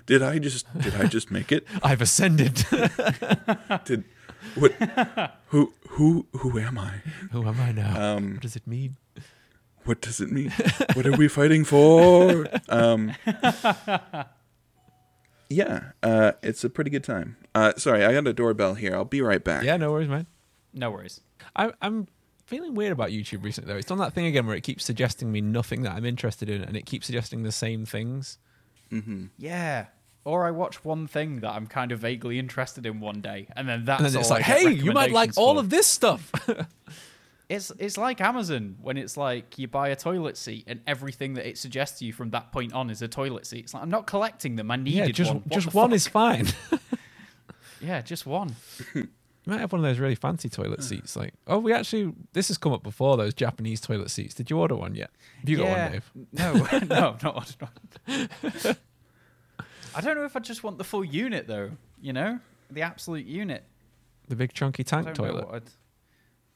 did 0.07 0.23
I 0.23 0.39
just 0.39 0.67
did 0.79 0.95
I 0.97 1.07
just 1.07 1.31
make 1.31 1.51
it? 1.53 1.67
I've 1.83 2.01
ascended. 2.03 2.65
Did 3.85 4.05
what? 4.57 4.73
Who 5.49 5.73
who 5.91 6.27
who 6.33 6.59
am 6.59 6.77
I? 6.79 7.01
Who 7.33 7.47
am 7.47 7.59
I 7.61 7.73
now? 7.73 8.17
Um, 8.17 8.33
what 8.35 8.43
does 8.43 8.57
it 8.57 8.67
mean? 8.67 8.97
what 9.85 10.01
does 10.01 10.21
it 10.21 10.31
mean? 10.33 10.51
what 10.95 11.07
are 11.07 11.17
we 11.17 11.29
fighting 11.29 11.65
for? 11.65 12.47
Um, 12.69 13.13
yeah, 15.49 15.93
uh, 16.03 16.33
it's 16.43 16.65
a 16.65 16.71
pretty 16.71 16.91
good 16.91 17.05
time. 17.05 17.37
Uh, 17.55 17.73
sorry, 17.77 18.05
I 18.05 18.13
got 18.13 18.27
a 18.27 18.33
doorbell 18.33 18.75
here. 18.75 18.95
I'll 18.95 19.05
be 19.05 19.21
right 19.21 19.43
back. 19.45 19.63
Yeah, 19.63 19.77
no 19.77 19.93
worries, 19.93 20.09
man. 20.09 20.27
No 20.75 20.91
worries. 20.91 21.21
I, 21.57 21.73
I'm 21.81 22.09
feeling 22.47 22.75
weird 22.75 22.93
about 22.93 23.11
YouTube 23.11 23.43
recently, 23.45 23.73
though. 23.73 23.79
It's 23.79 23.87
done 23.87 23.99
that 23.99 24.13
thing 24.13 24.27
again 24.27 24.47
where 24.47 24.57
it 24.57 24.63
keeps 24.63 24.85
suggesting 24.85 25.33
me 25.33 25.41
nothing 25.41 25.83
that 25.83 25.93
I'm 25.93 26.05
interested 26.05 26.51
in, 26.51 26.63
and 26.63 26.77
it 26.77 26.85
keeps 26.85 27.07
suggesting 27.07 27.43
the 27.43 27.53
same 27.53 27.87
things. 27.87 28.39
Mm-hmm. 28.91 29.27
Yeah. 29.39 29.87
Or 30.25 30.47
I 30.47 30.51
watch 30.51 30.85
one 30.85 31.07
thing 31.07 31.41
that 31.41 31.51
I'm 31.51 31.67
kind 31.67 31.93
of 31.93 32.01
vaguely 32.01 32.39
interested 32.39 32.87
in 32.87 33.01
one 33.01 33.21
day, 33.21 33.47
and 33.57 33.69
then 33.69 33.85
that's 33.85 34.01
And 34.01 34.13
then 34.13 34.21
it's 34.21 34.31
all 34.31 34.37
I 34.37 34.41
like, 34.41 34.47
get 34.47 34.59
hey, 34.59 34.73
you 34.73 34.93
might 34.93 35.13
like 35.13 35.31
recommendations 35.31 35.39
all 35.39 35.55
for. 35.55 35.61
of 35.61 35.71
this 35.71 35.87
stuff. 35.87 36.33
It's 37.47 37.71
it's 37.79 37.99
like 37.99 38.23
Amazon 38.23 38.77
when 38.81 38.97
it's 38.97 39.19
like 39.19 39.59
you 39.59 39.69
buy 39.69 39.89
a 39.89 39.97
toilet 39.97 40.39
seat 40.39 40.65
and 40.67 40.81
everything 40.87 41.35
that 41.35 41.47
it 41.47 41.59
suggests 41.59 41.99
to 41.99 42.07
you 42.07 42.13
from 42.13 42.31
that 42.31 42.53
point 42.53 42.73
on 42.73 42.89
is 42.89 43.03
a 43.03 43.09
toilet 43.09 43.47
seat. 43.47 43.65
It's 43.65 43.75
like 43.75 43.83
I'm 43.83 43.91
not 43.91 44.07
collecting 44.07 44.57
them. 44.57 44.71
I 44.71 44.77
needed 44.77 44.95
yeah, 44.95 45.09
just 45.09 45.31
one. 45.31 45.43
What 45.43 45.53
just 45.53 45.75
one 45.75 45.91
fuck? 45.91 45.95
is 45.97 46.09
fine. 46.09 46.47
yeah, 47.83 48.01
just 48.01 48.25
one. 48.25 48.57
You 49.45 49.53
might 49.53 49.61
have 49.61 49.73
one 49.73 49.81
of 49.81 49.83
those 49.85 49.99
really 49.99 50.15
fancy 50.15 50.49
toilet 50.49 50.83
seats. 50.83 51.17
Like, 51.17 51.35
oh, 51.47 51.59
we 51.59 51.73
actually 51.73 52.13
this 52.33 52.49
has 52.49 52.57
come 52.59 52.73
up 52.73 52.83
before 52.83 53.17
those 53.19 53.35
Japanese 53.35 53.81
toilet 53.81 54.11
seats. 54.11 54.35
Did 54.35 54.49
you 54.51 54.59
order 54.59 54.75
one 54.75 54.95
yet? 54.95 55.11
Have 55.41 55.49
you 55.49 55.57
got 55.59 55.79
one, 55.79 55.93
Dave? 55.93 56.11
No, 56.33 56.53
no, 56.89 57.09
I've 57.11 57.23
not 57.23 57.35
ordered 57.37 57.57
one. 57.61 58.77
I 59.95 60.01
don't 60.01 60.17
know 60.17 60.25
if 60.25 60.37
I 60.37 60.41
just 60.41 60.65
want 60.65 60.79
the 60.79 60.85
full 60.85 61.05
unit 61.05 61.47
though. 61.47 61.71
You 62.01 62.13
know, 62.13 62.41
the 62.71 62.83
absolute 62.83 63.27
unit. 63.27 63.65
The 64.29 64.37
big 64.37 64.53
chunky 64.53 64.83
I 64.83 64.85
tank 64.85 65.07
don't 65.07 65.19
know 65.19 65.25
toilet. 65.33 65.47
what 65.47 65.55
I'd- 65.57 65.71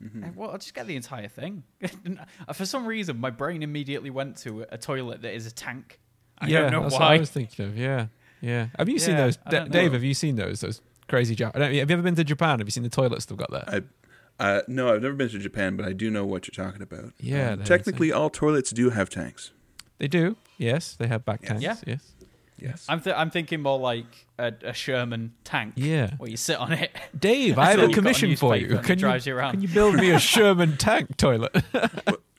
Eh, 0.00 0.28
Well, 0.36 0.50
I'll 0.52 0.58
just 0.58 0.74
get 0.74 0.86
the 0.86 0.94
entire 0.94 1.26
thing. 1.26 1.64
For 2.54 2.64
some 2.64 2.86
reason, 2.86 3.18
my 3.20 3.30
brain 3.30 3.64
immediately 3.64 4.10
went 4.10 4.36
to 4.38 4.64
a 4.70 4.78
toilet 4.78 5.22
that 5.22 5.34
is 5.34 5.44
a 5.46 5.50
tank. 5.50 5.98
I 6.38 6.46
yeah, 6.46 6.60
don't 6.62 6.70
know 6.72 6.82
that's 6.82 6.94
why. 6.94 7.00
what 7.00 7.10
I 7.10 7.18
was 7.18 7.30
thinking 7.30 7.64
of. 7.66 7.76
Yeah, 7.76 8.06
yeah. 8.40 8.68
Have 8.78 8.88
you 8.88 9.00
seen 9.00 9.16
those, 9.16 9.38
I 9.44 9.50
D- 9.50 9.56
don't 9.56 9.72
Dave? 9.72 9.92
Have 9.94 10.04
you 10.04 10.14
seen 10.14 10.36
those? 10.36 10.60
Those 10.60 10.80
crazy 11.08 11.34
Jap- 11.34 11.54
Have 11.56 11.72
you 11.72 11.80
ever 11.82 12.02
been 12.02 12.14
to 12.16 12.24
Japan? 12.24 12.58
Have 12.58 12.68
you 12.68 12.72
seen 12.72 12.82
the 12.84 12.88
toilets 12.88 13.24
they've 13.26 13.36
got 13.38 13.50
there? 13.50 13.64
I, 14.40 14.42
uh, 14.42 14.62
no, 14.68 14.92
I've 14.94 15.02
never 15.02 15.14
been 15.14 15.28
to 15.30 15.38
Japan, 15.38 15.76
but 15.76 15.84
I 15.86 15.92
do 15.92 16.10
know 16.10 16.24
what 16.24 16.46
you're 16.46 16.64
talking 16.66 16.82
about. 16.82 17.12
Yeah, 17.18 17.52
Um, 17.52 17.64
technically, 17.64 18.12
all 18.12 18.30
toilets 18.30 18.70
do 18.70 18.90
have 18.90 19.10
tanks. 19.10 19.50
They 19.98 20.06
do. 20.08 20.36
Yes, 20.58 20.94
they 20.96 21.08
have 21.08 21.24
back 21.24 21.42
tanks. 21.42 21.62
Yeah. 21.62 21.76
Yes. 21.86 22.12
Yes. 22.60 22.84
I'm 22.88 23.00
th- 23.00 23.14
I'm 23.16 23.30
thinking 23.30 23.62
more 23.62 23.78
like 23.78 24.26
a, 24.36 24.52
a 24.64 24.72
Sherman 24.72 25.32
tank. 25.44 25.74
Yeah. 25.76 26.14
Where 26.18 26.28
you 26.28 26.36
sit 26.36 26.56
on 26.58 26.72
it. 26.72 26.90
Dave, 27.16 27.56
I 27.58 27.70
have 27.70 27.78
a 27.78 27.82
you've 27.82 27.90
a 27.90 27.94
commission 27.94 28.34
for 28.36 28.56
you. 28.56 28.78
Can 28.78 28.90
you, 28.90 28.96
drives 28.96 29.26
you 29.26 29.36
around. 29.36 29.52
can 29.52 29.62
you 29.62 29.68
build 29.68 29.94
me 29.94 30.10
a 30.10 30.18
Sherman 30.32 30.76
tank 30.76 31.16
toilet? 31.16 31.64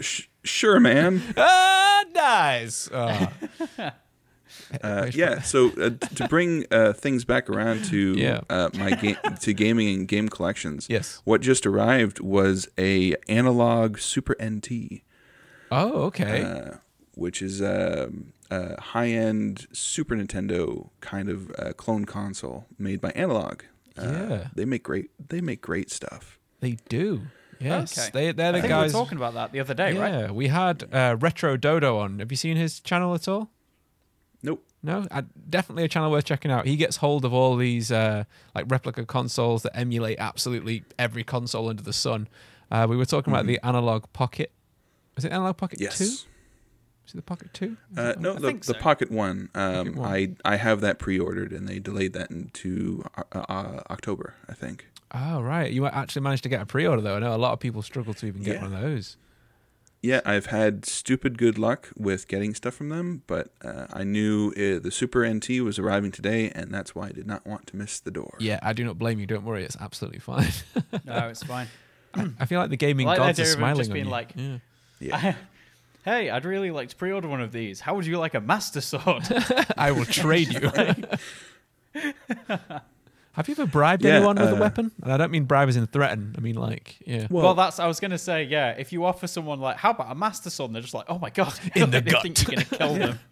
Sh- 0.02 0.24
sure, 0.44 0.80
man. 0.82 1.22
ah, 1.38 2.04
nice. 2.14 2.90
Ah. 2.94 3.32
Uh, 4.84 5.10
yeah. 5.14 5.42
So 5.42 5.70
uh, 5.80 5.90
to 6.16 6.28
bring 6.28 6.66
uh, 6.72 6.94
things 6.94 7.26
back 7.26 7.50
around 7.50 7.86
to 7.86 8.14
Yeah. 8.18 8.42
uh, 8.50 8.70
my 8.76 8.92
game 8.92 9.18
to 9.42 9.54
gaming 9.54 9.88
and 9.96 10.08
game 10.08 10.30
collections. 10.30 10.88
Yes. 10.90 11.22
What 11.26 11.42
just 11.42 11.66
arrived 11.66 12.20
was 12.20 12.68
a 12.78 13.16
analog 13.28 13.98
Super 14.00 14.36
NT, 14.44 15.02
Oh, 15.72 16.04
okay. 16.04 16.44
uh, 16.44 16.78
which 17.16 17.42
is 17.42 17.62
um, 17.62 18.34
a 18.52 18.80
high-end 18.82 19.68
Super 19.72 20.16
Nintendo 20.16 20.90
kind 21.02 21.30
of 21.30 21.52
uh, 21.60 21.74
clone 21.74 22.06
console 22.06 22.66
made 22.78 23.02
by 23.02 23.12
Analog. 23.12 23.64
Uh, 23.98 24.04
Yeah. 24.30 24.48
They 24.56 24.66
make 24.66 24.84
great. 24.84 25.10
They 25.30 25.42
make 25.42 25.62
great 25.62 25.92
stuff. 25.92 26.40
they 26.62 26.78
do. 26.90 27.22
Yes. 27.60 27.98
Okay. 28.00 28.10
They, 28.14 28.32
they're 28.32 28.54
the 28.54 28.58
I 28.60 28.62
think 28.62 28.72
guys. 28.72 28.94
we 28.94 28.98
were 29.00 29.04
talking 29.06 29.18
about 29.18 29.34
that 29.34 29.52
the 29.52 29.60
other 29.60 29.74
day, 29.74 29.92
right? 29.98 30.14
yeah, 30.14 30.32
we 30.32 30.48
had 30.48 30.86
uh, 30.94 31.18
Retro 31.20 31.58
Dodo 31.58 31.98
on. 31.98 32.20
Have 32.20 32.32
you 32.32 32.38
seen 32.38 32.56
his 32.56 32.80
channel 32.80 33.14
at 33.14 33.28
all? 33.28 33.50
Nope. 34.44 34.64
No, 34.82 35.06
uh, 35.12 35.24
definitely 35.50 35.84
a 35.84 35.88
channel 35.90 36.10
worth 36.10 36.24
checking 36.24 36.52
out. 36.52 36.66
He 36.66 36.78
gets 36.78 36.98
hold 36.98 37.26
of 37.26 37.34
all 37.34 37.58
these 37.58 37.92
uh, 37.92 38.24
like 38.56 38.66
replica 38.70 39.06
consoles 39.06 39.64
that 39.64 39.76
emulate 39.78 40.18
absolutely 40.20 40.84
every 40.98 41.24
console 41.26 41.68
under 41.68 41.84
the 41.84 41.92
sun. 41.94 42.30
Uh, 42.72 42.88
we 42.90 42.96
were 42.96 43.06
talking 43.06 43.34
about 43.34 43.46
the 43.46 43.60
Analog 43.64 44.06
Pocket. 44.14 44.52
Is 45.18 45.26
it 45.26 45.32
Analog 45.34 45.58
Pocket 45.58 45.82
Yes. 45.82 45.98
Two? 45.98 46.04
Is 46.06 47.14
it 47.14 47.18
the 47.18 47.22
Pocket 47.24 47.54
Two? 47.54 47.76
Uh, 47.98 48.14
no, 48.20 48.32
I 48.36 48.40
the, 48.40 48.54
the 48.54 48.64
so. 48.64 48.74
Pocket 48.76 49.12
One. 49.12 49.50
Um, 49.56 49.74
Pocket 49.88 49.96
One. 49.96 50.08
I 50.14 50.36
I 50.46 50.56
have 50.56 50.80
that 50.82 50.98
pre-ordered, 51.00 51.52
and 51.52 51.68
they 51.68 51.80
delayed 51.80 52.14
that 52.14 52.32
into 52.32 53.04
uh, 53.18 53.24
uh, 53.34 53.82
October, 53.90 54.36
I 54.48 54.54
think. 54.54 54.88
Oh 55.14 55.42
right, 55.42 55.72
you 55.72 55.86
actually 55.88 56.22
managed 56.22 56.44
to 56.44 56.50
get 56.50 56.62
a 56.62 56.66
pre-order 56.68 57.02
though. 57.02 57.16
I 57.16 57.20
know 57.20 57.36
a 57.36 57.38
lot 57.38 57.52
of 57.52 57.60
people 57.60 57.82
struggle 57.82 58.14
to 58.14 58.26
even 58.28 58.44
get 58.44 58.56
Yeah. 58.58 58.62
one 58.62 58.74
of 58.74 58.80
those. 58.82 59.18
Yeah, 60.02 60.22
I've 60.26 60.46
had 60.46 60.86
stupid 60.86 61.38
good 61.38 61.58
luck 61.60 61.90
with 61.98 62.30
getting 62.30 62.54
stuff 62.56 62.74
from 62.74 62.88
them, 62.88 63.24
but 63.28 63.50
uh, 63.62 63.88
I 63.92 64.06
knew 64.06 64.52
uh 64.52 64.80
the 64.82 64.92
Super 64.92 65.28
NT 65.28 65.50
was 65.62 65.78
arriving 65.78 66.12
today, 66.12 66.50
and 66.52 66.74
that's 66.74 66.96
why 66.96 67.08
I 67.08 67.12
did 67.12 67.28
not 67.28 67.46
want 67.46 67.68
to 67.68 67.76
miss 67.76 68.00
the 68.00 68.12
door. 68.12 68.36
Yeah, 68.40 68.60
I 68.64 68.72
do 68.74 68.86
not 68.86 68.98
blame 68.98 69.20
you. 69.20 69.26
Don't 69.28 69.44
worry, 69.44 69.66
it's 69.66 69.76
absolutely 69.80 70.20
fine. 70.20 70.48
No, 71.06 71.28
it's 71.28 71.44
fine. 71.44 71.68
I 72.16 72.46
feel 72.46 72.60
like 72.60 72.70
the 72.70 72.78
gaming 72.78 73.08
I 73.08 73.12
like 73.12 73.18
gods 73.20 73.40
are 73.40 73.44
idea 73.44 73.54
of 73.54 73.58
it 73.58 73.60
smiling 73.60 73.78
just 73.78 73.90
on 73.90 73.94
being 73.94 74.06
you. 74.06 74.12
like- 74.12 74.34
Yeah. 74.36 74.58
Yeah. 75.02 75.36
hey, 76.06 76.30
I'd 76.30 76.46
really 76.46 76.72
like 76.72 76.90
to 76.90 76.96
pre-order 76.96 77.28
one 77.28 77.42
of 77.42 77.52
these. 77.52 77.82
How 77.82 77.94
would 77.96 78.06
you 78.06 78.18
like 78.18 78.34
a 78.36 78.42
Master 78.42 78.82
Sword? 78.82 79.24
I 79.78 79.92
will 79.92 80.06
trade 80.06 80.54
you. 80.54 80.72
Have 83.34 83.48
you 83.48 83.54
ever 83.54 83.68
bribed 83.68 84.04
Yeah, 84.04 84.16
anyone 84.16 84.38
with 84.38 84.50
a 84.50 84.56
uh, 84.56 84.60
weapon? 84.60 84.92
And 85.04 85.14
I 85.14 85.18
don't 85.18 85.32
mean 85.32 85.46
bribe 85.46 85.70
as 85.70 85.78
in 85.78 85.88
threaten. 85.88 86.36
I 86.38 86.42
mean 86.42 86.56
like, 86.56 86.98
yeah. 87.06 87.28
Well, 87.30 87.54
that's 87.54 87.80
I 87.80 87.88
was 87.88 88.00
gonna 88.00 88.18
say, 88.18 88.44
yeah. 88.44 88.72
If 88.72 88.92
you 88.92 89.06
offer 89.06 89.28
someone 89.28 89.60
like, 89.60 89.78
how 89.78 89.92
about 89.92 90.12
a 90.12 90.16
master 90.16 90.50
sword? 90.50 90.74
They're 90.74 90.82
just 90.82 90.94
like, 90.94 91.06
oh 91.10 91.20
my 91.20 91.30
god, 91.30 91.58
In 91.76 91.92
the 91.92 92.02
they 92.02 92.12
think 92.22 92.42
you're 92.42 92.56
gonna 92.56 92.66
kill 92.66 92.94
them. 92.96 93.20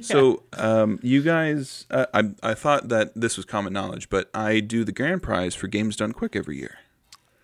So, 0.00 0.42
um, 0.54 0.98
you 1.04 1.22
guys, 1.22 1.86
uh, 1.88 2.06
I 2.12 2.30
I 2.42 2.54
thought 2.54 2.88
that 2.88 3.12
this 3.14 3.36
was 3.36 3.46
common 3.46 3.72
knowledge, 3.72 4.10
but 4.10 4.28
I 4.34 4.58
do 4.58 4.82
the 4.82 4.90
grand 4.90 5.22
prize 5.22 5.54
for 5.54 5.68
games 5.68 5.94
done 5.94 6.10
quick 6.10 6.34
every 6.34 6.58
year. 6.58 6.78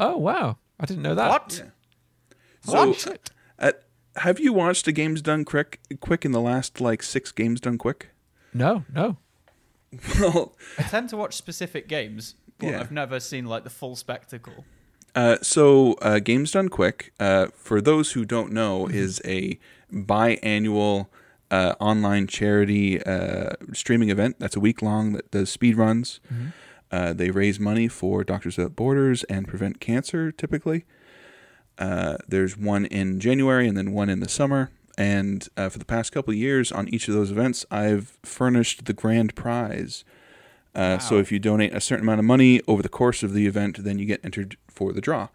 oh 0.01 0.16
wow, 0.16 0.57
I 0.80 0.86
didn't 0.86 1.05
know 1.05 1.14
that. 1.14 1.30
What? 1.30 1.62
Yeah. 1.64 2.72
So, 2.72 2.93
shit. 2.93 3.30
at, 3.57 3.84
have 4.16 4.41
you 4.41 4.53
watched 4.53 4.89
a 4.89 4.93
games 4.93 5.22
done 5.22 5.45
quick 5.45 5.80
quick 6.01 6.24
in 6.24 6.32
the 6.32 6.41
last 6.41 6.80
like 6.80 7.05
six 7.05 7.30
games 7.30 7.61
done 7.61 7.78
quick? 7.78 8.09
No, 8.53 8.84
no. 8.93 9.16
Well, 10.20 10.55
I 10.78 10.82
tend 10.82 11.09
to 11.11 11.16
watch 11.16 11.34
specific 11.34 11.89
games, 11.89 12.34
but 12.59 12.66
Yeah. 12.68 12.80
I've 12.80 12.91
never 12.93 13.20
seen 13.20 13.47
like 13.47 13.64
the 13.64 13.70
full 13.70 13.97
spectacle. 13.97 14.64
Uh, 15.14 15.36
so, 15.43 15.95
uh, 16.03 16.18
Games 16.18 16.53
Done 16.53 16.68
Quick, 16.68 17.12
uh, 17.18 17.47
for 17.55 17.80
those 17.80 18.12
who 18.12 18.24
don't 18.24 18.53
know, 18.53 18.84
Mm-hmm. 18.86 18.95
is 18.97 19.20
a 19.24 19.59
biannual 19.93 21.07
uh, 21.51 21.74
online 21.80 22.26
charity 22.26 23.03
uh, 23.03 23.53
streaming 23.72 24.11
event 24.11 24.36
that's 24.39 24.55
a 24.57 24.61
week 24.61 24.82
long 24.82 25.12
that 25.14 25.30
does 25.30 25.51
speed 25.51 25.76
runs. 25.76 26.20
Mm-hmm. 26.32 26.49
Uh, 26.91 27.12
they 27.14 27.30
raise 27.30 27.59
money 27.59 27.89
for 27.89 28.22
Doctors 28.24 28.57
Without 28.59 28.76
Borders 28.76 29.24
and 29.24 29.49
prevent 29.49 29.80
cancer, 29.80 30.30
typically. 30.30 30.84
Uh, 31.78 32.16
there's 32.26 32.57
one 32.57 32.84
in 32.86 33.20
January 33.20 33.66
and 33.68 33.76
then 33.76 33.93
one 33.93 34.09
in 34.09 34.20
the 34.20 34.28
summer. 34.28 34.70
And 34.99 35.49
uh, 35.57 35.68
for 35.68 35.78
the 35.78 35.84
past 35.84 36.11
couple 36.11 36.32
of 36.32 36.36
years, 36.36 36.72
on 36.72 36.88
each 36.88 37.07
of 37.07 37.14
those 37.14 37.30
events, 37.30 37.64
I've 37.70 38.18
furnished 38.24 38.86
the 38.86 38.92
grand 38.92 39.36
prize. 39.36 40.05
Uh, 40.74 40.99
So 40.99 41.18
if 41.18 41.30
you 41.30 41.38
donate 41.38 41.72
a 41.72 41.80
certain 41.80 42.05
amount 42.05 42.18
of 42.18 42.24
money 42.24 42.61
over 42.66 42.82
the 42.82 42.88
course 42.88 43.22
of 43.22 43.32
the 43.32 43.46
event, 43.46 43.84
then 43.84 44.01
you 44.01 44.07
get 44.07 44.20
entered 44.24 44.57
for 44.68 44.92
the 44.92 45.01
draw. 45.01 45.28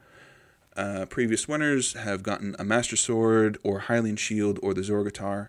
Uh, 0.76 1.05
previous 1.09 1.47
winners 1.47 1.93
have 1.93 2.24
gotten 2.24 2.57
a 2.59 2.66
Master 2.66 2.97
Sword 2.97 3.57
or 3.64 3.82
Hylian 3.82 4.18
Shield 4.20 4.59
or 4.61 4.74
the 4.74 4.82
Zorgatar. 4.82 5.47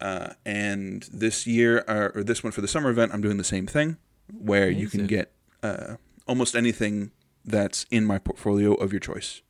Uh, 0.00 0.34
and 0.46 1.08
this 1.12 1.44
year, 1.46 1.84
or, 1.88 2.12
or 2.14 2.22
this 2.22 2.44
one 2.44 2.52
for 2.52 2.60
the 2.60 2.68
summer 2.68 2.90
event, 2.90 3.12
I'm 3.12 3.20
doing 3.22 3.38
the 3.38 3.44
same 3.44 3.66
thing, 3.66 3.96
where 4.36 4.70
you 4.70 4.88
can 4.88 5.06
get 5.06 5.32
uh, 5.62 5.96
almost 6.28 6.54
anything 6.54 7.10
that's 7.44 7.86
in 7.90 8.04
my 8.04 8.18
portfolio 8.18 8.74
of 8.74 8.92
your 8.92 9.00
choice. 9.00 9.42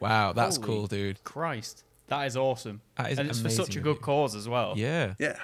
Wow, 0.00 0.32
that's 0.32 0.56
Holy 0.56 0.66
cool, 0.66 0.86
dude. 0.86 1.24
Christ, 1.24 1.84
that 2.08 2.26
is 2.26 2.36
awesome, 2.36 2.80
That 2.96 3.12
is 3.12 3.18
and 3.18 3.28
it's 3.30 3.40
for 3.40 3.50
such 3.50 3.76
a 3.76 3.80
good 3.80 4.00
cause 4.00 4.34
as 4.34 4.48
well. 4.48 4.74
Yeah. 4.76 5.14
Yeah. 5.18 5.38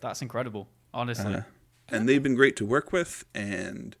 That's 0.00 0.20
incredible, 0.22 0.68
honestly. 0.92 1.34
Uh, 1.34 1.42
and 1.88 2.08
they've 2.08 2.22
been 2.22 2.34
great 2.34 2.56
to 2.56 2.66
work 2.66 2.92
with. 2.92 3.24
And 3.34 3.96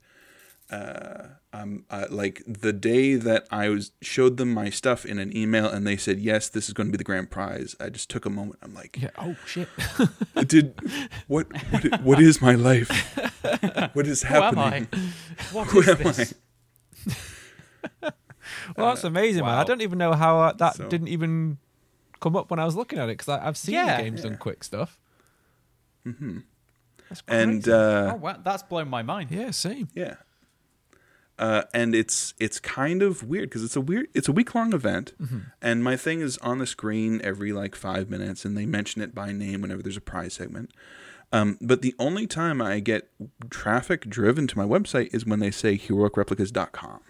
uh, 0.70 1.28
I'm 1.52 1.84
uh, 1.90 2.06
like 2.10 2.42
the 2.46 2.72
day 2.72 3.14
that 3.14 3.46
I 3.50 3.68
was 3.68 3.92
showed 4.02 4.36
them 4.36 4.52
my 4.52 4.70
stuff 4.70 5.04
in 5.06 5.18
an 5.18 5.34
email, 5.36 5.66
and 5.66 5.86
they 5.86 5.96
said 5.96 6.18
yes, 6.18 6.48
this 6.48 6.68
is 6.68 6.74
going 6.74 6.88
to 6.88 6.92
be 6.92 6.96
the 6.98 7.04
grand 7.04 7.30
prize. 7.30 7.74
I 7.80 7.88
just 7.90 8.10
took 8.10 8.26
a 8.26 8.30
moment. 8.30 8.58
I'm 8.62 8.74
like, 8.74 8.98
Yeah. 9.00 9.10
Oh 9.18 9.36
shit. 9.46 9.68
did 10.46 10.78
what? 11.26 11.46
What, 11.70 12.00
what 12.02 12.20
is 12.20 12.42
my 12.42 12.54
life? 12.54 12.90
What 13.94 14.06
is 14.06 14.22
Who 14.24 14.34
am 14.34 14.58
I? 14.58 14.64
happening? 14.64 14.88
What 15.52 15.68
Who 15.68 15.80
is 15.80 15.88
am 15.88 15.98
this? 15.98 16.34
Well, 18.76 18.88
that's 18.88 19.04
amazing, 19.04 19.44
man. 19.44 19.54
I 19.58 19.64
don't 19.64 19.80
even 19.82 19.98
know 19.98 20.12
how 20.12 20.40
uh, 20.40 20.52
that 20.54 20.76
So- 20.76 20.88
didn't 20.88 21.08
even 21.08 21.58
come 22.24 22.36
up 22.36 22.50
when 22.50 22.58
I 22.58 22.64
was 22.64 22.74
looking 22.74 22.98
at 22.98 23.08
it 23.08 23.18
because 23.18 23.28
I've 23.28 23.56
seen 23.56 23.74
Yeah. 23.76 24.00
games 24.02 24.22
done 24.22 24.32
Yeah. 24.32 24.38
quick 24.38 24.64
stuff. 24.64 24.98
Mm-hmm. 26.06 26.38
That's 27.08 27.22
And 27.28 27.68
uh, 27.68 28.12
Oh 28.14 28.16
wow, 28.16 28.36
that's 28.42 28.62
blown 28.62 28.88
my 28.88 29.02
mind. 29.02 29.30
yeah, 29.30 29.50
same. 29.52 29.88
Yeah. 29.94 30.16
Uh, 31.36 31.62
and 31.74 31.94
it's 31.96 32.32
it's 32.38 32.60
kind 32.60 33.02
of 33.02 33.24
weird 33.24 33.48
because 33.50 33.64
it's 33.64 33.74
a 33.74 33.80
weird 33.80 34.06
it's 34.14 34.28
a 34.28 34.32
week 34.32 34.54
long 34.54 34.72
event, 34.72 35.14
and 35.60 35.82
my 35.82 35.96
thing 35.96 36.20
is 36.20 36.38
on 36.38 36.58
the 36.58 36.66
screen 36.66 37.20
every 37.24 37.52
like 37.52 37.74
five 37.74 38.08
minutes, 38.08 38.44
and 38.44 38.56
they 38.56 38.66
mention 38.66 39.02
it 39.02 39.14
by 39.16 39.32
name 39.32 39.60
whenever 39.62 39.82
there's 39.82 39.96
a 39.96 40.00
prize 40.00 40.34
segment. 40.34 40.70
Um, 41.32 41.58
but 41.60 41.82
the 41.82 41.92
only 41.98 42.28
time 42.28 42.62
I 42.62 42.78
get 42.78 43.10
traffic 43.50 44.08
driven 44.08 44.46
to 44.46 44.56
my 44.56 44.64
website 44.64 45.12
is 45.12 45.26
when 45.26 45.40
they 45.40 45.50
say 45.50 45.76
heroicreplicas.com, 45.76 47.00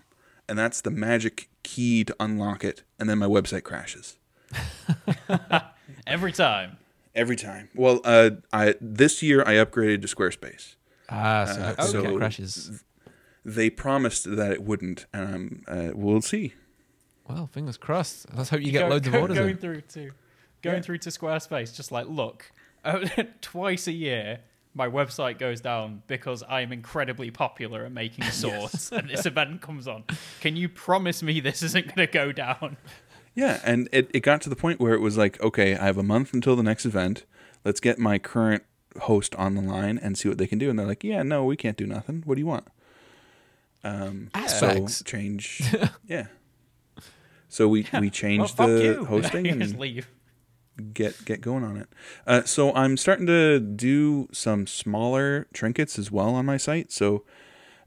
and 0.49 0.59
that's 0.59 0.81
the 0.81 0.91
magic 0.91 1.51
key 1.62 2.03
to 2.05 2.17
unlock 2.19 2.65
it, 2.65 2.83
and 2.99 3.11
then 3.11 3.19
my 3.19 3.27
website 3.27 3.65
crashes 3.65 4.17
Every 6.07 6.33
time. 6.33 6.77
every 7.15 7.37
time. 7.37 7.69
Well, 7.75 8.01
uh, 8.05 8.31
I 8.53 8.75
this 8.81 9.23
year 9.23 9.43
I 9.47 9.55
upgraded 9.55 10.03
to 10.03 10.09
Squarespace. 10.09 10.75
Ah, 11.09 11.45
so, 11.47 11.61
Uh, 11.63 11.73
okay. 11.79 11.83
so- 12.11 12.17
crashes. 12.17 12.83
They 13.47 13.69
promised 13.69 14.37
that 14.37 14.53
it 14.53 14.63
wouldn't, 14.63 15.05
and 15.13 15.35
um, 15.35 15.63
uh, 15.69 15.91
we'll 15.95 16.23
see. 16.23 16.55
Well, 17.29 17.47
fingers 17.53 17.77
crossed. 17.77 18.27
Let's 18.35 18.49
hope 18.51 18.63
you 18.63 18.73
get 18.73 18.81
Go- 18.81 18.89
loads 18.89 19.07
of 19.07 19.15
orders. 19.15 19.37
Going 19.39 19.51
in. 19.51 19.57
through 19.59 19.81
to 19.83 20.11
going 20.63 20.77
Yeah. 20.77 20.81
through 20.83 20.99
to 20.99 21.11
Squarespace, 21.11 21.75
just 21.77 21.93
like 21.93 22.07
look, 22.09 22.51
twice 23.43 23.87
a 23.87 23.93
year 23.93 24.41
my 24.77 24.89
website 24.89 25.39
goes 25.39 25.61
down 25.61 26.03
because 26.09 26.43
I 26.43 26.63
am 26.63 26.73
incredibly 26.73 27.31
popular 27.31 27.85
at 27.85 27.93
making 27.93 28.25
swords, 28.31 28.91
and 28.91 29.09
this 29.09 29.25
event 29.27 29.61
comes 29.61 29.87
on. 29.87 30.05
Can 30.41 30.57
you 30.57 30.69
promise 30.69 31.23
me 31.23 31.39
this 31.41 31.63
isn't 31.63 31.87
going 31.95 32.07
to 32.09 32.13
go 32.13 32.33
down? 32.33 32.77
Yeah, 33.35 33.61
and 33.64 33.89
it, 33.93 34.11
it 34.14 34.20
got 34.20 34.41
to 34.43 34.49
the 34.49 34.57
point 34.57 34.78
where 34.80 34.95
it 34.95 35.01
was 35.01 35.16
like, 35.16 35.41
okay, 35.43 35.76
I 35.76 35.87
have 35.87 35.99
a 35.99 36.03
month 36.05 36.32
until 36.32 36.55
the 36.57 36.62
next 36.62 36.87
event. 36.87 37.24
Let's 37.64 37.80
get 37.80 37.99
my 37.99 38.18
current 38.18 38.62
host 39.03 39.35
on 39.35 39.55
the 39.57 39.61
line 39.62 39.99
and 39.99 40.16
see 40.16 40.28
what 40.28 40.39
they 40.39 40.47
can 40.47 40.59
do. 40.59 40.70
And 40.70 40.78
they're 40.78 40.87
like, 40.87 41.03
yeah, 41.03 41.22
no, 41.24 41.45
we 41.45 41.57
can't 41.57 41.76
do 41.76 41.87
nothing. 41.87 42.22
What 42.24 42.37
do 42.37 42.41
you 42.41 42.47
want? 42.47 42.68
Um, 43.82 44.30
Aspects. 44.35 44.97
so 44.99 45.05
change, 45.05 45.62
yeah. 46.07 46.26
So 47.49 47.68
we 47.68 47.87
we 47.93 48.01
Well, 48.01 48.11
changed 48.11 48.57
fuck 48.57 48.68
the 48.68 49.05
hosting 49.09 49.47
and 49.47 49.78
leave. 49.78 50.09
get 50.93 51.24
get 51.24 51.41
going 51.41 51.64
on 51.64 51.76
it. 51.76 51.89
Uh, 52.26 52.43
so 52.45 52.72
I'm 52.74 52.97
starting 52.97 53.26
to 53.26 53.61
do 53.61 54.28
some 54.32 54.66
smaller 54.66 55.47
trinkets 55.53 55.99
as 55.99 56.11
well 56.11 56.35
on 56.35 56.47
my 56.47 56.57
site. 56.57 56.93
So 56.93 57.24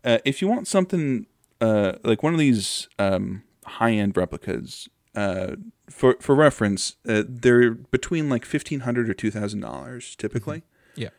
uh, 0.03 0.19
if 0.23 0.41
you 0.41 0.47
want 0.47 0.67
something 0.67 1.25
uh, 1.59 1.93
like 2.03 2.21
one 2.21 2.33
of 2.33 2.39
these 2.39 2.87
um, 2.99 3.43
high 3.65 3.91
end 3.93 4.15
replicas, 4.15 4.87
uh, 5.17 5.55
for 5.89 6.15
for 6.19 6.35
reference, 6.35 6.95
uh, 7.07 7.23
they're 7.27 7.71
between 7.71 8.29
like 8.29 8.45
fifteen 8.45 8.81
hundred 8.81 9.09
or 9.09 9.13
two 9.13 9.31
thousand 9.31 9.61
dollars 9.61 10.15
typically. 10.15 10.61
Yeah. 10.95 11.09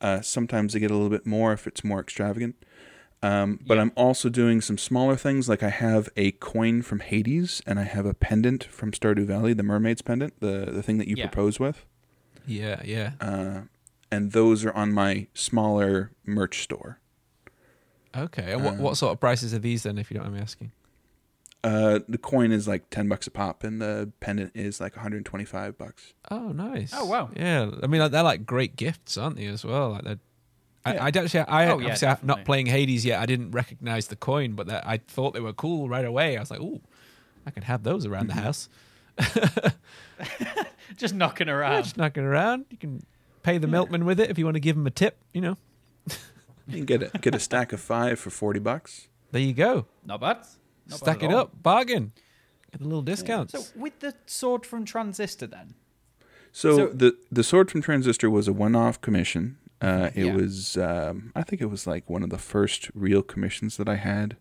Uh, 0.00 0.20
sometimes 0.22 0.72
they 0.72 0.80
get 0.80 0.90
a 0.90 0.94
little 0.94 1.10
bit 1.18 1.26
more 1.26 1.52
if 1.52 1.66
it's 1.66 1.84
more 1.84 2.00
extravagant. 2.00 2.54
Um, 3.24 3.60
but 3.64 3.74
Yeah. 3.76 3.82
I'm 3.82 3.92
also 3.94 4.28
doing 4.28 4.60
some 4.60 4.76
smaller 4.78 5.16
things. 5.16 5.48
Like 5.48 5.62
I 5.62 5.68
have 5.70 6.08
a 6.16 6.32
coin 6.32 6.82
from 6.82 6.98
Hades, 7.00 7.62
and 7.66 7.78
I 7.78 7.84
have 7.84 8.04
a 8.06 8.14
pendant 8.14 8.64
from 8.64 8.90
Stardew 8.90 9.26
Valley, 9.26 9.52
the 9.54 9.62
Mermaid's 9.62 10.02
pendant, 10.02 10.32
the 10.40 10.66
the 10.76 10.82
thing 10.82 10.98
that 10.98 11.06
you 11.08 11.14
Yeah. 11.16 11.28
propose 11.28 11.60
with. 11.60 11.84
Yeah, 12.46 12.80
yeah. 12.84 13.12
Uh, 13.20 13.60
and 14.10 14.32
those 14.32 14.64
are 14.64 14.72
on 14.72 14.92
my 14.92 15.28
smaller 15.34 16.10
merch 16.26 16.62
store. 16.62 16.98
Okay. 18.14 18.52
And 18.52 18.64
what, 18.64 18.74
uh, 18.74 18.82
what 18.82 18.96
sort 18.96 19.12
of 19.12 19.20
prices 19.20 19.54
are 19.54 19.58
these 19.60 19.84
then, 19.84 19.98
if 19.98 20.10
you 20.10 20.16
don't 20.16 20.24
mind 20.24 20.36
me 20.36 20.42
asking? 20.42 20.72
Uh, 21.64 22.00
the 22.08 22.18
coin 22.18 22.50
is 22.50 22.66
like 22.66 22.90
ten 22.90 23.08
bucks 23.08 23.26
a 23.26 23.30
pop, 23.30 23.62
and 23.62 23.80
the 23.80 24.10
pendant 24.20 24.50
is 24.54 24.80
like 24.80 24.96
125 24.96 25.78
bucks. 25.78 26.12
Oh, 26.30 26.48
nice. 26.50 26.92
Oh, 26.94 27.04
wow. 27.06 27.30
Yeah, 27.36 27.70
I 27.82 27.86
mean 27.86 28.10
they're 28.10 28.22
like 28.24 28.44
great 28.44 28.74
gifts, 28.76 29.16
aren't 29.16 29.36
they? 29.36 29.46
As 29.46 29.64
well. 29.64 29.90
Like 29.92 30.02
they're. 30.04 30.18
I, 30.84 30.94
Yeah. 30.94 31.04
I 31.04 31.10
don't 31.12 31.24
actually. 31.26 31.40
I 31.42 31.64
Oh, 31.66 31.66
yeah, 31.66 31.72
obviously 31.74 32.08
I'm 32.08 32.18
not 32.24 32.44
playing 32.44 32.66
Hades 32.66 33.04
yet. 33.04 33.20
I 33.20 33.26
didn't 33.26 33.52
recognize 33.52 34.08
the 34.08 34.16
coin, 34.16 34.54
but 34.54 34.66
that, 34.66 34.84
I 34.84 34.96
thought 34.96 35.34
they 35.34 35.40
were 35.40 35.52
cool 35.52 35.88
right 35.88 36.04
away. 36.04 36.36
I 36.36 36.40
was 36.40 36.50
like, 36.50 36.60
"Ooh, 36.60 36.80
I 37.46 37.50
could 37.52 37.62
have 37.64 37.84
those 37.84 38.06
around 38.06 38.28
Mm-hmm. 38.30 38.38
the 38.38 38.42
house." 38.42 38.68
Just 40.96 41.14
knocking 41.14 41.46
Yeah, 41.48 41.54
around. 41.54 41.82
just 41.84 41.96
knocking 41.96 42.24
around. 42.24 42.66
You 42.70 42.76
can 42.76 43.02
pay 43.42 43.58
the 43.58 43.66
milkman 43.66 44.04
with 44.04 44.20
it 44.20 44.30
if 44.30 44.38
you 44.38 44.44
want 44.44 44.56
to 44.56 44.60
give 44.60 44.76
him 44.76 44.86
a 44.86 44.90
tip. 44.90 45.16
You 45.32 45.40
know, 45.40 45.56
You 46.66 46.76
can 46.78 46.84
get 46.84 47.02
a 47.14 47.18
get 47.18 47.34
a 47.34 47.38
stack 47.40 47.72
of 47.72 47.80
five 47.80 48.18
for 48.18 48.30
40 48.30 48.58
bucks. 48.60 49.08
there 49.30 49.40
you 49.40 49.52
go. 49.54 49.86
Not 50.04 50.20
bad. 50.20 50.38
Not 50.92 50.98
Stack 51.00 51.22
it 51.22 51.30
all. 51.32 51.36
up, 51.40 51.62
bargain. 51.62 52.12
Get 52.70 52.80
the 52.80 52.84
little 52.86 53.02
discounts. 53.02 53.52
So 53.52 53.78
with 53.80 54.00
the 54.00 54.14
sword 54.26 54.64
from 54.64 54.84
Transistor, 54.84 55.46
then 55.46 55.74
So, 56.52 56.76
So- 56.76 56.86
the 56.88 57.16
the 57.30 57.42
sword 57.42 57.70
from 57.70 57.82
Transistor 57.82 58.30
was 58.30 58.48
a 58.48 58.52
one 58.52 58.74
off 58.76 59.00
commission. 59.00 59.58
Uh, 59.80 60.10
it 60.14 60.26
Yeah. 60.26 60.34
was 60.36 60.76
um, 60.76 61.32
I 61.34 61.42
think 61.42 61.60
it 61.60 61.66
was 61.70 61.86
like 61.86 62.08
one 62.08 62.22
of 62.22 62.30
the 62.30 62.38
first 62.38 62.90
real 62.94 63.22
commissions 63.22 63.76
that 63.78 63.88
I 63.88 63.96
had. 63.96 64.36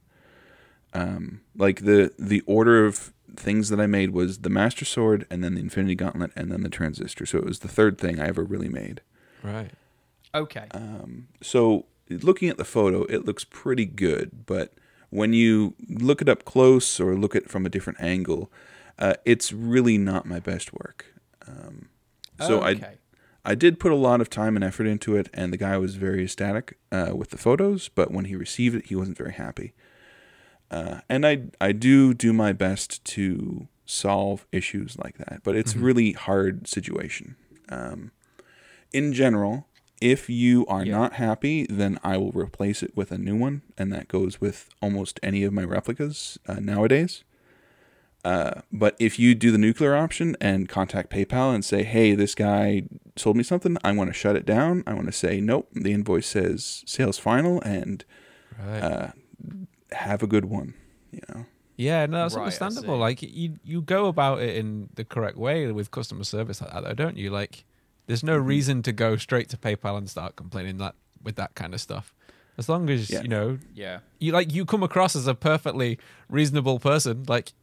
Um, 0.94 1.42
like 1.56 1.82
the 1.86 2.12
the 2.20 2.42
order 2.46 2.86
of 2.86 3.14
things 3.36 3.70
that 3.70 3.80
I 3.80 3.88
made 3.88 4.10
was 4.12 4.40
the 4.40 4.50
Master 4.50 4.84
Sword, 4.84 5.26
and 5.30 5.42
then 5.44 5.56
the 5.56 5.62
Infinity 5.62 5.96
Gauntlet, 5.96 6.32
and 6.36 6.52
then 6.52 6.64
the 6.64 6.70
Transistor. 6.70 7.26
So 7.26 7.38
it 7.38 7.46
was 7.46 7.60
the 7.60 7.70
third 7.70 7.98
thing 7.98 8.20
I 8.20 8.28
ever 8.28 8.44
really 8.44 8.68
made. 8.70 9.02
right. 9.42 9.72
okay. 10.36 10.66
Um, 10.72 11.28
so 11.42 11.86
looking 12.10 12.50
at 12.50 12.58
the 12.58 12.66
photo, 12.66 13.04
it 13.06 13.26
looks 13.26 13.46
pretty 13.46 13.86
good, 13.86 14.46
but 14.46 14.74
when 15.12 15.34
you 15.34 15.76
look 15.88 16.22
it 16.22 16.30
up 16.30 16.44
close 16.46 17.00
or 17.00 17.16
look 17.16 17.36
at 17.36 17.44
it 17.44 17.50
from 17.50 17.66
a 17.66 17.70
different 17.70 18.02
angle, 18.02 18.52
uh, 18.98 19.14
it's 19.24 19.54
really 19.54 19.98
not 19.98 20.26
my 20.26 20.40
best 20.40 20.74
work. 20.74 21.06
Um, 21.48 21.90
so 22.40 22.62
I 22.62 22.72
okay. 22.72 22.98
I 23.44 23.56
did 23.56 23.80
put 23.80 23.92
a 23.92 23.96
lot 23.96 24.22
of 24.22 24.30
time 24.30 24.56
and 24.56 24.64
effort 24.64 24.86
into 24.88 25.16
it, 25.16 25.30
and 25.34 25.52
the 25.52 25.58
guy 25.58 25.78
was 25.78 25.96
very 25.96 26.24
ecstatic 26.24 26.78
uh, 26.92 27.12
with 27.16 27.32
the 27.32 27.38
photos. 27.38 27.90
But 27.90 28.12
when 28.12 28.26
he 28.26 28.36
received 28.36 28.76
it, 28.76 28.86
he 28.88 28.96
wasn't 28.96 29.18
very 29.18 29.34
happy. 29.34 29.74
Uh, 30.70 31.02
and 31.10 31.26
I 31.26 31.44
I 31.60 31.74
do 31.74 32.14
do 32.14 32.34
my 32.34 32.54
best 32.54 33.04
to 33.06 33.68
solve 33.86 34.48
issues 34.52 34.98
like 34.98 35.18
that, 35.18 35.42
but 35.44 35.56
it's 35.56 35.76
a 35.76 35.80
really 35.80 36.14
hard 36.14 36.68
situation. 36.68 37.36
Um, 37.68 38.12
in 38.94 39.12
general, 39.14 39.68
if 40.02 40.30
you 40.30 40.66
are 40.68 40.84
Yeah. 40.86 40.92
not 40.98 41.14
happy, 41.14 41.66
then 41.70 42.00
I 42.04 42.18
will 42.18 42.32
replace 42.32 42.82
it 42.84 42.96
with 42.98 43.12
a 43.12 43.18
new 43.18 43.36
one, 43.38 43.62
and 43.78 43.92
that 43.94 44.08
goes 44.08 44.42
with 44.42 44.70
almost 44.82 45.20
any 45.24 45.44
of 45.44 45.54
my 45.54 45.64
replicas 45.64 46.38
uh, 46.48 46.56
nowadays. 46.60 47.24
Uh, 48.24 48.62
but 48.72 48.96
if 49.00 49.18
you 49.18 49.34
do 49.34 49.52
the 49.52 49.58
nuclear 49.58 49.96
option 49.96 50.36
and 50.40 50.70
contact 50.70 51.10
PayPal 51.12 51.56
and 51.56 51.66
say, 51.66 51.84
"Hey, 51.84 52.14
this 52.14 52.36
guy 52.36 52.84
sold 53.16 53.36
me 53.36 53.42
something. 53.44 53.78
I 53.84 53.92
want 53.94 54.10
to 54.10 54.14
shut 54.14 54.36
it 54.36 54.46
down. 54.46 54.84
I 54.86 54.94
want 54.94 55.08
to 55.08 55.12
say 55.12 55.42
nope. 55.42 55.70
The 55.74 55.92
invoice 55.92 56.28
says 56.28 56.84
sales 56.86 57.18
final, 57.18 57.62
and 57.62 58.06
Right. 58.64 58.80
uh, 58.84 59.08
have 59.94 60.22
a 60.22 60.28
good 60.28 60.46
one." 60.46 60.76
You 61.12 61.22
know. 61.34 61.46
Yeah, 61.78 62.06
no, 62.06 62.22
that's 62.22 62.36
Right, 62.36 62.42
understandable. 62.44 62.98
Like 63.00 63.24
you, 63.24 63.58
you 63.64 63.82
go 63.82 64.06
about 64.06 64.40
it 64.42 64.56
in 64.56 64.90
the 64.94 65.04
correct 65.04 65.38
way 65.38 65.72
with 65.72 65.90
customer 65.90 66.24
service 66.24 66.62
like 66.62 66.72
that, 66.72 66.84
though, 66.84 66.94
don't 66.94 67.18
you? 67.18 67.32
Like, 67.32 67.66
there's 68.12 68.24
no 68.24 68.36
reason 68.38 68.84
to 68.84 68.92
go 68.92 69.16
straight 69.16 69.48
to 69.50 69.58
PayPal 69.58 69.98
and 69.98 70.10
start 70.10 70.36
complaining 70.36 70.78
that 70.80 70.96
with 71.24 71.36
that 71.38 71.56
kind 71.56 71.74
of 71.74 71.80
stuff. 71.80 72.14
As 72.58 72.68
long 72.68 72.90
as 72.90 73.10
Yeah. 73.10 73.22
you 73.22 73.30
know 73.30 73.58
Yeah. 73.74 74.00
you 74.20 74.34
like 74.34 74.52
you 74.54 74.66
come 74.66 74.84
across 74.84 75.16
as 75.16 75.28
a 75.28 75.34
perfectly 75.34 75.98
reasonable 76.30 76.78
person, 76.80 77.24
like, 77.28 77.54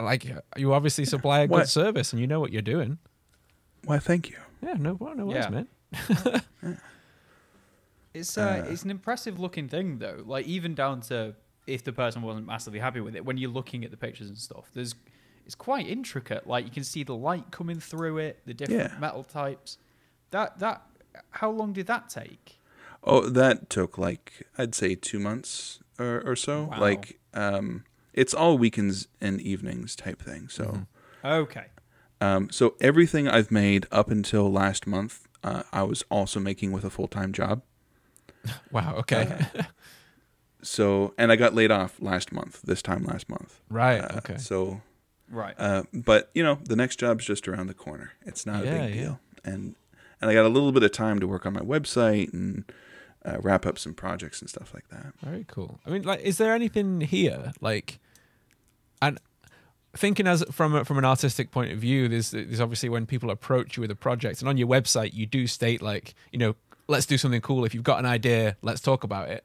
like 0.00 0.24
you 0.56 0.72
obviously 0.72 1.04
supply 1.04 1.40
a 1.40 1.46
good 1.46 1.52
What- 1.52 1.68
service 1.68 2.12
and 2.12 2.20
you 2.20 2.26
know 2.26 2.40
what 2.40 2.52
you're 2.52 2.62
doing. 2.62 2.98
Why? 3.84 3.98
Thank 3.98 4.30
you. 4.30 4.36
Yeah, 4.62 4.74
no, 4.78 4.92
no 5.00 5.26
worries, 5.26 5.44
Yeah. 5.44 5.50
man. 5.50 5.68
It's 8.12 8.36
uh, 8.36 8.64
Uh, 8.66 8.70
it's 8.70 8.82
an 8.82 8.90
impressive 8.90 9.38
looking 9.38 9.68
thing 9.68 9.98
though. 9.98 10.22
Like 10.26 10.46
even 10.46 10.74
down 10.74 11.00
to 11.02 11.34
if 11.66 11.84
the 11.84 11.92
person 11.92 12.22
wasn't 12.22 12.46
massively 12.46 12.80
happy 12.80 13.00
with 13.00 13.14
it, 13.14 13.24
when 13.24 13.36
you're 13.38 13.50
looking 13.50 13.84
at 13.84 13.90
the 13.92 13.96
pictures 13.96 14.28
and 14.28 14.36
stuff, 14.38 14.70
there's 14.74 14.94
it's 15.46 15.54
quite 15.54 15.86
intricate. 15.86 16.46
Like 16.46 16.64
you 16.64 16.70
can 16.70 16.84
see 16.84 17.02
the 17.02 17.14
light 17.16 17.50
coming 17.50 17.80
through 17.80 18.18
it, 18.18 18.40
the 18.46 18.54
different 18.54 18.92
Yeah. 18.92 18.98
metal 18.98 19.24
types. 19.24 19.78
That 20.30 20.58
that 20.60 20.82
how 21.30 21.50
long 21.50 21.72
did 21.72 21.86
that 21.88 22.08
take? 22.08 22.58
Oh, 23.02 23.28
that 23.28 23.68
took 23.70 23.98
like 23.98 24.46
I'd 24.58 24.74
say 24.74 24.94
two 24.94 25.18
months 25.18 25.80
or, 25.98 26.22
or 26.24 26.36
so. 26.36 26.64
Wow. 26.64 26.80
Like, 26.80 27.18
um, 27.34 27.84
it's 28.12 28.34
all 28.34 28.58
weekends 28.58 29.08
and 29.20 29.40
evenings 29.40 29.94
type 29.96 30.20
thing. 30.22 30.48
So, 30.48 30.64
Mm-hmm. 31.24 31.26
Okay. 31.26 31.66
um, 32.20 32.50
so 32.50 32.74
everything 32.80 33.28
I've 33.28 33.50
made 33.50 33.86
up 33.90 34.10
until 34.10 34.50
last 34.50 34.86
month, 34.86 35.26
uh, 35.44 35.62
I 35.72 35.82
was 35.82 36.02
also 36.10 36.40
making 36.40 36.72
with 36.72 36.84
a 36.84 36.90
full 36.90 37.08
time 37.08 37.32
job. 37.32 37.62
Wow. 38.70 38.96
Okay. 38.98 39.46
So, 40.62 41.14
and 41.16 41.32
I 41.32 41.36
got 41.36 41.54
laid 41.54 41.70
off 41.70 42.00
last 42.00 42.32
month. 42.32 42.60
This 42.62 42.82
time 42.82 43.04
last 43.04 43.28
month. 43.28 43.60
right. 43.70 43.98
Uh, 44.00 44.18
Okay. 44.18 44.36
So, 44.36 44.82
Right. 45.30 45.54
uh, 45.58 45.84
but 45.92 46.30
you 46.34 46.42
know, 46.42 46.58
the 46.64 46.76
next 46.76 46.96
job's 46.98 47.24
just 47.24 47.46
around 47.48 47.68
the 47.68 47.74
corner. 47.74 48.12
It's 48.26 48.44
not 48.46 48.64
Yeah, 48.64 48.70
a 48.74 48.86
big 48.86 48.94
yeah. 48.96 49.00
deal, 49.02 49.20
and 49.44 49.74
and 50.20 50.30
I 50.30 50.34
got 50.34 50.44
a 50.44 50.48
little 50.48 50.72
bit 50.72 50.82
of 50.82 50.92
time 50.92 51.20
to 51.20 51.26
work 51.28 51.46
on 51.46 51.52
my 51.54 51.60
website 51.60 52.32
and 52.32 52.64
uh, 53.24 53.36
wrap 53.40 53.64
up 53.66 53.78
some 53.78 53.94
projects 53.94 54.40
and 54.40 54.50
stuff 54.50 54.72
like 54.74 54.88
that. 54.88 55.12
Very 55.22 55.44
cool. 55.48 55.78
I 55.86 55.90
mean, 55.90 56.02
like, 56.02 56.20
is 56.20 56.36
there 56.38 56.52
anything 56.54 57.00
here 57.00 57.52
like, 57.60 57.98
and 59.00 59.18
thinking 59.96 60.26
as 60.26 60.42
from 60.50 60.74
a, 60.74 60.84
from 60.84 60.98
an 60.98 61.04
artistic 61.04 61.50
point 61.50 61.72
of 61.72 61.78
view, 61.78 62.08
there's 62.08 62.30
there's 62.32 62.60
obviously 62.60 62.88
when 62.88 63.06
people 63.06 63.30
approach 63.30 63.76
you 63.76 63.80
with 63.82 63.90
a 63.90 63.96
project, 63.96 64.40
and 64.40 64.48
on 64.48 64.56
your 64.56 64.68
website 64.68 65.14
you 65.14 65.26
do 65.26 65.46
state 65.46 65.80
like, 65.82 66.14
you 66.32 66.38
know, 66.38 66.54
let's 66.88 67.06
do 67.06 67.16
something 67.18 67.40
cool. 67.40 67.64
If 67.64 67.74
you've 67.74 67.84
got 67.84 67.98
an 67.98 68.06
idea, 68.06 68.56
let's 68.62 68.80
talk 68.80 69.04
about 69.04 69.28
it. 69.28 69.44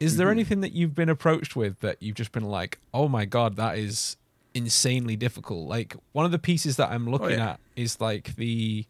Is 0.00 0.16
there 0.16 0.28
Mhm. 0.28 0.32
anything 0.32 0.60
that 0.62 0.72
you've 0.72 0.94
been 0.94 1.10
approached 1.10 1.54
with 1.56 1.80
that 1.80 2.02
you've 2.02 2.16
just 2.16 2.32
been 2.32 2.44
like, 2.44 2.78
oh 2.94 3.06
my 3.06 3.26
god, 3.26 3.56
that 3.56 3.76
is 3.76 4.16
insanely 4.54 5.16
difficult? 5.16 5.68
Like 5.68 5.96
one 6.12 6.24
of 6.24 6.32
the 6.32 6.38
pieces 6.38 6.76
that 6.76 6.90
I'm 6.90 7.08
looking 7.08 7.38
yeah. 7.38 7.52
at 7.52 7.60
is 7.76 8.00
like 8.00 8.36
the, 8.36 8.86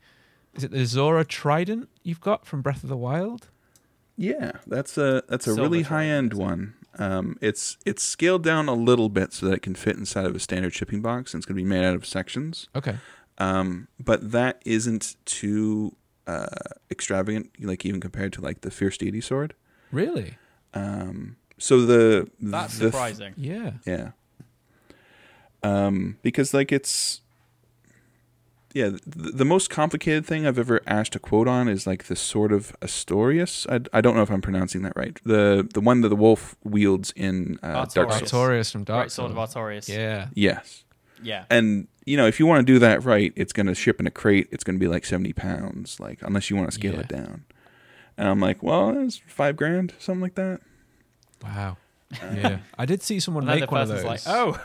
is 0.55 0.65
it 0.65 0.71
the 0.71 0.85
Zora 0.85 1.25
Trident 1.25 1.89
you've 2.03 2.21
got 2.21 2.47
from 2.47 2.63
Breath 2.63 2.83
of 2.83 2.89
the 2.89 2.97
Wild? 2.97 3.49
Yeah, 4.17 4.53
that's 4.67 4.99
a 4.99 5.23
that's 5.29 5.47
a 5.47 5.55
Silver 5.55 5.63
really 5.63 5.83
high 5.83 6.05
end 6.05 6.35
one. 6.35 6.75
Um, 6.99 7.39
it's 7.41 7.79
it's 7.87 8.03
scaled 8.03 8.45
down 8.45 8.69
a 8.69 8.75
little 8.75 9.09
bit 9.09 9.33
so 9.33 9.47
that 9.47 9.55
it 9.55 9.63
can 9.63 9.75
fit 9.75 9.97
inside 9.97 10.27
of 10.27 10.37
a 10.37 10.41
standard 10.41 10.75
shipping 10.75 11.01
box, 11.01 11.33
and 11.33 11.41
it's 11.41 11.47
going 11.47 11.57
to 11.57 11.63
be 11.63 11.69
made 11.69 11.85
out 11.85 11.95
of 11.95 12.05
sections. 12.05 12.69
Okay. 12.77 12.97
Um, 13.39 13.89
but 13.99 14.33
that 14.33 14.61
isn't 14.67 15.17
too 15.25 15.97
uh, 16.27 16.47
extravagant, 16.91 17.51
like 17.61 17.87
even 17.87 18.01
compared 18.01 18.35
to 18.35 18.43
like 18.43 18.61
the 18.61 18.71
Fierce 18.71 18.99
Deity 18.99 19.23
sword. 19.23 19.55
Really? 19.91 20.37
Um, 20.75 21.37
so 21.57 21.87
the 21.87 22.29
That's 22.41 22.79
the, 22.79 22.91
surprising. 22.91 23.35
Yeah. 23.37 23.73
Yeah. 23.87 24.11
Um, 25.63 26.17
because 26.23 26.55
like 26.55 26.73
it's 26.73 27.21
yeah, 28.73 28.91
the, 29.05 29.33
the 29.33 29.45
most 29.45 29.69
complicated 29.69 30.25
thing 30.25 30.47
I've 30.47 30.59
ever 30.59 30.81
asked 30.87 31.17
a 31.17 31.19
quote 31.19 31.49
on 31.49 31.69
is 31.69 31.87
like 31.89 32.05
the 32.05 32.15
sword 32.15 32.53
of 32.53 32.73
Astorius. 32.81 33.67
I, 33.69 33.99
I 33.99 34.01
don't 34.01 34.15
know 34.15 34.23
if 34.23 34.31
I'm 34.31 34.41
pronouncing 34.41 34.83
that 34.83 34.93
right. 34.97 35.19
The 35.25 35.69
the 35.75 35.81
one 35.81 36.03
that 36.03 36.09
the 36.09 36.17
wolf 36.17 36.55
wields 36.63 37.13
in 37.17 37.59
uh, 37.63 37.85
Dark 37.87 38.13
Souls. 38.13 38.23
Artorias 38.31 38.71
from 38.71 38.85
Dark 38.85 39.03
Right, 39.05 39.13
Sword 39.13 39.33
of 39.33 39.37
Souls. 39.37 39.55
Artorias. 39.55 39.89
Yeah. 39.89 40.29
Yes. 40.35 40.85
Yeah. 41.23 41.45
And 41.51 41.89
you 42.07 42.17
know, 42.17 42.27
if 42.27 42.39
you 42.41 42.47
want 42.47 42.65
to 42.67 42.73
do 42.73 42.79
that 42.79 43.05
right, 43.05 43.33
it's 43.37 43.53
going 43.53 43.67
to 43.67 43.75
ship 43.75 43.99
in 44.01 44.07
a 44.07 44.11
crate. 44.11 44.49
It's 44.53 44.63
going 44.65 44.77
to 44.77 44.81
be 44.81 44.89
like 44.89 45.05
seventy 45.05 45.33
pounds, 45.33 45.99
like 46.01 46.21
unless 46.23 46.49
you 46.49 46.57
want 46.57 46.69
to 46.71 46.75
scale 46.75 46.95
Yeah. 46.95 47.01
it 47.01 47.09
down. 47.09 47.45
And 48.17 48.29
I'm 48.29 48.39
like, 48.41 48.63
well, 48.63 48.91
it's 49.05 49.17
five 49.27 49.57
grand, 49.57 49.95
something 49.99 50.21
like 50.23 50.37
that. 50.37 50.61
Wow. 51.43 51.77
Yeah. 52.35 52.59
I 52.77 52.87
did 52.87 53.03
see 53.03 53.21
someone 53.21 53.49
And 53.49 53.61
make 53.61 53.71
one 53.71 53.83
of 53.83 53.89
those. 53.89 54.03
like, 54.05 54.21
oh, 54.27 54.61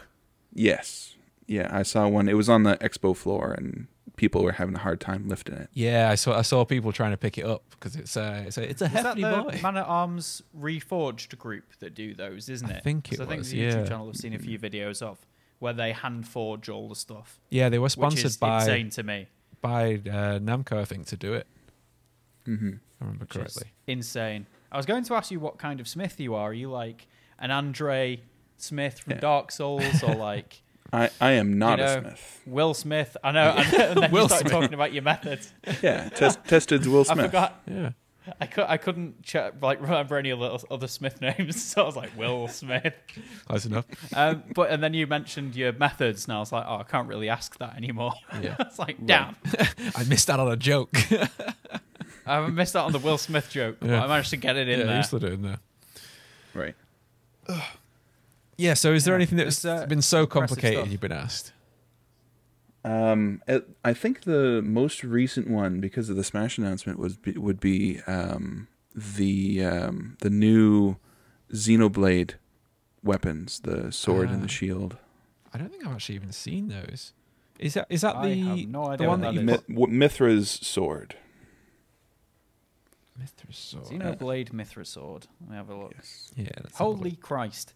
Yes, 0.56 1.16
yeah, 1.48 1.68
I 1.72 1.84
saw 1.84 2.08
one. 2.08 2.28
It 2.28 2.34
was 2.34 2.50
on 2.50 2.64
the 2.64 2.78
expo 2.78 3.16
floor, 3.16 3.52
and 3.52 3.88
people 4.16 4.42
were 4.44 4.54
having 4.54 4.74
a 4.76 4.80
hard 4.80 5.00
time 5.02 5.28
lifting 5.28 5.56
it. 5.56 5.70
Yeah, 5.74 6.10
I 6.10 6.16
saw 6.16 6.38
I 6.38 6.42
saw 6.42 6.64
people 6.66 6.92
trying 6.92 7.12
to 7.12 7.18
pick 7.18 7.38
it 7.38 7.46
up 7.46 7.64
because 7.72 7.96
it's 7.98 8.16
a 8.16 8.46
it's 8.48 8.58
a 8.58 8.70
it's 8.70 8.82
a 8.82 8.86
is 8.86 8.92
that 8.94 9.16
the 9.18 9.22
boy. 9.22 9.60
Man 9.62 9.78
at 9.78 9.86
Arms 9.86 10.42
Reforged 10.58 11.38
group 11.38 11.66
that 11.82 11.94
do 11.94 12.14
those, 12.16 12.48
isn't 12.50 12.70
it? 12.70 12.74
I 12.74 12.78
it? 12.78 12.84
think 12.84 13.12
it 13.12 13.18
'Cause 13.18 13.28
I 13.28 13.30
think 13.30 13.40
was, 13.40 13.52
the 13.52 13.60
YouTube 13.60 13.74
yeah. 13.74 13.86
channel 13.86 14.08
I've 14.10 14.16
seen 14.16 14.34
a 14.34 14.40
few 14.40 14.58
videos 14.58 15.02
of 15.02 15.20
where 15.60 15.74
they 15.74 15.92
hand 15.92 16.28
forge 16.28 16.70
all 16.70 16.88
the 16.90 16.96
stuff, 16.96 17.40
yeah, 17.50 17.70
they 17.70 17.78
were 17.80 17.84
which 17.84 17.92
sponsored 17.94 18.26
is 18.26 18.38
by 18.38 18.60
insane 18.62 18.90
to 18.92 19.04
me. 19.04 19.28
by 19.62 19.96
uh, 19.96 20.40
Namco, 20.40 20.78
I 20.78 20.86
think, 20.86 21.06
to 21.08 21.18
do 21.18 21.34
it. 21.34 21.48
Mm-hmm. 22.48 22.68
If 22.70 22.80
I 23.02 23.06
remember 23.06 23.24
which 23.26 23.36
is 23.36 23.42
correctly. 23.42 23.72
insane. 23.88 24.46
I 24.72 24.78
was 24.78 24.86
going 24.86 25.04
to 25.06 25.16
ask 25.16 25.32
you 25.32 25.40
what 25.40 25.58
kind 25.58 25.80
of 25.80 25.88
Smith 25.88 26.20
you 26.20 26.36
are. 26.36 26.50
Are 26.50 26.54
you 26.54 26.70
like 26.70 27.08
an 27.40 27.52
Andre 27.52 28.22
Smith 28.58 29.00
from 29.00 29.14
Yeah. 29.14 29.20
Dark 29.20 29.52
Souls, 29.52 30.04
or 30.04 30.16
like 30.16 30.62
I, 30.94 31.10
I 31.20 31.32
am 31.32 31.58
not 31.58 31.80
You 31.80 31.86
know, 31.86 31.92
a 31.94 32.02
Smith. 32.02 32.42
Will 32.46 32.74
Smith? 32.74 33.18
I 33.24 33.32
know. 33.32 33.50
I 33.58 33.72
know 33.72 33.78
and 33.92 34.02
then 34.04 34.12
Will 34.12 34.22
you 34.24 34.28
started 34.30 34.48
Smith. 34.50 34.62
talking 34.62 34.74
about 34.74 34.94
your 34.94 35.04
methods. 35.04 35.54
Yeah, 35.82 36.10
test, 36.10 36.40
tested 36.46 36.86
Will 36.88 37.04
Smith. 37.04 37.18
I 37.20 37.22
Smith. 37.22 37.32
forgot. 37.32 37.62
Yeah. 37.68 37.90
I, 38.42 38.48
could, 38.48 38.66
I 38.68 38.78
couldn't 38.78 39.22
ch- 39.22 39.36
like 39.62 39.80
remember 39.82 40.18
any 40.18 40.32
other, 40.32 40.58
other 40.72 40.88
Smith 40.88 41.22
names, 41.22 41.64
so 41.64 41.84
I 41.84 41.86
was 41.86 41.96
like 41.96 42.18
Will 42.18 42.48
Smith. 42.48 42.96
Close 43.48 43.68
enough. 43.68 43.86
Um, 44.16 44.44
but 44.56 44.72
and 44.72 44.82
then 44.82 44.96
you 44.96 45.06
mentioned 45.06 45.56
your 45.56 45.74
methods, 45.74 46.26
and 46.26 46.34
I 46.34 46.40
was 46.40 46.52
like, 46.52 46.66
oh, 46.68 46.78
I 46.78 46.84
can't 46.84 47.08
really 47.08 47.30
ask 47.30 47.56
that 47.60 47.76
anymore. 47.76 48.14
Yeah. 48.42 48.56
it's 48.62 48.80
like, 48.80 49.04
damn, 49.06 49.36
I 49.96 50.04
missed 50.06 50.28
out 50.32 50.40
on 50.40 50.52
a 50.52 50.58
joke. 50.58 50.96
I 52.26 52.48
missed 52.48 52.76
out 52.76 52.86
on 52.86 52.94
the 52.94 53.00
Will 53.00 53.20
Smith 53.20 53.52
joke. 53.52 53.78
But 53.80 53.90
Yeah. 53.92 54.04
I 54.04 54.08
managed 54.08 54.32
to 54.32 54.38
get 54.38 54.56
it 54.56 54.68
in 54.70 54.80
yeah, 54.80 54.86
I 54.86 54.88
there. 54.88 54.98
used 54.98 55.10
to 55.12 55.20
do 55.20 55.28
it 55.28 55.34
in 55.34 55.42
there. 55.44 55.60
Right. 56.56 56.76
Yeah, 58.58 58.74
so 58.74 58.94
is 58.94 59.04
there 59.06 59.14
Yeah, 59.14 59.18
anything 59.18 59.40
it's, 59.40 59.62
that's 59.62 59.84
uh, 59.84 59.86
been 59.88 60.02
so 60.02 60.26
complicated 60.26 60.80
stuff. 60.80 60.92
you've 60.92 61.02
been 61.02 61.12
asked? 61.12 61.52
Um, 62.84 63.42
it, 63.48 63.68
I 63.84 63.94
think 63.94 64.22
the 64.22 64.62
most 64.64 65.04
recent 65.04 65.50
one 65.50 65.80
because 65.80 66.10
of 66.10 66.16
the 66.16 66.24
Smash 66.24 66.58
announcement 66.58 67.00
was 67.00 67.16
be, 67.18 67.32
would 67.34 67.60
be 67.60 68.00
um, 68.08 68.68
the 68.96 69.66
um, 69.66 70.18
the 70.22 70.30
new 70.30 70.98
Xenoblade 71.52 72.36
weapons, 73.04 73.60
the 73.62 73.92
sword 73.92 74.30
and 74.30 74.40
Ah. 74.40 74.44
the 74.44 74.48
shield. 74.48 74.98
I 75.54 75.58
don't 75.58 75.70
think 75.70 75.86
I've 75.86 75.94
actually 75.94 76.16
even 76.16 76.32
seen 76.32 76.68
those. 76.68 77.14
Is 77.58 77.74
that 77.74 77.88
is 77.90 78.02
that 78.02 78.16
I 78.18 78.30
the 78.34 78.66
no 78.68 78.96
the 78.96 79.08
one 79.08 79.22
that 79.22 79.34
that 79.34 79.42
you 79.44 79.50
is. 79.50 79.62
put 79.62 79.68
Mythra's 79.90 80.50
sword. 80.50 81.16
Mythra's 83.20 83.58
sword? 83.58 83.86
Xenoblade 83.86 84.50
Mythra 84.52 84.86
sword. 84.86 85.26
Let 85.42 85.50
me 85.50 85.56
have 85.56 85.70
a 85.70 85.76
look. 85.76 85.94
Yes. 85.96 86.32
Yeah, 86.36 86.50
let's 86.58 86.78
have 86.78 86.82
a 86.82 86.84
Holy 86.84 87.12
look. 87.12 87.22
Christ! 87.22 87.74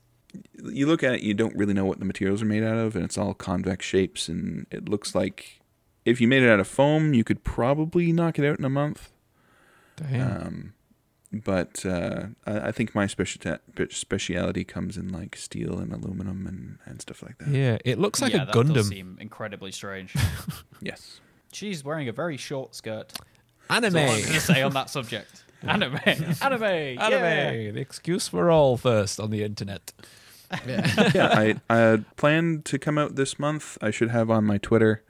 You 0.63 0.86
look 0.86 1.03
at 1.03 1.15
it, 1.15 1.21
you 1.21 1.34
don't 1.34 1.55
really 1.55 1.73
know 1.73 1.86
what 1.86 1.99
the 1.99 2.05
materials 2.05 2.41
are 2.41 2.45
made 2.45 2.63
out 2.63 2.77
of, 2.77 2.95
and 2.95 3.03
it's 3.03 3.17
all 3.17 3.34
convex 3.34 3.86
shapes, 3.86 4.27
and 4.27 4.67
it 4.71 4.88
looks 4.88 5.15
like 5.15 5.59
if 6.05 6.21
you 6.21 6.27
made 6.27 6.43
it 6.43 6.49
out 6.49 6.59
of 6.59 6.67
foam, 6.67 7.13
you 7.13 7.23
could 7.23 7.43
probably 7.43 8.11
knock 8.11 8.39
it 8.39 8.45
out 8.45 8.59
in 8.59 8.65
a 8.65 8.69
month. 8.69 9.11
Damn. 9.95 10.32
Um, 10.47 10.73
but 11.32 11.86
uh, 11.86 12.27
I, 12.45 12.69
I 12.69 12.71
think 12.71 12.95
my 12.95 13.05
special 13.05 13.57
speciality 13.89 14.63
comes 14.63 14.97
in 14.97 15.09
like 15.09 15.36
steel 15.36 15.77
and 15.77 15.93
aluminum 15.93 16.47
and, 16.47 16.80
and 16.86 17.01
stuff 17.01 17.21
like 17.21 17.38
that. 17.39 17.49
yeah, 17.49 17.77
it 17.86 17.99
looks 17.99 18.21
like 18.21 18.34
yeah, 18.34 18.43
a 18.43 18.45
that 18.47 18.53
does 18.53 18.65
Gundam. 18.65 18.84
seem 18.89 19.17
incredibly 19.19 19.71
strange. 19.71 20.15
Yes. 20.82 21.19
She's 21.51 21.84
wearing 21.84 22.07
a 22.07 22.13
very 22.13 22.38
short 22.38 22.73
skirt. 22.73 23.11
Anime. 23.69 23.91
That's 23.91 23.95
all 23.95 24.15
I'm 24.15 24.21
going 24.21 24.34
to 24.34 24.39
say 24.39 24.61
on 24.61 24.73
that 24.75 24.89
subject. 24.89 25.43
Anime. 25.61 25.99
Anime. 26.05 26.63
Anime. 26.63 27.01
Yeah. 27.01 27.71
The 27.71 27.82
excuse 27.82 28.30
for 28.30 28.49
all 28.49 28.77
first 28.77 29.19
on 29.19 29.30
the 29.30 29.43
internet. 29.43 29.91
Yeah. 30.65 31.11
yeah, 31.13 31.27
I, 31.27 31.55
I 31.69 32.03
planned 32.17 32.65
to 32.65 32.79
come 32.79 32.97
out 32.97 33.15
this 33.15 33.37
month. 33.39 33.77
I 33.81 33.91
should 33.91 34.09
have 34.09 34.29
on 34.29 34.45
my 34.45 34.57
Twitter 34.57 35.03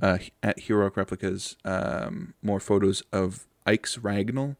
uh, 0.00 0.18
at 0.42 0.60
Heroic 0.60 0.96
Replicas 0.96 1.56
um, 1.64 2.34
more 2.42 2.60
photos 2.60 3.02
of 3.12 3.46
Ike's 3.66 3.96
Ragnell. 3.98 4.56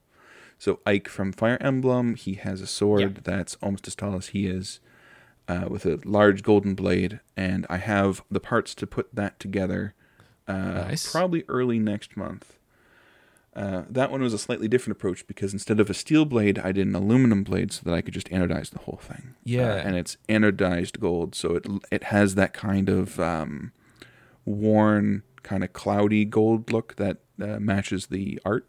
So 0.58 0.80
Ike 0.86 1.08
from 1.08 1.32
Fire 1.32 1.58
Emblem, 1.60 2.14
he 2.14 2.34
has 2.34 2.60
a 2.60 2.66
sword 2.66 3.00
Yeah. 3.02 3.08
that's 3.22 3.56
almost 3.62 3.86
as 3.86 3.94
tall 3.94 4.16
as 4.16 4.28
he 4.28 4.46
is, 4.46 4.80
uh, 5.48 5.66
with 5.68 5.84
a 5.84 6.00
large 6.04 6.42
golden 6.42 6.74
blade, 6.74 7.20
and 7.36 7.66
I 7.68 7.76
have 7.78 8.22
the 8.30 8.40
parts 8.40 8.74
to 8.76 8.86
put 8.86 9.14
that 9.14 9.38
together. 9.38 9.94
Uh, 10.48 10.84
Nice. 10.88 11.10
Probably 11.10 11.44
early 11.48 11.78
next 11.78 12.16
month. 12.16 12.56
Uh, 13.56 13.84
that 13.88 14.10
one 14.10 14.20
was 14.20 14.34
a 14.34 14.38
slightly 14.38 14.66
different 14.66 14.96
approach 14.98 15.24
because 15.28 15.52
instead 15.52 15.78
of 15.78 15.88
a 15.88 15.94
steel 15.94 16.24
blade, 16.24 16.58
I 16.58 16.72
did 16.72 16.86
an 16.88 16.94
aluminum 16.96 17.44
blade 17.44 17.72
so 17.72 17.82
that 17.84 17.94
I 17.94 18.00
could 18.00 18.12
just 18.14 18.28
anodize 18.30 18.70
the 18.70 18.80
whole 18.80 18.98
thing. 19.00 19.34
Yeah. 19.44 19.74
Uh, 19.74 19.76
and 19.76 19.96
it's 19.96 20.16
anodized 20.28 20.98
gold, 20.98 21.34
so 21.36 21.54
it 21.56 21.66
it 21.92 22.04
has 22.04 22.34
that 22.34 22.52
kind 22.52 22.88
of 22.88 23.20
um, 23.20 23.70
worn, 24.44 25.22
kind 25.42 25.62
of 25.64 25.72
cloudy 25.72 26.24
gold 26.24 26.72
look 26.72 26.96
that 26.96 27.18
uh, 27.40 27.58
matches 27.60 28.06
the 28.08 28.40
art. 28.44 28.66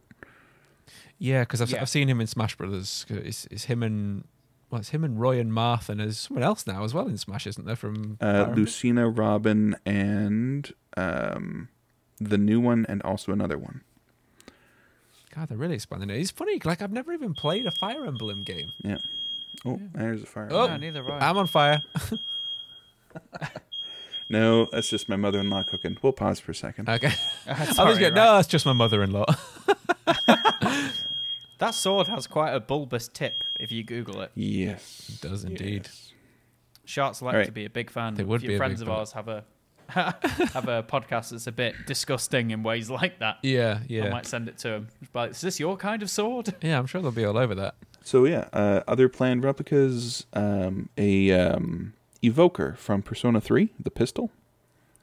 Yeah, 1.18 1.42
because 1.42 1.62
I've, 1.62 1.72
Yeah. 1.72 1.82
I've 1.82 1.90
seen 1.90 2.08
him 2.10 2.22
in 2.22 2.28
Smash 2.28 2.56
Brothers. 2.56 3.06
It's, 3.10 3.48
it's 3.50 3.64
him 3.66 3.82
and 3.84 4.26
well, 4.70 4.82
it's 4.82 4.90
him 4.90 5.04
and 5.04 5.20
Roy 5.20 5.40
and 5.40 5.52
Marth, 5.52 5.90
and 5.90 6.00
there's 6.00 6.18
someone 6.20 6.44
else 6.44 6.66
now 6.68 6.84
as 6.84 6.94
well 6.94 7.08
in 7.08 7.18
Smash, 7.18 7.48
isn't 7.48 7.66
there? 7.66 7.76
From 7.76 8.18
Uh, 8.20 8.52
Lucina, 8.56 9.10
Robin, 9.10 9.76
and 9.86 10.74
um, 10.98 11.70
the 12.20 12.38
new 12.38 12.60
one, 12.60 12.86
and 12.90 13.02
also 13.04 13.32
another 13.32 13.58
one. 13.58 13.82
God, 15.36 15.50
they're 15.50 15.58
really 15.58 15.76
expanding 15.76 16.10
it. 16.10 16.20
It's 16.20 16.32
funny, 16.32 16.60
like 16.64 16.82
I've 16.82 16.92
never 16.92 17.12
even 17.14 17.34
played 17.34 17.66
a 17.66 17.72
Fire 17.72 18.06
Emblem 18.06 18.44
game. 18.44 18.72
Yeah. 18.84 18.98
Oh, 19.66 19.80
there's 19.94 20.24
a 20.24 20.26
fire. 20.26 20.48
Oh. 20.52 20.68
No, 20.68 20.78
neither 20.78 21.04
have 21.04 21.22
I. 21.22 21.30
I'm 21.30 21.38
on 21.38 21.48
fire. 21.48 21.82
No, 24.28 24.68
that's 24.72 24.90
just 24.90 25.08
my 25.08 25.16
mother-in-law 25.16 25.64
cooking. 25.64 25.98
We'll 26.02 26.12
pause 26.12 26.40
for 26.40 26.52
a 26.52 26.56
second. 26.56 26.90
Okay. 26.90 27.14
I 27.48 27.84
was 27.84 28.00
going, 28.00 28.14
right. 28.14 28.14
no, 28.16 28.40
it's 28.40 28.48
just 28.48 28.66
my 28.66 28.74
mother-in-law. 28.74 29.26
That 31.58 31.74
sword 31.74 32.08
has 32.08 32.28
quite 32.28 32.52
a 32.54 32.60
bulbous 32.60 33.08
tip 33.08 33.44
if 33.60 33.72
you 33.72 33.84
Google 33.84 34.20
it. 34.22 34.32
yes. 34.36 35.10
It 35.14 35.22
does 35.22 35.46
indeed. 35.46 35.84
Yes. 35.86 36.12
Sharks 36.84 37.22
like 37.22 37.32
Alright. 37.34 37.46
to 37.46 37.54
be 37.54 37.64
a 37.64 37.70
big 37.70 37.90
fan. 37.90 38.16
They 38.16 38.26
would 38.26 38.38
a 38.38 38.40
few 38.42 38.50
be 38.50 38.56
a 38.56 38.58
friends 38.58 38.82
big 38.82 38.90
of 38.90 38.92
fan. 38.92 39.00
ours 39.00 39.12
have 39.14 39.30
a 39.30 39.46
have 39.90 40.68
a 40.68 40.84
podcast 40.84 41.30
that's 41.32 41.48
a 41.48 41.52
bit 41.52 41.76
disgusting 41.86 42.52
in 42.52 42.64
ways 42.64 42.90
like 42.90 43.20
that. 43.20 43.38
Yeah, 43.44 43.80
yeah. 43.88 44.06
I 44.06 44.10
might 44.10 44.26
send 44.26 44.48
it 44.50 44.58
to 44.60 44.70
him. 44.70 44.88
But 45.14 45.32
is 45.32 45.42
this 45.42 45.60
your 45.60 45.78
kind 45.78 46.02
of 46.02 46.10
sword? 46.10 46.54
yeah. 46.62 46.78
I'm 46.80 46.86
sure 46.88 47.02
they'll 47.02 47.12
be 47.12 47.26
all 47.26 47.38
over 47.38 47.56
that. 47.56 47.76
So 48.04 48.26
yeah, 48.26 48.48
uh, 48.54 48.82
other 48.88 49.10
planned 49.10 49.44
replicas, 49.44 50.26
um, 50.34 50.90
a 50.98 51.32
um, 51.32 51.94
evoker 52.22 52.76
from 52.78 53.02
Persona 53.02 53.42
3, 53.42 53.70
the 53.80 53.90
pistol. 53.92 54.32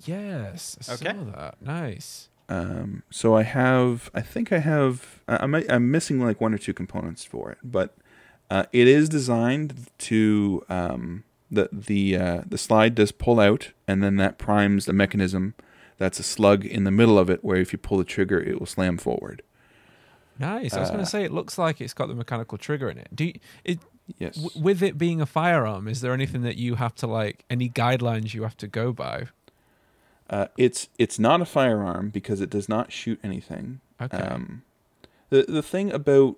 Yes, 0.04 0.76
I 0.88 0.94
Okay. 0.94 1.04
saw 1.16 1.24
that. 1.36 1.62
Nice. 1.62 2.28
Um, 2.48 3.02
so 3.10 3.34
I 3.36 3.44
have, 3.44 4.10
I 4.14 4.20
think 4.20 4.52
I 4.52 4.58
have, 4.58 5.20
I- 5.28 5.38
I'm, 5.38 5.54
I'm 5.54 5.90
missing 5.90 6.20
like 6.20 6.40
one 6.40 6.52
or 6.52 6.58
two 6.58 6.74
components 6.74 7.24
for 7.24 7.50
it, 7.50 7.58
but 7.64 7.94
uh, 8.50 8.64
it 8.72 8.86
is 8.86 9.08
designed 9.08 9.86
to 9.98 10.62
um, 10.68 11.24
the 11.52 11.68
the 11.72 12.16
uh, 12.16 12.42
the 12.46 12.58
slide 12.58 12.94
does 12.94 13.12
pull 13.12 13.38
out, 13.38 13.72
and 13.86 14.02
then 14.02 14.16
that 14.16 14.38
primes 14.38 14.86
the 14.86 14.92
mechanism. 14.92 15.54
That's 15.98 16.18
a 16.18 16.22
slug 16.24 16.64
in 16.64 16.82
the 16.84 16.90
middle 16.90 17.18
of 17.18 17.30
it, 17.30 17.44
where 17.44 17.58
if 17.58 17.72
you 17.72 17.78
pull 17.78 17.98
the 17.98 18.04
trigger, 18.04 18.40
it 18.40 18.58
will 18.58 18.66
slam 18.66 18.96
forward. 18.98 19.42
Nice. 20.38 20.74
I 20.74 20.80
was 20.80 20.88
going 20.88 21.00
Uh, 21.00 21.04
to 21.04 21.10
say 21.10 21.24
it 21.24 21.30
looks 21.32 21.58
like 21.58 21.80
it's 21.80 21.94
got 21.94 22.08
the 22.08 22.14
mechanical 22.14 22.58
trigger 22.58 22.88
in 22.90 22.98
it. 22.98 23.08
Do 23.14 23.24
you, 23.26 23.34
it 23.64 23.78
Yes. 24.18 24.34
w- 24.36 24.60
with 24.60 24.82
it 24.82 24.98
being 24.98 25.20
a 25.20 25.26
firearm? 25.26 25.86
Is 25.86 26.00
there 26.00 26.12
anything 26.12 26.42
that 26.42 26.56
you 26.56 26.74
have 26.76 26.94
to 26.96 27.06
like 27.06 27.44
any 27.48 27.68
guidelines 27.68 28.34
you 28.34 28.42
have 28.42 28.56
to 28.56 28.66
go 28.66 28.92
by? 28.92 29.26
Uh, 30.28 30.46
it's 30.56 30.88
it's 30.98 31.18
not 31.18 31.40
a 31.40 31.44
firearm 31.44 32.08
because 32.10 32.40
it 32.40 32.50
does 32.50 32.68
not 32.68 32.90
shoot 32.90 33.20
anything. 33.22 33.80
Okay. 34.00 34.16
Um, 34.16 34.62
the 35.28 35.44
the 35.46 35.62
thing 35.62 35.92
about 35.92 36.36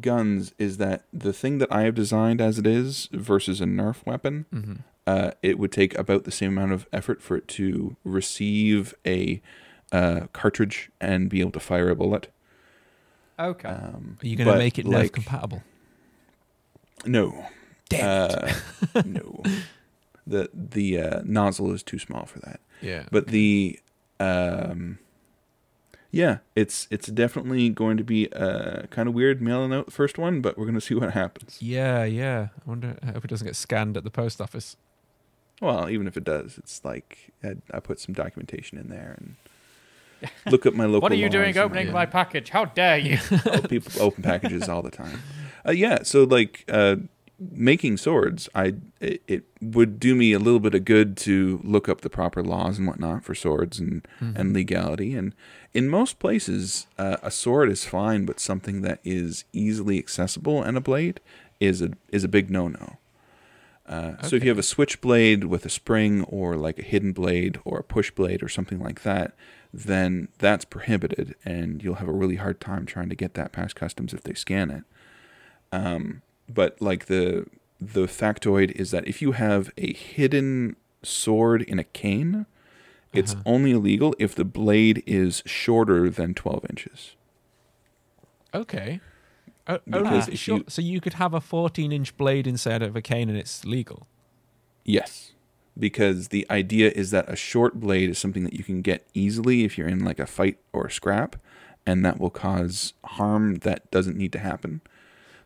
guns 0.00 0.52
is 0.58 0.76
that 0.78 1.04
the 1.12 1.32
thing 1.32 1.58
that 1.58 1.72
I 1.72 1.82
have 1.82 1.94
designed 1.94 2.40
as 2.40 2.58
it 2.58 2.66
is 2.66 3.08
versus 3.12 3.60
a 3.60 3.64
Nerf 3.64 4.04
weapon, 4.06 4.46
hmm 4.50 4.74
uh, 5.06 5.32
it 5.42 5.58
would 5.58 5.70
take 5.70 5.94
about 5.98 6.24
the 6.24 6.30
same 6.30 6.56
amount 6.56 6.72
of 6.72 6.86
effort 6.90 7.20
for 7.20 7.36
it 7.36 7.46
to 7.46 7.94
receive 8.04 8.94
a 9.06 9.42
uh, 9.92 10.28
cartridge 10.32 10.90
and 10.98 11.28
be 11.28 11.40
able 11.40 11.50
to 11.50 11.60
fire 11.60 11.90
a 11.90 11.94
bullet. 11.94 12.32
Okay. 13.38 13.68
Um, 13.68 14.16
Are 14.22 14.26
you 14.26 14.34
going 14.36 14.48
to 14.48 14.56
make 14.56 14.78
it 14.78 14.86
Nerf 14.86 15.12
compatible? 15.12 15.62
No. 17.04 17.46
Damn 17.90 18.30
Uh, 18.30 18.52
no. 19.04 19.42
The 20.26 20.48
the 20.54 20.98
uh, 20.98 21.20
nozzle 21.26 21.70
is 21.72 21.82
too 21.82 21.98
small 21.98 22.24
for 22.24 22.38
that. 22.38 22.60
Yeah. 22.80 23.04
but 23.10 23.26
the 23.26 23.78
um 24.18 24.98
yeah 26.14 26.38
it's 26.54 26.86
it's 26.90 27.08
definitely 27.08 27.68
going 27.68 27.96
to 27.96 28.04
be 28.04 28.32
uh 28.32 28.82
kind 28.90 29.08
of 29.08 29.14
weird 29.14 29.42
mailing 29.42 29.72
out 29.72 29.86
the 29.86 29.92
first 29.92 30.16
one 30.16 30.40
but 30.40 30.56
we're 30.56 30.64
going 30.64 30.74
to 30.74 30.80
see 30.80 30.94
what 30.94 31.12
happens 31.12 31.58
yeah, 31.60 32.04
yeah. 32.04 32.48
I 32.64 32.68
wonder 32.68 32.96
if 33.02 33.24
it 33.24 33.28
doesn't 33.28 33.46
get 33.46 33.56
scanned 33.56 33.96
at 33.96 34.04
the 34.04 34.10
post 34.10 34.40
office. 34.40 34.76
well 35.60 35.90
even 35.90 36.06
if 36.06 36.16
it 36.16 36.24
does 36.24 36.56
it's 36.56 36.84
like 36.84 37.32
i, 37.42 37.56
I 37.72 37.80
put 37.80 37.98
some 38.00 38.14
documentation 38.14 38.78
in 38.78 38.88
there 38.88 39.16
and 39.18 40.30
look 40.50 40.64
at 40.64 40.74
my 40.74 40.84
local 40.84 41.00
what 41.00 41.12
are 41.12 41.16
you 41.16 41.28
doing 41.28 41.58
opening 41.58 41.88
yeah. 41.88 41.92
my 41.92 42.06
package? 42.06 42.48
How 42.48 42.64
dare 42.64 42.96
you? 42.96 43.18
oh, 43.46 43.60
people 43.62 44.00
open 44.00 44.22
packages 44.22 44.68
all 44.68 44.82
the 44.82 44.90
time 44.90 45.20
uh, 45.66 45.72
yeah 45.72 46.02
so 46.02 46.24
like 46.24 46.64
uh 46.68 46.96
making 47.40 47.96
swords 47.96 48.48
i 48.54 48.72
it, 49.00 49.20
it 49.26 49.44
would 49.60 49.98
do 49.98 50.14
me 50.14 50.32
a 50.32 50.38
little 50.38 50.60
bit 50.60 50.74
of 50.74 50.84
good 50.84 51.16
to 51.16 51.60
look 51.64 51.88
up 51.88 52.00
the 52.02 52.08
proper 52.10 52.42
laws 52.42 52.78
and 52.78 52.86
whatnot 52.86 53.24
for 53.24 53.34
swords 53.34 53.78
and 53.80 54.06
Mm-hmm. 54.20 54.36
and 54.40 54.52
legality. 54.52 55.14
And 55.14 55.34
in 55.72 55.88
most 55.88 56.18
places 56.20 56.86
uh, 56.98 57.16
a 57.22 57.30
sword 57.30 57.70
is 57.70 57.84
fine 57.84 58.24
but 58.24 58.38
something 58.40 58.82
that 58.82 59.00
is 59.04 59.44
easily 59.52 59.98
accessible 59.98 60.62
and 60.62 60.76
a 60.76 60.80
blade 60.80 61.20
is 61.60 61.82
a 61.82 61.90
is 62.10 62.22
a 62.24 62.28
big 62.28 62.50
no-no. 62.50 62.98
Uh, 63.86 64.22
so 64.22 64.36
if 64.36 64.42
you 64.44 64.48
have 64.48 64.58
a 64.58 64.62
switchblade 64.62 65.44
with 65.44 65.66
a 65.66 65.68
spring 65.68 66.22
or 66.24 66.56
like 66.56 66.78
a 66.78 66.82
hidden 66.82 67.12
blade 67.12 67.58
or 67.64 67.78
a 67.78 67.84
push 67.84 68.10
blade 68.12 68.42
or 68.42 68.48
something 68.48 68.78
like 68.80 69.02
that 69.02 69.34
then 69.72 70.28
that's 70.38 70.64
prohibited 70.64 71.34
and 71.44 71.82
you'll 71.82 71.96
have 71.96 72.08
a 72.08 72.12
really 72.12 72.36
hard 72.36 72.60
time 72.60 72.86
trying 72.86 73.08
to 73.08 73.16
get 73.16 73.34
that 73.34 73.50
past 73.52 73.74
customs 73.74 74.14
if 74.14 74.22
they 74.22 74.34
scan 74.34 74.70
it. 74.70 74.84
Um, 75.72 76.22
but 76.48 76.80
like 76.80 77.06
the 77.06 77.46
the 77.80 78.06
factoid 78.06 78.70
is 78.72 78.90
that 78.92 79.06
if 79.06 79.20
you 79.20 79.32
have 79.32 79.70
a 79.76 79.92
hidden 79.92 80.76
sword 81.02 81.60
in 81.62 81.78
a 81.78 81.84
cane, 81.84 82.46
it's 83.12 83.32
Uh-huh. 83.34 83.42
only 83.46 83.72
illegal 83.72 84.14
if 84.18 84.34
the 84.34 84.44
blade 84.44 85.02
is 85.06 85.42
shorter 85.44 86.08
than 86.08 86.32
12 86.34 86.64
inches. 86.70 87.14
Okay. 88.54 89.00
Oh, 89.66 89.78
Because 89.84 90.06
only 90.06 90.18
if 90.18 90.28
if 90.28 90.34
it's 90.34 90.42
short- 90.42 90.58
you- 90.60 90.64
so 90.68 90.82
you 90.82 91.00
could 91.00 91.14
have 91.14 91.34
a 91.34 91.40
14 91.40 91.92
inch 91.92 92.16
blade 92.16 92.46
inside 92.46 92.82
of 92.82 92.94
a 92.96 93.02
cane 93.02 93.28
and 93.28 93.38
it's 93.38 93.64
legal. 93.64 94.06
Yes. 94.84 95.32
Because 95.78 96.28
the 96.28 96.46
idea 96.50 96.90
is 96.94 97.10
that 97.10 97.28
a 97.28 97.36
short 97.36 97.80
blade 97.80 98.10
is 98.10 98.18
something 98.18 98.44
that 98.44 98.52
you 98.54 98.62
can 98.62 98.80
get 98.82 99.06
easily 99.14 99.64
if 99.64 99.76
you're 99.76 99.88
in 99.88 100.04
like 100.04 100.18
a 100.20 100.26
fight 100.26 100.58
or 100.72 100.86
a 100.86 100.90
scrap, 100.90 101.36
and 101.86 102.04
that 102.04 102.20
will 102.20 102.30
cause 102.30 102.92
harm 103.04 103.56
that 103.56 103.90
doesn't 103.90 104.16
need 104.16 104.32
to 104.32 104.38
happen. 104.38 104.80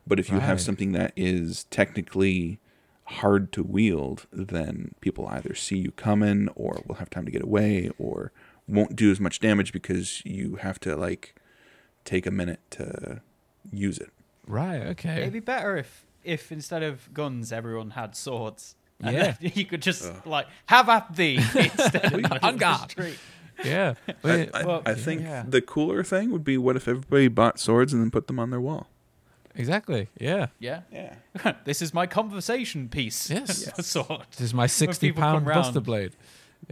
But 0.08 0.18
if 0.18 0.30
you 0.30 0.38
have 0.40 0.60
something 0.60 0.92
that 0.92 1.12
is 1.16 1.64
technically 1.64 2.58
hard 3.04 3.52
to 3.52 3.62
wield, 3.62 4.26
then 4.32 4.94
people 5.00 5.26
either 5.28 5.54
see 5.54 5.78
you 5.78 5.90
coming 5.92 6.48
or 6.54 6.82
will 6.86 6.96
have 6.96 7.10
time 7.10 7.24
to 7.26 7.30
get 7.30 7.42
away 7.42 7.90
or 7.98 8.32
won't 8.66 8.96
do 8.96 9.10
as 9.10 9.20
much 9.20 9.40
damage 9.40 9.72
because 9.72 10.24
you 10.24 10.56
have 10.56 10.80
to 10.80 10.96
like 10.96 11.34
take 12.04 12.26
a 12.26 12.30
minute 12.30 12.60
to 12.70 13.20
use 13.70 13.98
it. 13.98 14.10
Right. 14.46 14.82
Okay. 14.88 15.20
It'd 15.22 15.32
be 15.32 15.40
better 15.40 15.76
if, 15.76 16.06
if 16.24 16.50
instead 16.52 16.82
of 16.82 17.12
guns, 17.12 17.52
everyone 17.52 17.90
had 17.90 18.16
swords. 18.16 18.76
And 19.00 19.14
Yeah. 19.14 19.34
you 19.40 19.64
could 19.64 19.82
just 19.82 20.10
like 20.26 20.46
have 20.66 20.88
at 20.88 21.14
thee 21.16 21.36
instead 21.54 22.12
of 22.14 22.42
On 22.42 22.54
the 22.54 22.58
guard. 22.58 22.90
street. 22.90 23.18
Yeah. 23.64 23.94
I, 24.24 24.48
I, 24.54 24.64
well, 24.64 24.82
I 24.86 24.94
think 24.94 25.22
yeah. 25.22 25.44
the 25.46 25.60
cooler 25.60 26.02
thing 26.02 26.30
would 26.30 26.44
be 26.44 26.56
what 26.58 26.76
if 26.76 26.86
everybody 26.88 27.28
bought 27.28 27.58
swords 27.58 27.92
and 27.92 28.02
then 28.02 28.10
put 28.10 28.26
them 28.26 28.38
on 28.38 28.50
their 28.50 28.60
wall? 28.60 28.88
Exactly. 29.58 30.08
Yeah. 30.18 30.46
Yeah. 30.58 30.80
Yeah. 30.92 31.14
this 31.64 31.82
is 31.82 31.92
my 31.92 32.06
conversation 32.06 32.88
piece. 32.88 33.28
Yes. 33.28 33.68
A 33.78 33.82
sword. 33.82 34.26
This 34.30 34.40
is 34.40 34.54
my 34.54 34.66
60 34.66 35.08
people 35.08 35.22
come. 35.22 35.44
Buster 35.44 35.80
Blade. 35.80 36.12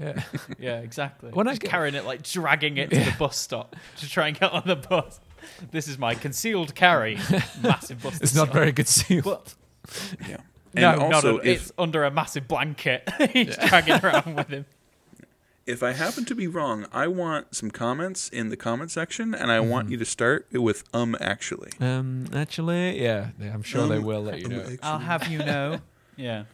Yeah. 0.01 0.23
Yeah, 0.59 0.79
exactly. 0.81 1.31
When 1.33 1.47
I 1.47 1.53
Just 1.53 1.63
get- 1.63 1.71
carrying 1.71 1.95
it, 1.95 2.05
like 2.05 2.23
dragging 2.23 2.77
it 2.79 2.91
to 2.91 2.99
the 2.99 3.15
bus 3.19 3.37
stop 3.37 3.77
to 3.99 4.09
try 4.09 4.29
and 4.29 4.39
get 4.41 4.51
on 4.53 4.63
the 4.67 4.77
bus. 4.77 5.21
This 5.71 5.87
is 5.87 5.97
my 5.99 6.15
concealed 6.15 6.75
carry. 6.75 7.19
Massive 7.63 8.03
bus. 8.03 8.21
it's 8.21 8.35
not 8.35 8.53
very 8.53 8.73
good 8.73 8.89
seal. 8.89 9.23
But 9.23 9.55
Yeah. 10.27 10.39
no, 10.75 10.91
And 10.91 10.99
not 11.01 11.15
also, 11.15 11.39
a, 11.39 11.43
if 11.43 11.63
it's 11.63 11.73
under 11.79 12.05
a 12.05 12.11
massive 12.11 12.49
blanket. 12.49 13.09
He's 13.33 13.57
dragging 13.57 13.95
around 14.05 14.35
with 14.37 14.49
him. 14.49 14.67
If 15.67 15.83
I 15.83 15.93
happen 15.93 16.25
to 16.27 16.35
be 16.35 16.47
wrong, 16.47 16.87
I 16.93 17.07
want 17.09 17.55
some 17.55 17.71
comments 17.71 18.29
in 18.29 18.49
the 18.51 18.57
comment 18.57 18.91
section, 18.91 19.35
and 19.35 19.51
I 19.51 19.61
want 19.61 19.91
you 19.91 19.97
to 19.97 20.05
start 20.05 20.47
with 20.53 20.85
um 20.95 21.17
actually. 21.21 21.73
Um, 21.81 22.27
actually, 22.33 23.03
yeah, 23.03 23.31
yeah, 23.41 23.53
I'm 23.53 23.63
sure 23.63 23.87
they 23.89 23.97
Um, 23.97 24.05
will 24.05 24.23
let 24.23 24.39
you 24.41 24.47
um, 24.47 24.53
know. 24.53 24.61
actually. 24.61 24.79
I'll 24.83 24.99
have 25.01 25.29
you 25.29 25.39
know. 25.39 25.81
yeah. 26.17 26.45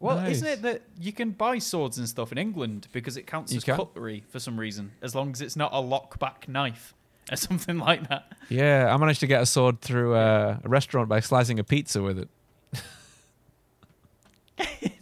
Well, 0.00 0.18
isn't 0.26 0.46
it 0.46 0.60
that 0.62 0.82
you 1.00 1.12
can 1.14 1.30
buy 1.30 1.58
swords 1.58 1.96
and 1.96 2.06
stuff 2.06 2.30
in 2.30 2.36
England 2.36 2.88
because 2.92 3.16
it 3.16 3.26
counts 3.26 3.52
You 3.52 3.56
as 3.58 3.64
can. 3.64 3.76
cutlery 3.76 4.24
for 4.28 4.38
some 4.38 4.60
reason, 4.60 4.92
as 5.00 5.14
long 5.14 5.30
as 5.32 5.40
it's 5.40 5.56
not 5.56 5.70
a 5.72 5.80
lockback 5.80 6.46
knife 6.46 6.92
or 7.32 7.36
something 7.36 7.78
like 7.78 8.08
that? 8.10 8.30
Yeah, 8.50 8.92
I 8.92 8.96
managed 8.98 9.20
to 9.20 9.26
get 9.26 9.40
a 9.40 9.46
sword 9.46 9.80
through 9.80 10.14
uh, 10.14 10.58
a 10.62 10.68
restaurant 10.68 11.08
by 11.08 11.20
slicing 11.20 11.58
a 11.58 11.64
pizza 11.64 12.02
with 12.02 12.18
it. 12.18 12.28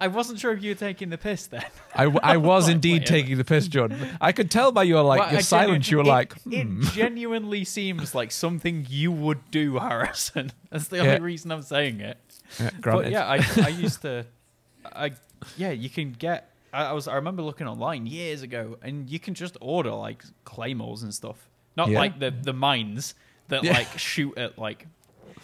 I 0.00 0.08
wasn't 0.08 0.38
sure 0.40 0.52
if 0.52 0.62
you 0.62 0.70
were 0.70 0.74
taking 0.78 1.10
the 1.10 1.18
piss 1.18 1.46
then. 1.46 1.64
I, 1.94 2.04
I 2.22 2.36
was 2.38 2.66
Like, 2.66 2.74
indeed 2.76 3.02
whatever. 3.02 3.06
taking 3.20 3.38
the 3.38 3.44
piss, 3.44 3.68
John. 3.68 3.94
I 4.20 4.32
could 4.32 4.50
tell 4.50 4.72
by 4.72 4.82
your 4.84 5.02
like 5.02 5.20
Well, 5.20 5.32
your 5.32 5.40
silence. 5.42 5.90
You 5.90 5.98
were 5.98 6.04
it- 6.04 6.06
like, 6.08 6.32
hmm. 6.42 6.52
it 6.52 6.68
genuinely 6.92 7.64
seems 7.64 8.14
like 8.14 8.30
something 8.32 8.86
you 8.88 9.12
would 9.12 9.50
do, 9.50 9.78
Harrison. 9.78 10.52
That's 10.70 10.88
the 10.88 10.98
only 11.00 11.20
reason 11.20 11.52
I'm 11.52 11.62
saying 11.62 12.00
it. 12.00 12.18
Yeah, 12.60 12.70
But 12.82 13.10
yeah, 13.10 13.26
I, 13.26 13.44
I 13.62 13.68
used 13.68 14.02
to, 14.02 14.26
I 14.84 15.12
yeah, 15.56 15.70
you 15.72 15.90
can 15.90 16.12
get. 16.12 16.50
I, 16.72 16.86
I 16.86 16.92
was 16.92 17.06
I 17.08 17.14
remember 17.16 17.42
looking 17.42 17.66
online 17.66 18.06
years 18.06 18.42
ago, 18.42 18.76
and 18.82 19.08
you 19.10 19.18
can 19.18 19.34
just 19.34 19.56
order 19.60 19.92
like 19.92 20.22
claymores 20.44 21.02
and 21.02 21.12
stuff. 21.14 21.48
Not 21.76 21.88
Yeah. 21.88 21.98
like 21.98 22.18
the 22.18 22.30
the 22.30 22.52
mines 22.52 23.14
that 23.48 23.64
Yeah. 23.64 23.72
like 23.74 23.98
shoot 23.98 24.36
at 24.38 24.58
like, 24.58 24.86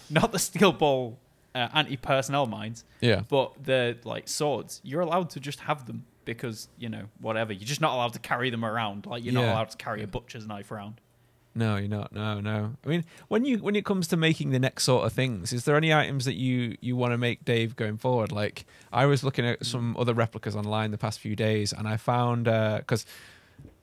not 0.09 0.33
the 0.33 0.39
steel 0.39 0.73
ball 0.73 1.19
uh, 1.55 1.69
anti 1.75 1.97
personnel 1.97 2.47
mines, 2.47 2.85
yeah, 3.01 3.23
but 3.29 3.53
the 3.63 3.99
like 4.05 4.29
swords. 4.29 4.81
You're 4.85 5.01
allowed 5.01 5.31
to 5.31 5.41
just 5.41 5.61
have 5.61 5.87
them 5.87 6.05
because 6.25 6.69
you 6.79 6.89
know 6.89 7.05
whatever. 7.21 7.53
You're 7.53 7.67
just 7.67 7.81
not 7.81 7.95
allowed 7.95 8.13
to 8.15 8.19
carry 8.21 8.51
them 8.51 8.65
around. 8.65 9.07
Like 9.07 9.25
you're 9.25 9.35
not 9.35 9.45
allowed 9.45 9.71
to 9.71 9.77
carry 9.77 10.03
a 10.03 10.07
butcher's 10.07 10.47
knife 10.47 10.71
around. 10.71 11.01
no, 11.55 11.77
you're 11.77 11.89
not. 11.89 12.13
No, 12.13 12.41
no. 12.41 12.77
I 12.85 12.89
mean, 12.89 13.05
when 13.29 13.45
you 13.45 13.59
when 13.59 13.75
it 13.75 13.85
comes 13.85 14.07
to 14.09 14.17
making 14.17 14.51
the 14.51 14.61
next 14.61 14.85
sort 14.85 15.05
of 15.07 15.13
things, 15.13 15.53
is 15.53 15.65
there 15.65 15.77
any 15.77 15.93
items 15.93 16.25
that 16.27 16.35
you 16.37 16.77
you 16.81 16.95
want 16.95 17.13
to 17.13 17.19
make, 17.19 17.45
Dave, 17.45 17.75
going 17.75 17.97
forward? 17.97 18.31
Like, 18.31 18.65
I 18.93 19.07
was 19.07 19.25
looking 19.25 19.45
at 19.47 19.67
some 19.67 19.97
other 19.97 20.15
replicas 20.15 20.55
online 20.55 20.91
the 20.93 20.99
past 20.99 21.19
few 21.19 21.35
days, 21.35 21.73
and 21.73 21.89
I 21.89 21.97
found 21.97 22.45
because 22.45 23.05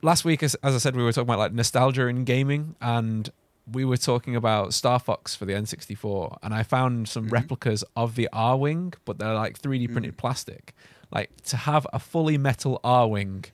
last 0.02 0.24
week, 0.24 0.44
as, 0.44 0.56
as 0.64 0.74
I 0.76 0.78
said, 0.78 0.96
we 0.96 1.04
were 1.04 1.12
talking 1.12 1.28
about 1.28 1.40
like 1.40 1.54
nostalgia 1.54 2.08
in 2.08 2.24
gaming, 2.24 2.76
and 2.80 3.30
we 3.72 3.84
were 3.86 3.98
talking 3.98 4.36
about 4.36 4.74
Star 4.74 5.00
Fox 5.00 5.36
for 5.36 5.46
the 5.46 5.54
N64, 5.54 6.38
and 6.42 6.54
I 6.54 6.64
found 6.64 7.08
some 7.08 7.26
mm-hmm. 7.26 7.34
replicas 7.34 7.84
of 7.96 8.16
the 8.16 8.30
Arwing, 8.34 8.94
but 9.06 9.18
they're 9.20 9.34
like 9.34 9.60
3D 9.60 9.88
mm. 9.88 9.92
printed 9.92 10.18
plastic. 10.18 10.74
Like 11.12 11.30
to 11.46 11.58
have 11.58 11.86
a 11.94 12.00
fully 12.00 12.38
metal 12.38 12.80
Arwing, 12.84 13.46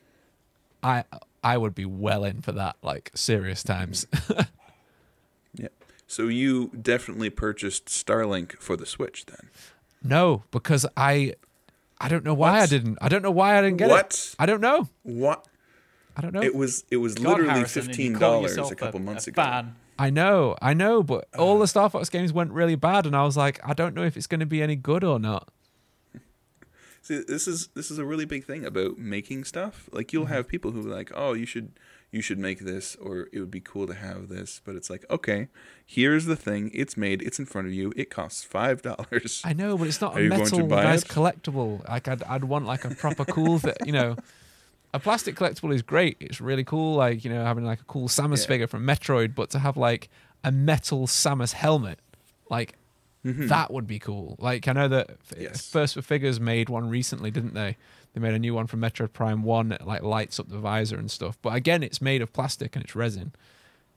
I 0.81 1.03
I 1.43 1.57
would 1.57 1.75
be 1.75 1.85
well 1.85 2.23
in 2.23 2.41
for 2.41 2.51
that. 2.53 2.77
Like 2.81 3.11
serious 3.13 3.63
times. 3.63 4.07
Yeah. 5.55 5.67
So 6.07 6.29
you 6.29 6.69
definitely 6.69 7.29
purchased 7.29 7.85
Starlink 7.85 8.57
for 8.59 8.75
the 8.75 8.87
Switch 8.87 9.27
then. 9.27 9.51
no, 10.03 10.41
because 10.49 10.83
I 10.97 11.35
I 12.01 12.09
don't 12.09 12.25
know 12.25 12.33
why 12.33 12.61
I 12.61 12.65
didn't. 12.65 12.97
I 13.01 13.07
don't 13.07 13.21
know 13.21 13.31
why 13.31 13.57
I 13.57 13.61
didn't 13.61 13.77
get 13.77 13.89
it. 13.89 13.93
What? 13.93 14.13
it. 14.13 14.35
I 14.39 14.47
don't 14.47 14.61
know. 14.61 14.89
What? 15.03 15.47
I 16.17 16.21
don't 16.21 16.33
know. 16.33 16.41
It 16.41 16.55
was 16.55 16.85
it 16.89 16.97
was 16.97 17.13
God, 17.15 17.29
literally 17.29 17.51
Harrison, 17.51 17.83
fifteen 17.83 18.13
dollars 18.13 18.57
a 18.57 18.75
couple 18.75 18.99
months 18.99 19.27
ago. 19.27 19.41
Fan. 19.41 19.75
I 19.99 20.09
know, 20.09 20.55
I 20.61 20.73
know, 20.73 21.03
but 21.03 21.27
all 21.37 21.59
the 21.59 21.67
Star 21.67 21.89
Fox 21.89 22.09
games 22.09 22.33
went 22.33 22.51
really 22.51 22.75
bad, 22.75 23.05
and 23.05 23.15
I 23.15 23.23
was 23.23 23.37
like, 23.37 23.59
I 23.67 23.73
don't 23.73 23.93
know 23.95 24.03
if 24.03 24.17
it's 24.17 24.27
going 24.27 24.39
to 24.39 24.45
be 24.45 24.61
any 24.61 24.75
good 24.75 25.03
or 25.03 25.19
not. 25.19 25.49
See, 27.01 27.21
this 27.27 27.47
is 27.47 27.67
this 27.75 27.91
is 27.91 27.97
a 27.99 28.05
really 28.05 28.25
big 28.25 28.45
thing 28.45 28.65
about 28.65 28.97
making 28.97 29.43
stuff. 29.43 29.89
Like 29.91 30.13
you'll 30.13 30.23
Mm-hmm. 30.25 30.33
have 30.33 30.47
people 30.47 30.71
who 30.71 30.79
are 30.89 30.95
like, 30.95 31.11
"Oh, 31.13 31.33
you 31.33 31.45
should 31.45 31.77
you 32.11 32.21
should 32.21 32.39
make 32.39 32.59
this 32.59 32.95
or 32.95 33.27
it 33.33 33.39
would 33.39 33.51
be 33.51 33.59
cool 33.59 33.87
to 33.87 33.93
have 33.93 34.29
this." 34.29 34.61
But 34.63 34.75
it's 34.75 34.89
like, 34.89 35.05
"Okay, 35.09 35.49
here's 35.85 36.25
the 36.25 36.37
thing. 36.37 36.71
It's 36.73 36.95
made. 36.95 37.21
It's 37.21 37.39
in 37.39 37.45
front 37.45 37.67
of 37.67 37.73
you. 37.73 37.91
It 37.97 38.09
costs 38.09 38.47
$5." 38.49 39.41
I 39.43 39.51
know, 39.53 39.77
but 39.77 39.87
it's 39.87 39.99
not 39.99 40.13
Are 40.15 40.19
a 40.19 40.23
you 40.23 40.29
going 40.29 40.45
to 40.45 40.55
metal 40.63 40.67
nice 40.69 41.03
it? 41.03 41.09
collectible. 41.09 41.87
Like 41.89 42.07
I'd, 42.07 42.23
I'd 42.23 42.45
want 42.45 42.65
like 42.65 42.85
a 42.85 42.95
proper 42.95 43.25
cool 43.25 43.59
thing. 43.59 43.75
You 43.85 43.91
know, 43.91 44.15
a 44.93 44.99
plastic 44.99 45.35
collectible 45.35 45.73
is 45.73 45.81
great. 45.81 46.17
It's 46.19 46.39
really 46.41 46.63
cool. 46.63 46.95
Like 46.95 47.23
you 47.23 47.29
know, 47.31 47.43
having 47.43 47.65
like 47.65 47.81
a 47.81 47.85
cool 47.85 48.07
Samus 48.07 48.41
Yeah. 48.41 48.47
figure 48.47 48.67
from 48.67 48.85
Metroid, 48.85 49.35
but 49.35 49.49
to 49.51 49.59
have 49.59 49.75
like 49.77 50.09
a 50.43 50.51
metal 50.51 51.07
Samus 51.07 51.53
helmet, 51.53 51.99
like 52.49 52.75
that 53.23 53.71
would 53.71 53.87
be 53.87 53.99
cool. 53.99 54.35
Like 54.39 54.67
I 54.67 54.73
know 54.73 54.87
that 54.89 55.07
Mm-hmm. 55.29 55.41
Yes. 55.41 55.67
First 55.69 55.93
for 55.95 56.01
Figures 56.01 56.39
made 56.39 56.69
one 56.69 56.89
recently, 56.89 57.31
didn't 57.31 57.53
they? 57.53 57.77
They 58.13 58.19
made 58.21 58.33
a 58.35 58.39
new 58.39 58.53
one 58.53 58.67
from 58.67 58.81
Metroid 58.81 59.13
Prime 59.13 59.41
One 59.43 59.69
that 59.69 59.87
like 59.87 60.03
lights 60.03 60.39
up 60.39 60.49
the 60.49 60.59
visor 60.59 60.97
and 60.97 61.09
stuff. 61.09 61.37
But 61.41 61.55
again, 61.55 61.81
it's 61.83 62.01
made 62.01 62.21
of 62.21 62.31
plastic 62.33 62.75
and 62.75 62.83
it's 62.85 62.95
resin. 62.95 63.33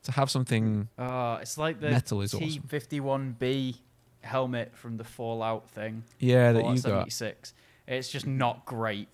To 0.04 0.12
have 0.12 0.30
something, 0.30 0.88
Uh, 0.96 1.38
it's 1.42 1.58
like 1.58 1.80
the 1.80 1.90
Metal 1.90 2.22
is 2.22 2.32
awesome. 2.32 2.48
T51B 2.48 3.78
helmet 4.22 4.76
from 4.76 4.96
the 4.96 5.04
Fallout 5.04 5.68
thing. 5.70 6.04
yeah, 6.18 6.52
that 6.52 6.64
you 6.64 6.80
got, 6.80 7.08
It's 7.88 8.08
just 8.10 8.26
not 8.26 8.64
great. 8.64 9.08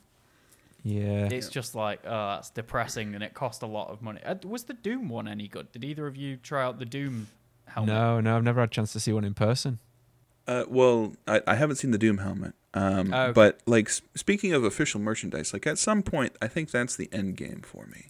Yeah. 0.83 1.29
It's 1.31 1.49
just 1.49 1.75
like, 1.75 2.01
oh, 2.05 2.35
that's 2.35 2.51
depressing 2.51 3.15
and 3.15 3.23
it 3.23 3.35
cost 3.35 3.63
a 3.63 3.67
lot 3.67 3.91
of 3.91 4.03
money. 4.03 4.21
Uh, 4.25 4.35
was 4.45 4.65
the 4.65 4.75
Doom 4.75 5.09
one 5.09 5.29
any 5.29 5.49
good? 5.49 5.71
Did 5.73 5.85
either 5.85 6.07
of 6.07 6.17
you 6.17 6.37
try 6.37 6.63
out 6.65 6.79
the 6.79 6.85
Doom 6.85 7.29
helmet? 7.67 7.95
No, 7.95 8.21
no, 8.21 8.37
I've 8.37 8.45
never 8.45 8.61
had 8.61 8.71
a 8.71 8.73
chance 8.73 8.93
to 8.93 9.01
see 9.01 9.13
one 9.13 9.25
in 9.25 9.35
person. 9.35 9.79
Uh, 10.47 10.65
well, 10.69 11.13
I, 11.29 11.41
I 11.47 11.55
haven't 11.55 11.77
seen 11.77 11.93
the 11.93 11.99
Doom 11.99 12.19
helmet. 12.19 12.55
Um, 12.75 13.13
Oh, 13.13 13.23
okay. 13.25 13.33
But 13.33 13.61
like 13.67 13.89
speaking 13.91 14.53
of 14.53 14.65
official 14.65 15.01
merchandise, 15.01 15.53
like 15.53 15.67
at 15.67 15.79
some 15.79 16.03
point, 16.03 16.37
I 16.43 16.49
think 16.49 16.71
that's 16.71 16.97
the 16.97 17.09
end 17.13 17.37
game 17.37 17.63
for 17.65 17.87
me. 17.87 18.07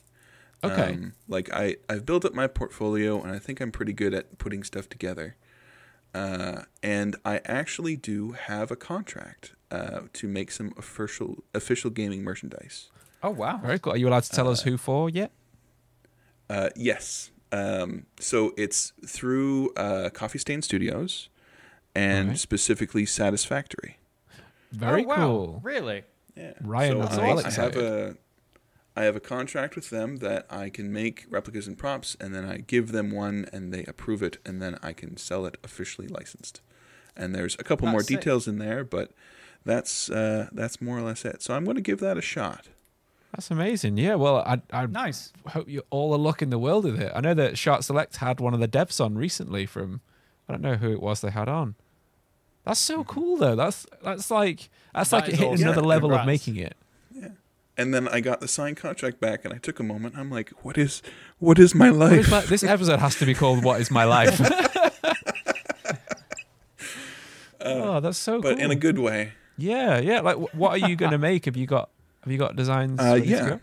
Okay. 0.64 0.92
Um, 0.92 1.12
like 1.28 1.52
I 1.52 1.76
I've 1.88 2.06
built 2.06 2.24
up 2.24 2.34
my 2.34 2.46
portfolio, 2.46 3.20
and 3.20 3.32
I 3.32 3.38
think 3.38 3.60
I'm 3.60 3.72
pretty 3.72 3.92
good 3.92 4.14
at 4.14 4.38
putting 4.38 4.62
stuff 4.62 4.88
together. 4.88 5.36
Uh, 6.14 6.62
and 6.82 7.16
I 7.24 7.40
actually 7.44 7.96
do 7.96 8.32
have 8.32 8.70
a 8.70 8.76
contract 8.76 9.54
uh, 9.72 10.02
to 10.12 10.28
make 10.28 10.50
some 10.52 10.72
official 10.76 11.42
official 11.54 11.90
gaming 11.90 12.22
merchandise. 12.22 12.90
Oh, 13.22 13.30
wow. 13.30 13.58
Very 13.58 13.78
cool. 13.78 13.94
Are 13.94 13.96
you 13.96 14.08
allowed 14.08 14.24
to 14.24 14.30
tell 14.30 14.48
us 14.48 14.62
who 14.62 14.76
for 14.76 15.08
yet? 15.08 15.32
Uh, 16.50 16.68
yes. 16.76 17.30
Um, 17.52 18.06
so 18.18 18.52
it's 18.56 18.92
through 19.06 19.72
uh, 19.74 20.10
Coffee 20.10 20.38
Stain 20.38 20.62
Studios, 20.62 21.28
and 21.94 22.28
Alright. 22.28 22.38
specifically 22.38 23.06
Satisfactory. 23.06 23.98
Very 24.72 25.04
oh, 25.04 25.08
wow. 25.08 25.16
cool. 25.16 25.60
Really? 25.62 26.04
Yeah. 26.36 26.52
Ryan 26.60 26.92
so 26.92 26.98
was 26.98 27.18
I, 27.18 27.26
well 27.26 27.46
I 27.46 27.50
have 27.50 27.76
a 27.76 28.16
I 28.94 29.04
have 29.04 29.16
a 29.16 29.20
contract 29.20 29.74
with 29.74 29.90
them 29.90 30.16
that 30.18 30.46
I 30.50 30.68
can 30.68 30.92
make 30.92 31.24
replicas 31.30 31.66
and 31.66 31.78
props, 31.78 32.16
and 32.20 32.34
then 32.34 32.44
I 32.44 32.58
give 32.58 32.92
them 32.92 33.10
one, 33.10 33.46
and 33.52 33.72
they 33.72 33.84
approve 33.84 34.22
it, 34.22 34.36
and 34.44 34.60
then 34.60 34.78
I 34.82 34.92
can 34.92 35.16
sell 35.16 35.46
it 35.46 35.56
officially 35.64 36.08
licensed. 36.08 36.60
And 37.16 37.34
there's 37.34 37.54
a 37.58 37.64
couple 37.64 37.88
more 37.88 38.00
That's 38.00 38.08
sick. 38.08 38.20
details 38.20 38.48
in 38.48 38.58
there, 38.58 38.84
but 38.84 39.12
that's 39.64 40.10
uh, 40.10 40.48
that's 40.52 40.80
more 40.80 40.98
or 40.98 41.02
less 41.02 41.24
it. 41.24 41.42
So 41.42 41.54
I'm 41.54 41.64
going 41.64 41.76
to 41.76 41.82
give 41.82 42.00
that 42.00 42.16
a 42.18 42.22
shot. 42.22 42.68
That's 43.34 43.50
amazing. 43.50 43.96
Yeah. 43.96 44.16
Well, 44.16 44.38
I 44.38 44.60
I 44.72 44.86
Nice. 44.86 45.32
hope 45.48 45.68
you 45.68 45.82
all 45.90 46.10
the 46.12 46.18
luck 46.18 46.42
in 46.42 46.50
the 46.50 46.58
world 46.58 46.84
with 46.84 47.00
it. 47.00 47.10
I 47.14 47.20
know 47.20 47.34
that 47.34 47.56
Shark 47.56 47.82
Select 47.82 48.16
had 48.16 48.40
one 48.40 48.52
of 48.54 48.60
the 48.60 48.68
devs 48.68 49.02
on 49.04 49.14
recently 49.16 49.64
from 49.66 50.00
I 50.48 50.52
don't 50.52 50.62
know 50.62 50.74
who 50.74 50.92
it 50.92 51.00
was 51.00 51.20
they 51.22 51.30
had 51.30 51.48
on. 51.48 51.74
That's 52.64 52.78
so 52.80 53.02
cool 53.04 53.36
though. 53.38 53.56
That's 53.56 53.86
that's 54.04 54.30
like 54.30 54.68
that's 54.94 55.10
That 55.10 55.22
like 55.22 55.30
is 55.32 55.38
hitting 55.38 55.54
awesome. 55.54 55.66
another 55.68 55.80
Yeah, 55.82 55.86
level 55.86 56.12
of 56.14 56.26
making 56.26 56.56
it. 56.56 56.76
Yeah. 57.10 57.28
And 57.78 57.94
then 57.94 58.06
I 58.08 58.20
got 58.20 58.40
the 58.40 58.48
signed 58.48 58.76
contract 58.76 59.18
back, 59.18 59.46
and 59.46 59.54
I 59.54 59.56
took 59.56 59.80
a 59.80 59.82
moment. 59.82 60.14
I'm 60.18 60.30
like, 60.30 60.50
what 60.62 60.76
is 60.76 61.02
what 61.38 61.58
is 61.58 61.74
my 61.74 61.90
What 61.90 62.12
is 62.12 62.30
life? 62.30 62.44
my- 62.44 62.50
this 62.50 62.62
episode 62.62 62.98
has 63.00 63.16
to 63.16 63.24
be 63.24 63.32
called 63.34 63.64
"What 63.64 63.80
Is 63.80 63.90
My 63.90 64.04
Life." 64.04 64.38
oh, 67.60 68.00
that's 68.00 68.18
so 68.18 68.34
cool. 68.34 68.42
but 68.42 68.56
cool. 68.56 68.64
in 68.64 68.70
a 68.70 68.74
good 68.76 68.98
way. 68.98 69.32
Yeah, 69.62 69.98
yeah. 69.98 70.20
Like, 70.20 70.36
what 70.54 70.70
are 70.72 70.88
you 70.88 70.96
going 70.96 71.12
to 71.18 71.18
make? 71.18 71.44
Have 71.44 71.56
you 71.56 71.66
got 71.66 71.90
have 72.22 72.32
you 72.32 72.38
got 72.38 72.56
designs? 72.56 73.00
Uh, 73.00 73.14
yeah. 73.14 73.58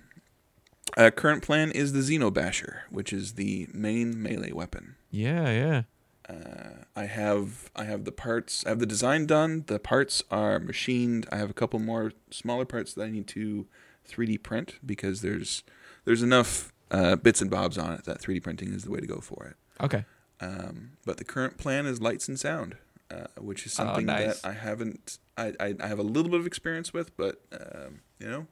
Uh, 0.98 1.12
current 1.12 1.44
plan 1.44 1.72
is 1.72 1.94
the 1.94 2.00
Xenobasher, 2.00 2.80
which 2.90 3.14
is 3.14 3.34
the 3.34 3.68
main 3.74 4.22
melee 4.22 4.52
weapon. 4.52 4.96
Yeah, 5.12 5.52
yeah. 5.52 5.82
Uh, 6.28 6.86
I 6.96 7.06
have 7.06 7.70
I 7.76 7.84
have 7.84 8.06
the 8.06 8.12
parts. 8.12 8.66
I 8.66 8.70
have 8.70 8.80
the 8.80 8.86
design 8.86 9.26
done. 9.26 9.66
The 9.68 9.80
parts 9.80 10.24
are 10.32 10.60
machined. 10.60 11.28
I 11.32 11.38
have 11.38 11.50
a 11.50 11.54
couple 11.54 11.80
more 11.80 12.14
smaller 12.32 12.66
parts 12.66 12.94
that 12.94 13.04
I 13.04 13.10
need 13.10 13.28
to 13.28 13.68
3D 14.10 14.42
print 14.42 14.80
because 14.86 15.22
there's 15.22 15.64
there's 16.06 16.24
enough 16.24 16.74
uh, 16.92 17.16
bits 17.18 17.42
and 17.42 17.52
bobs 17.52 17.78
on 17.78 17.94
it 17.94 18.06
that 18.06 18.22
3D 18.22 18.42
printing 18.44 18.74
is 18.74 18.84
the 18.84 18.92
way 18.92 19.00
to 19.00 19.08
go 19.08 19.20
for 19.20 19.46
it. 19.46 19.84
Okay. 19.84 20.06
Um, 20.42 20.92
but 21.06 21.18
the 21.18 21.26
current 21.26 21.58
plan 21.58 21.86
is 21.86 22.02
lights 22.02 22.28
and 22.28 22.40
sound, 22.40 22.78
uh, 23.12 23.28
which 23.40 23.66
is 23.66 23.74
Oh, 23.80 23.84
something 23.86 24.06
nice. 24.06 24.42
that 24.42 24.48
I 24.50 24.54
haven't. 24.54 25.18
I, 25.38 25.54
I 25.60 25.76
I 25.82 25.88
have 25.88 26.00
a 26.00 26.04
little 26.04 26.30
bit 26.32 26.40
of 26.40 26.46
experience 26.48 26.94
with, 26.94 27.16
but 27.18 27.42
um, 27.54 28.02
you 28.20 28.28
know, 28.28 28.48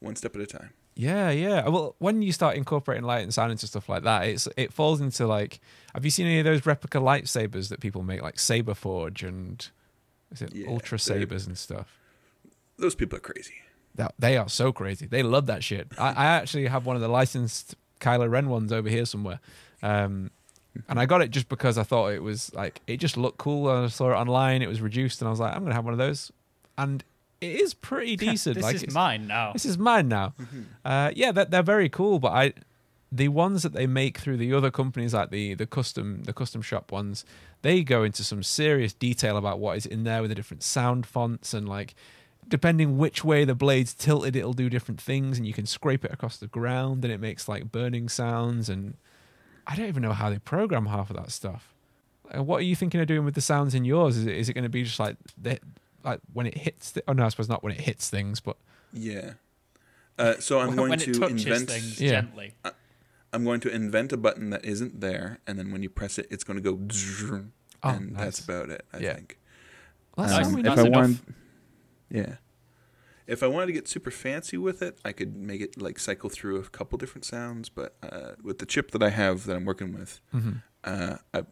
one 0.00 0.16
step 0.16 0.34
at 0.36 0.42
a 0.42 0.46
time. 0.46 0.70
Yeah, 0.94 1.30
yeah. 1.30 1.66
Well, 1.68 1.94
when 2.00 2.20
you 2.20 2.32
start 2.32 2.56
incorporating 2.56 3.04
light 3.04 3.22
and 3.22 3.32
sound 3.32 3.50
into 3.50 3.66
stuff 3.66 3.88
like 3.88 4.02
that, 4.02 4.26
it's 4.26 4.46
it 4.56 4.72
falls 4.72 5.00
into 5.00 5.26
like. 5.26 5.60
Have 5.94 6.04
you 6.04 6.10
seen 6.10 6.26
any 6.26 6.38
of 6.38 6.44
those 6.44 6.66
replica 6.66 6.98
lightsabers 6.98 7.68
that 7.70 7.80
people 7.80 8.02
make, 8.02 8.22
like 8.22 8.38
Saber 8.38 8.74
Forge 8.74 9.22
and 9.22 9.66
is 10.30 10.42
it 10.42 10.54
Yeah, 10.54 10.68
Ultra 10.68 10.98
Sabers 10.98 11.46
and 11.46 11.56
stuff? 11.56 11.98
Those 12.78 12.94
people 12.94 13.16
are 13.18 13.20
crazy. 13.20 13.54
that 13.94 14.14
they 14.18 14.36
are 14.38 14.48
so 14.48 14.72
crazy. 14.72 15.06
They 15.06 15.22
love 15.22 15.46
that 15.46 15.62
shit. 15.62 15.88
I, 15.98 16.08
I 16.12 16.24
actually 16.26 16.66
have 16.66 16.84
one 16.86 16.96
of 16.96 17.02
the 17.02 17.08
licensed 17.08 17.74
Kylo 18.00 18.28
Ren 18.30 18.48
ones 18.48 18.72
over 18.72 18.88
here 18.88 19.04
somewhere. 19.04 19.38
Um, 19.82 20.30
and 20.88 20.98
I 20.98 21.06
got 21.06 21.22
it 21.22 21.30
just 21.30 21.48
because 21.48 21.78
I 21.78 21.82
thought 21.82 22.12
it 22.12 22.22
was 22.22 22.52
like 22.54 22.80
it 22.86 22.98
just 22.98 23.16
looked 23.16 23.38
cool. 23.38 23.68
I 23.68 23.86
saw 23.88 24.10
it 24.10 24.14
online. 24.14 24.62
It 24.62 24.68
was 24.68 24.80
reduced, 24.80 25.20
and 25.20 25.28
I 25.28 25.30
was 25.30 25.40
like, 25.40 25.54
I'm 25.54 25.62
gonna 25.62 25.74
have 25.74 25.84
one 25.84 25.94
of 25.94 25.98
those. 25.98 26.32
And 26.78 27.04
it 27.40 27.60
is 27.60 27.74
pretty 27.74 28.16
decent. 28.28 28.56
this 28.56 28.64
like 28.64 28.76
is 28.76 28.94
mine 28.94 29.26
now. 29.26 29.52
this 29.52 29.64
is 29.64 29.78
mine 29.78 30.08
now. 30.08 30.34
Uh, 30.84 31.10
yeah, 31.14 31.32
they're, 31.32 31.44
they're 31.44 31.62
very 31.62 31.88
cool, 31.88 32.18
but 32.18 32.32
I 32.32 32.52
the 33.10 33.28
ones 33.28 33.62
that 33.62 33.74
they 33.74 33.86
make 33.86 34.16
through 34.18 34.38
the 34.38 34.54
other 34.54 34.70
companies, 34.70 35.12
like 35.12 35.30
the 35.30 35.54
the 35.54 35.66
custom 35.66 36.22
the 36.24 36.32
custom 36.32 36.62
shop 36.62 36.90
ones, 36.90 37.24
they 37.60 37.82
go 37.82 38.02
into 38.04 38.24
some 38.24 38.42
serious 38.42 38.92
detail 38.94 39.36
about 39.36 39.58
what 39.58 39.76
is 39.76 39.86
in 39.86 40.04
there 40.04 40.22
with 40.22 40.30
the 40.30 40.34
different 40.34 40.62
sound 40.62 41.04
fonts 41.04 41.52
and 41.52 41.68
like 41.68 41.94
depending 42.48 42.98
which 42.98 43.24
way 43.24 43.44
the 43.44 43.54
blade's 43.54 43.94
tilted, 43.94 44.34
it'll 44.36 44.52
do 44.52 44.68
different 44.68 45.00
things, 45.00 45.38
and 45.38 45.46
you 45.46 45.52
can 45.52 45.66
scrape 45.66 46.04
it 46.04 46.12
across 46.12 46.36
the 46.36 46.46
ground, 46.48 47.04
and 47.04 47.12
it 47.12 47.20
makes 47.20 47.48
like 47.48 47.70
burning 47.70 48.08
sounds. 48.08 48.68
And 48.68 48.94
I 49.66 49.76
don't 49.76 49.86
even 49.88 50.02
know 50.02 50.12
how 50.12 50.30
they 50.30 50.38
program 50.38 50.86
half 50.86 51.10
of 51.10 51.16
that 51.16 51.30
stuff. 51.30 51.72
Uh, 52.34 52.42
what 52.42 52.58
are 52.58 52.64
you 52.64 52.74
thinking 52.76 53.00
of 53.00 53.06
doing 53.06 53.24
with 53.24 53.34
the 53.34 53.40
sounds 53.40 53.74
in 53.74 53.84
yours? 53.84 54.16
Is 54.16 54.26
it 54.26 54.36
is 54.36 54.48
it 54.48 54.54
going 54.54 54.64
to 54.64 54.70
be 54.70 54.82
just 54.84 54.98
like 54.98 55.16
the, 55.40 55.58
like 56.04 56.20
when 56.32 56.46
it 56.46 56.56
hits? 56.58 56.90
The, 56.92 57.02
oh 57.08 57.12
no, 57.12 57.24
I 57.24 57.28
suppose 57.28 57.48
not 57.48 57.62
when 57.62 57.72
it 57.72 57.80
hits 57.80 58.08
things, 58.10 58.40
but 58.40 58.56
Yeah. 58.92 59.32
Uh, 60.18 60.34
so 60.38 60.60
I'm 60.60 60.76
going 60.76 60.90
when 60.90 60.98
to 60.98 61.24
invent. 61.26 61.70
things 61.70 62.00
Yeah. 62.00 62.10
gently. 62.10 62.54
I'm 63.32 63.44
going 63.44 63.60
to 63.60 63.74
invent 63.74 64.12
a 64.12 64.16
button 64.18 64.50
that 64.50 64.62
isn't 64.64 65.00
there, 65.00 65.38
and 65.46 65.58
then 65.58 65.72
when 65.72 65.82
you 65.82 65.88
press 65.88 66.18
it, 66.18 66.26
it's 66.30 66.44
going 66.44 66.62
to 66.62 66.76
go, 66.76 66.78
Oh, 67.82 67.88
and 67.88 68.14
that's 68.14 68.40
about 68.40 68.68
it. 68.68 68.84
I 68.92 68.98
Yeah. 68.98 69.14
think. 69.14 69.38
Well, 70.16 70.26
Nice. 70.26 70.36
that's 70.36 70.46
Um, 70.46 70.52
how 70.52 70.56
we 70.56 70.60
if 70.60 70.64
That's 70.66 70.78
I 70.78 70.86
enough. 70.86 71.00
wanted, 71.00 71.18
yeah, 72.10 72.34
if 73.26 73.42
I 73.42 73.46
wanted 73.46 73.66
to 73.66 73.72
get 73.72 73.88
super 73.88 74.10
fancy 74.10 74.56
with 74.56 74.82
it, 74.82 74.98
I 75.04 75.12
could 75.12 75.36
make 75.36 75.60
it 75.60 75.80
like 75.80 75.98
cycle 75.98 76.28
through 76.30 76.56
a 76.58 76.64
couple 76.64 76.98
different 76.98 77.24
sounds. 77.24 77.68
But 77.68 77.96
uh, 78.02 78.32
with 78.42 78.58
the 78.58 78.66
chip 78.66 78.90
that 78.92 79.02
I 79.02 79.10
have 79.10 79.44
that 79.46 79.56
I'm 79.56 79.64
working 79.64 79.92
with, 79.92 80.20
Mhm. 80.34 80.62
uh, 80.84 81.16
I, 81.34 81.44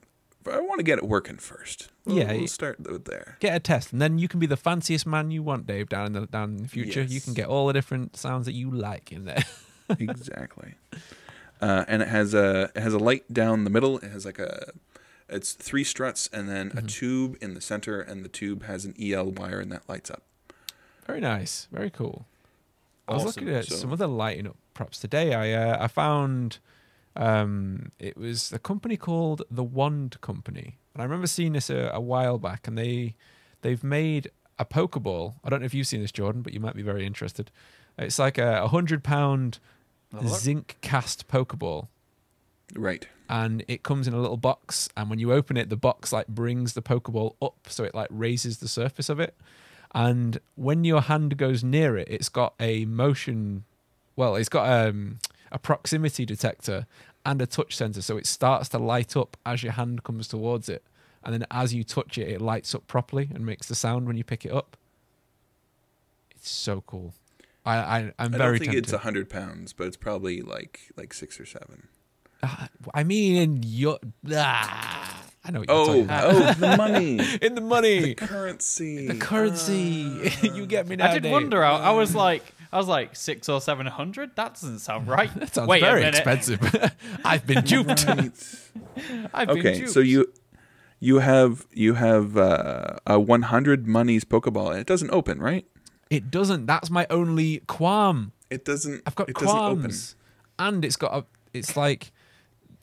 I 0.50 0.60
want 0.60 0.78
to 0.78 0.82
get 0.84 0.98
it 0.98 1.04
working 1.04 1.36
first. 1.36 1.88
We'll, 2.06 2.16
Yeah, 2.18 2.32
we'll 2.32 2.46
start 2.48 2.76
there. 3.04 3.36
get 3.40 3.54
a 3.54 3.60
test, 3.60 3.92
and 3.92 4.00
then 4.00 4.18
you 4.18 4.26
can 4.26 4.40
be 4.40 4.46
the 4.46 4.56
fanciest 4.56 5.06
man 5.06 5.30
you 5.30 5.42
want, 5.42 5.66
Dave. 5.66 5.88
Down 5.88 6.06
in 6.06 6.12
the 6.14 6.26
down 6.26 6.56
in 6.56 6.62
the 6.62 6.68
future, 6.68 7.02
you 7.02 7.20
can 7.20 7.34
get 7.34 7.46
all 7.46 7.66
the 7.66 7.72
different 7.74 8.16
sounds 8.16 8.46
that 8.46 8.54
you 8.54 8.70
like 8.70 9.12
in 9.12 9.24
there. 9.26 9.44
exactly. 9.98 10.74
Uh, 11.60 11.84
and 11.88 12.00
it 12.02 12.08
has 12.08 12.32
a 12.34 12.70
it 12.74 12.80
has 12.80 12.94
a 12.94 12.98
light 12.98 13.30
down 13.32 13.64
the 13.64 13.70
middle. 13.70 13.98
It 13.98 14.10
has 14.10 14.24
like 14.24 14.38
a 14.38 14.72
it's 15.28 15.52
three 15.52 15.84
struts 15.84 16.28
and 16.32 16.48
then 16.48 16.72
a 16.72 16.82
Mhm. 16.82 16.88
tube 16.88 17.36
in 17.40 17.54
the 17.54 17.60
center, 17.60 18.00
and 18.00 18.24
the 18.24 18.28
tube 18.28 18.64
has 18.64 18.84
an 18.84 18.94
EL 18.98 19.30
wire, 19.30 19.60
and 19.60 19.70
that 19.70 19.88
lights 19.88 20.10
up. 20.10 20.22
Very 21.10 21.20
nice, 21.20 21.68
very 21.72 21.90
cool. 21.90 22.26
I 23.08 23.14
was 23.14 23.24
Awesome. 23.24 23.44
looking 23.44 23.56
at 23.58 23.64
So- 23.66 23.76
some 23.76 23.92
other 23.92 24.06
lighting 24.06 24.46
up 24.46 24.56
props 24.74 24.98
today. 25.00 25.34
I 25.34 25.52
uh, 25.52 25.84
I 25.84 25.88
found 25.88 26.58
um, 27.16 27.90
it 27.98 28.16
was 28.16 28.52
a 28.52 28.58
company 28.58 28.96
called 28.96 29.42
the 29.50 29.64
Wand 29.64 30.20
Company, 30.20 30.78
and 30.94 31.02
I 31.02 31.04
remember 31.04 31.26
seeing 31.26 31.52
this 31.54 31.68
a, 31.70 31.90
a 31.92 32.00
while 32.00 32.38
back, 32.38 32.68
and 32.68 32.78
they 32.78 33.14
they've 33.62 33.82
made 33.82 34.30
a 34.58 34.64
Pokeball. 34.64 35.34
I 35.42 35.48
don't 35.50 35.60
know 35.60 35.66
if 35.66 35.74
you've 35.74 35.86
seen 35.86 36.00
this, 36.02 36.12
Jordan, 36.12 36.42
but 36.42 36.52
you 36.54 36.60
might 36.60 36.76
be 36.76 36.82
very 36.82 37.04
interested. 37.04 37.50
It's 37.98 38.18
like 38.18 38.38
a, 38.38 38.62
a 38.62 38.68
hundred 38.68 39.02
pound 39.02 39.58
Have 40.12 40.22
a 40.22 40.28
look. 40.28 40.38
zinc 40.38 40.76
cast 40.80 41.26
Pokeball. 41.28 41.88
Right. 42.76 43.08
and 43.28 43.64
it 43.66 43.82
comes 43.82 44.06
in 44.06 44.14
a 44.14 44.20
little 44.20 44.36
box 44.36 44.88
and 44.96 45.10
when 45.10 45.18
you 45.18 45.32
open 45.32 45.56
it 45.56 45.70
the 45.70 45.76
box 45.76 46.12
like 46.12 46.28
brings 46.28 46.74
the 46.74 46.82
pokeball 46.82 47.34
up 47.42 47.56
so 47.66 47.82
it 47.82 47.96
like 47.96 48.06
raises 48.10 48.58
the 48.58 48.68
surface 48.68 49.08
of 49.08 49.18
it 49.18 49.34
and 49.94 50.40
when 50.54 50.84
your 50.84 51.02
hand 51.02 51.36
goes 51.36 51.64
near 51.64 51.96
it 51.96 52.08
it's 52.08 52.28
got 52.28 52.54
a 52.60 52.84
motion 52.84 53.64
well 54.16 54.36
it's 54.36 54.48
got 54.48 54.68
um, 54.68 55.18
a 55.52 55.58
proximity 55.58 56.24
detector 56.24 56.86
and 57.24 57.42
a 57.42 57.46
touch 57.46 57.76
sensor. 57.76 58.02
So 58.02 58.16
it 58.16 58.26
starts 58.26 58.68
to 58.70 58.78
light 58.78 59.16
up 59.16 59.36
as 59.44 59.62
your 59.62 59.72
hand 59.72 60.04
comes 60.04 60.28
towards 60.28 60.68
it. 60.68 60.82
And 61.22 61.34
then 61.34 61.46
as 61.50 61.74
you 61.74 61.84
touch 61.84 62.16
it 62.16 62.28
it 62.28 62.40
lights 62.40 62.74
up 62.74 62.86
properly 62.86 63.30
and 63.34 63.44
makes 63.44 63.68
the 63.68 63.74
sound 63.74 64.06
when 64.06 64.16
you 64.16 64.24
pick 64.24 64.44
it 64.46 64.52
up. 64.52 64.76
It's 66.34 66.50
so 66.50 66.82
cool. 66.86 67.14
I, 67.66 67.76
I 67.76 67.98
i'm 68.18 68.34
I 68.34 68.38
very 68.38 68.52
don't 68.52 68.58
think 68.58 68.72
tempted. 68.72 68.84
it's 68.84 68.92
a 68.92 68.98
hundred 68.98 69.28
pounds, 69.28 69.74
but 69.74 69.86
it's 69.86 69.98
probably 69.98 70.40
like 70.40 70.80
like 70.96 71.12
six 71.12 71.38
or 71.38 71.44
seven. 71.44 71.88
Ah, 72.42 72.68
I 72.94 73.04
mean, 73.04 73.36
in 73.36 73.62
your 73.62 73.98
ah, 74.32 75.24
I 75.44 75.50
know 75.52 75.60
what 75.60 75.68
you're 75.68 75.76
Oh, 75.76 75.86
talking 75.86 76.04
about. 76.04 76.24
oh, 76.34 76.52
the 76.58 76.76
money, 76.76 77.20
in 77.40 77.54
the 77.54 77.60
money, 77.62 78.00
the 78.00 78.14
currency, 78.14 79.06
the 79.06 79.14
currency. 79.14 80.32
you 80.42 80.66
get 80.66 80.86
me 80.86 80.96
now. 80.96 81.10
I 81.10 81.14
did 81.14 81.22
Dave. 81.24 81.32
wonder. 81.32 81.64
I, 81.64 81.78
I 81.78 81.90
was 81.92 82.14
like, 82.14 82.42
I 82.72 82.76
was 82.78 82.86
like 82.88 83.16
six 83.16 83.48
or 83.48 83.60
seven 83.60 83.86
hundred. 83.86 84.36
That 84.36 84.54
doesn't 84.54 84.80
sound 84.80 85.08
right. 85.16 85.32
That 85.36 85.54
sounds 85.54 85.68
Wait 85.68 85.80
very 85.80 86.04
expensive. 86.04 86.60
I've 87.24 87.46
been 87.46 87.64
duped. 87.64 88.06
Right. 88.06 88.32
I've 89.32 89.48
been 89.48 89.58
okay, 89.58 89.78
duped. 89.78 89.90
so 89.90 90.00
you 90.00 90.30
you 90.98 91.20
have 91.20 91.66
you 91.72 91.94
have 91.94 92.36
uh, 92.36 92.96
a 93.06 93.18
100 93.18 93.86
monies 93.86 94.24
Pokeball, 94.24 94.72
and 94.72 94.80
it 94.80 94.86
doesn't 94.86 95.10
open, 95.10 95.40
right? 95.40 95.64
It 96.10 96.30
doesn't. 96.30 96.66
That's 96.66 96.90
my 96.90 97.06
only 97.08 97.60
qualm. 97.66 98.32
It 98.50 98.64
doesn't. 98.66 99.02
I've 99.06 99.14
got 99.14 99.30
it 99.30 99.36
doesn't 99.36 99.48
open. 99.48 99.78
qualms, 99.80 100.16
and 100.58 100.84
it's 100.84 100.96
got 100.96 101.14
a. 101.14 101.24
It's 101.54 101.76
like, 101.76 102.12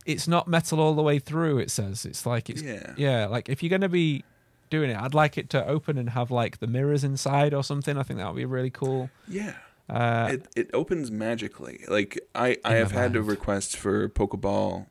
it's 0.07 0.27
not 0.27 0.47
metal 0.47 0.79
all 0.79 0.95
the 0.95 1.03
way 1.03 1.19
through. 1.19 1.59
It 1.59 1.69
says 1.69 2.05
it's 2.05 2.25
like 2.25 2.49
it's 2.49 2.61
Yeah. 2.63 2.93
yeah. 2.97 3.25
Like 3.27 3.49
if 3.49 3.61
you're 3.61 3.69
gonna 3.69 3.89
be 3.89 4.23
doing 4.69 4.89
it, 4.89 4.97
I'd 4.97 5.13
like 5.13 5.37
it 5.37 5.49
to 5.51 5.65
open 5.67 5.97
and 5.97 6.09
have 6.11 6.31
like 6.31 6.57
the 6.59 6.67
mirrors 6.67 7.03
inside 7.03 7.53
or 7.53 7.63
something. 7.63 7.97
I 7.97 8.03
think 8.03 8.17
that 8.19 8.27
would 8.27 8.35
be 8.39 8.45
really 8.45 8.71
cool. 8.71 9.09
Yeah. 9.27 9.53
Uh, 9.89 10.29
it 10.33 10.47
it 10.55 10.69
opens 10.73 11.11
magically. 11.11 11.83
Like 11.87 12.19
I 12.33 12.57
I 12.65 12.75
have 12.75 12.91
had 12.91 13.13
mind. 13.13 13.27
requests 13.27 13.75
for 13.75 14.09
Pokeball 14.09 14.87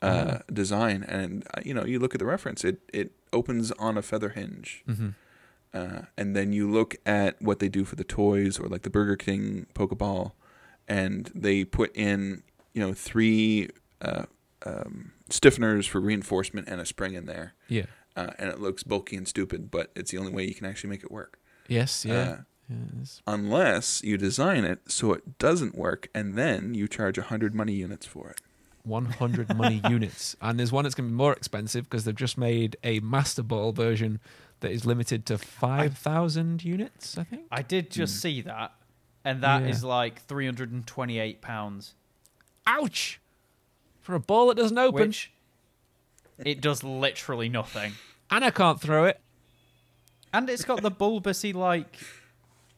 uh, 0.00 0.06
Uh-huh. 0.06 0.38
design, 0.52 1.02
and 1.08 1.46
uh, 1.56 1.60
you 1.64 1.74
know 1.74 1.84
you 1.84 1.98
look 1.98 2.14
at 2.14 2.18
the 2.20 2.26
reference. 2.26 2.64
It 2.64 2.80
it 2.92 3.12
opens 3.32 3.70
on 3.72 3.98
a 3.98 4.02
feather 4.02 4.30
hinge, 4.30 4.82
mhm. 4.88 5.14
uh, 5.74 6.02
and 6.16 6.34
then 6.36 6.52
you 6.52 6.70
look 6.70 6.96
at 7.04 7.40
what 7.42 7.58
they 7.58 7.68
do 7.68 7.84
for 7.84 7.96
the 7.96 8.04
toys 8.04 8.58
or 8.58 8.68
like 8.68 8.82
the 8.82 8.90
Burger 8.90 9.16
King 9.16 9.66
Pokeball, 9.74 10.32
and 10.88 11.30
they 11.34 11.64
put 11.64 11.94
in 11.94 12.42
you 12.72 12.80
know 12.80 12.94
three 12.94 13.68
uh, 14.00 14.24
um, 14.64 15.12
stiffeners 15.30 15.88
for 15.88 16.00
reinforcement 16.00 16.68
and 16.68 16.80
a 16.80 16.86
spring 16.86 17.14
in 17.14 17.26
there, 17.26 17.54
Yeah. 17.68 17.86
uh, 18.16 18.30
and 18.38 18.48
it 18.50 18.60
looks 18.60 18.82
bulky 18.82 19.16
and 19.16 19.26
stupid, 19.28 19.70
but 19.70 19.90
it's 19.94 20.10
the 20.10 20.18
only 20.18 20.32
way 20.32 20.44
you 20.46 20.54
can 20.54 20.66
actually 20.66 20.90
make 20.90 21.02
it 21.02 21.10
work. 21.10 21.38
Yes. 21.68 22.04
Yeah. 22.04 22.14
Uh, 22.14 22.36
yes. 22.98 23.20
unless 23.26 24.02
you 24.02 24.16
design 24.16 24.64
it 24.64 24.80
so 24.88 25.12
it 25.12 25.38
doesn't 25.38 25.74
work 25.76 26.08
and 26.14 26.34
then 26.34 26.74
you 26.74 26.88
charge 26.88 27.18
100 27.18 27.54
money 27.54 27.74
units 27.74 28.06
for 28.06 28.30
it 28.30 28.40
100 28.84 29.54
money 29.56 29.80
units. 29.88 30.36
And 30.42 30.58
there's 30.58 30.70
one 30.72 30.84
that's 30.84 30.94
going 30.94 31.08
to 31.08 31.12
be 31.12 31.16
more 31.16 31.32
expensive 31.32 31.84
because 31.84 32.04
they've 32.04 32.14
just 32.14 32.36
made 32.36 32.76
a 32.84 33.00
Master 33.00 33.42
Ball 33.42 33.72
version 33.72 34.20
that 34.60 34.70
is 34.72 34.84
limited 34.86 35.24
to 35.26 35.38
5,000 35.38 36.62
units, 36.64 37.16
I 37.18 37.24
think. 37.24 37.46
I 37.50 37.62
did 37.62 37.90
just 37.90 38.20
see 38.20 38.40
that, 38.42 38.72
and 39.24 39.42
that 39.42 39.62
is 39.62 39.82
Yeah. 39.82 39.88
like 39.88 40.20
three 40.22 40.44
hundred 40.46 40.70
and 40.72 40.86
twenty-eight 40.86 41.40
pounds, 41.40 41.94
Ouch! 42.66 43.20
For 44.04 44.14
a 44.14 44.20
ball 44.20 44.46
that 44.48 44.56
doesn't 44.56 44.78
open. 44.78 45.08
which 45.08 45.32
it 46.38 46.60
does 46.60 46.84
literally 46.84 47.48
nothing. 47.48 47.92
And 48.30 48.44
I 48.44 48.50
can't 48.50 48.80
throw 48.80 49.04
it. 49.06 49.20
And 50.32 50.48
it's 50.50 50.64
got 50.64 50.82
the 50.82 50.90
bulbousy 50.90 51.54
like. 51.54 51.98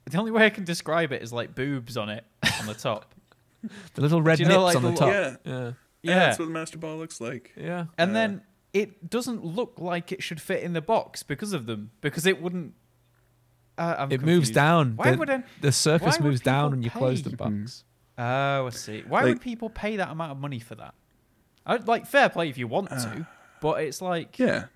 The 0.08 0.18
only 0.18 0.30
way 0.30 0.46
I 0.46 0.50
can 0.50 0.64
describe 0.64 1.10
it 1.12 1.20
is 1.22 1.32
like 1.32 1.54
boobs 1.54 1.96
on 1.96 2.08
it 2.10 2.24
on 2.60 2.66
the 2.66 2.74
top. 2.74 3.12
The 3.94 4.00
little 4.02 4.22
red 4.22 4.36
Do 4.36 4.44
you 4.44 4.48
know, 4.48 4.64
nips 4.66 4.74
like 4.74 4.76
on 4.76 4.82
the 4.84 4.90
the- 4.90 4.96
top. 4.96 5.08
yeah. 5.12 5.36
Yeah. 5.44 5.72
Yeah. 6.02 6.18
that's 6.20 6.38
what 6.38 6.44
the 6.44 6.52
master 6.52 6.78
ball 6.78 6.98
looks 6.98 7.20
like 7.20 7.52
Yeah. 7.56 7.86
And 7.98 8.12
Uh, 8.12 8.14
then 8.14 8.42
it 8.72 9.10
doesn't 9.10 9.44
look 9.44 9.74
like 9.78 10.12
it 10.12 10.22
should 10.22 10.40
fit 10.40 10.62
in 10.62 10.72
the 10.72 10.80
box 10.80 11.24
because 11.24 11.52
of 11.52 11.66
them. 11.66 11.90
Because 12.00 12.26
it 12.26 12.40
wouldn't. 12.40 12.74
Uh, 13.76 13.96
I'm 13.98 14.12
It 14.12 14.20
moves 14.22 14.50
down. 14.50 14.94
Why 14.94 15.10
the, 15.12 15.16
would 15.18 15.30
I- 15.30 15.42
the 15.62 15.72
surface 15.72 16.18
why 16.18 16.22
would 16.22 16.30
moves 16.30 16.40
down 16.42 16.64
people 16.66 16.70
when 16.70 16.82
you 16.84 16.90
close 16.90 17.22
the 17.24 17.34
box. 17.36 17.82
Oh, 18.16 18.66
I 18.66 18.70
see. 18.70 19.02
Why 19.08 19.22
Like- 19.22 19.28
would 19.30 19.40
people 19.40 19.68
pay 19.70 19.96
that 19.96 20.10
amount 20.10 20.30
of 20.30 20.38
money 20.38 20.60
for 20.60 20.76
that? 20.76 20.94
I'd 21.66 21.86
like 21.88 22.06
fair 22.06 22.28
play 22.28 22.48
if 22.48 22.56
you 22.58 22.66
want 22.68 22.90
Uh, 22.92 22.96
to, 23.04 23.26
but 23.60 23.82
it's 23.82 24.00
like 24.00 24.38
yeah 24.38 24.66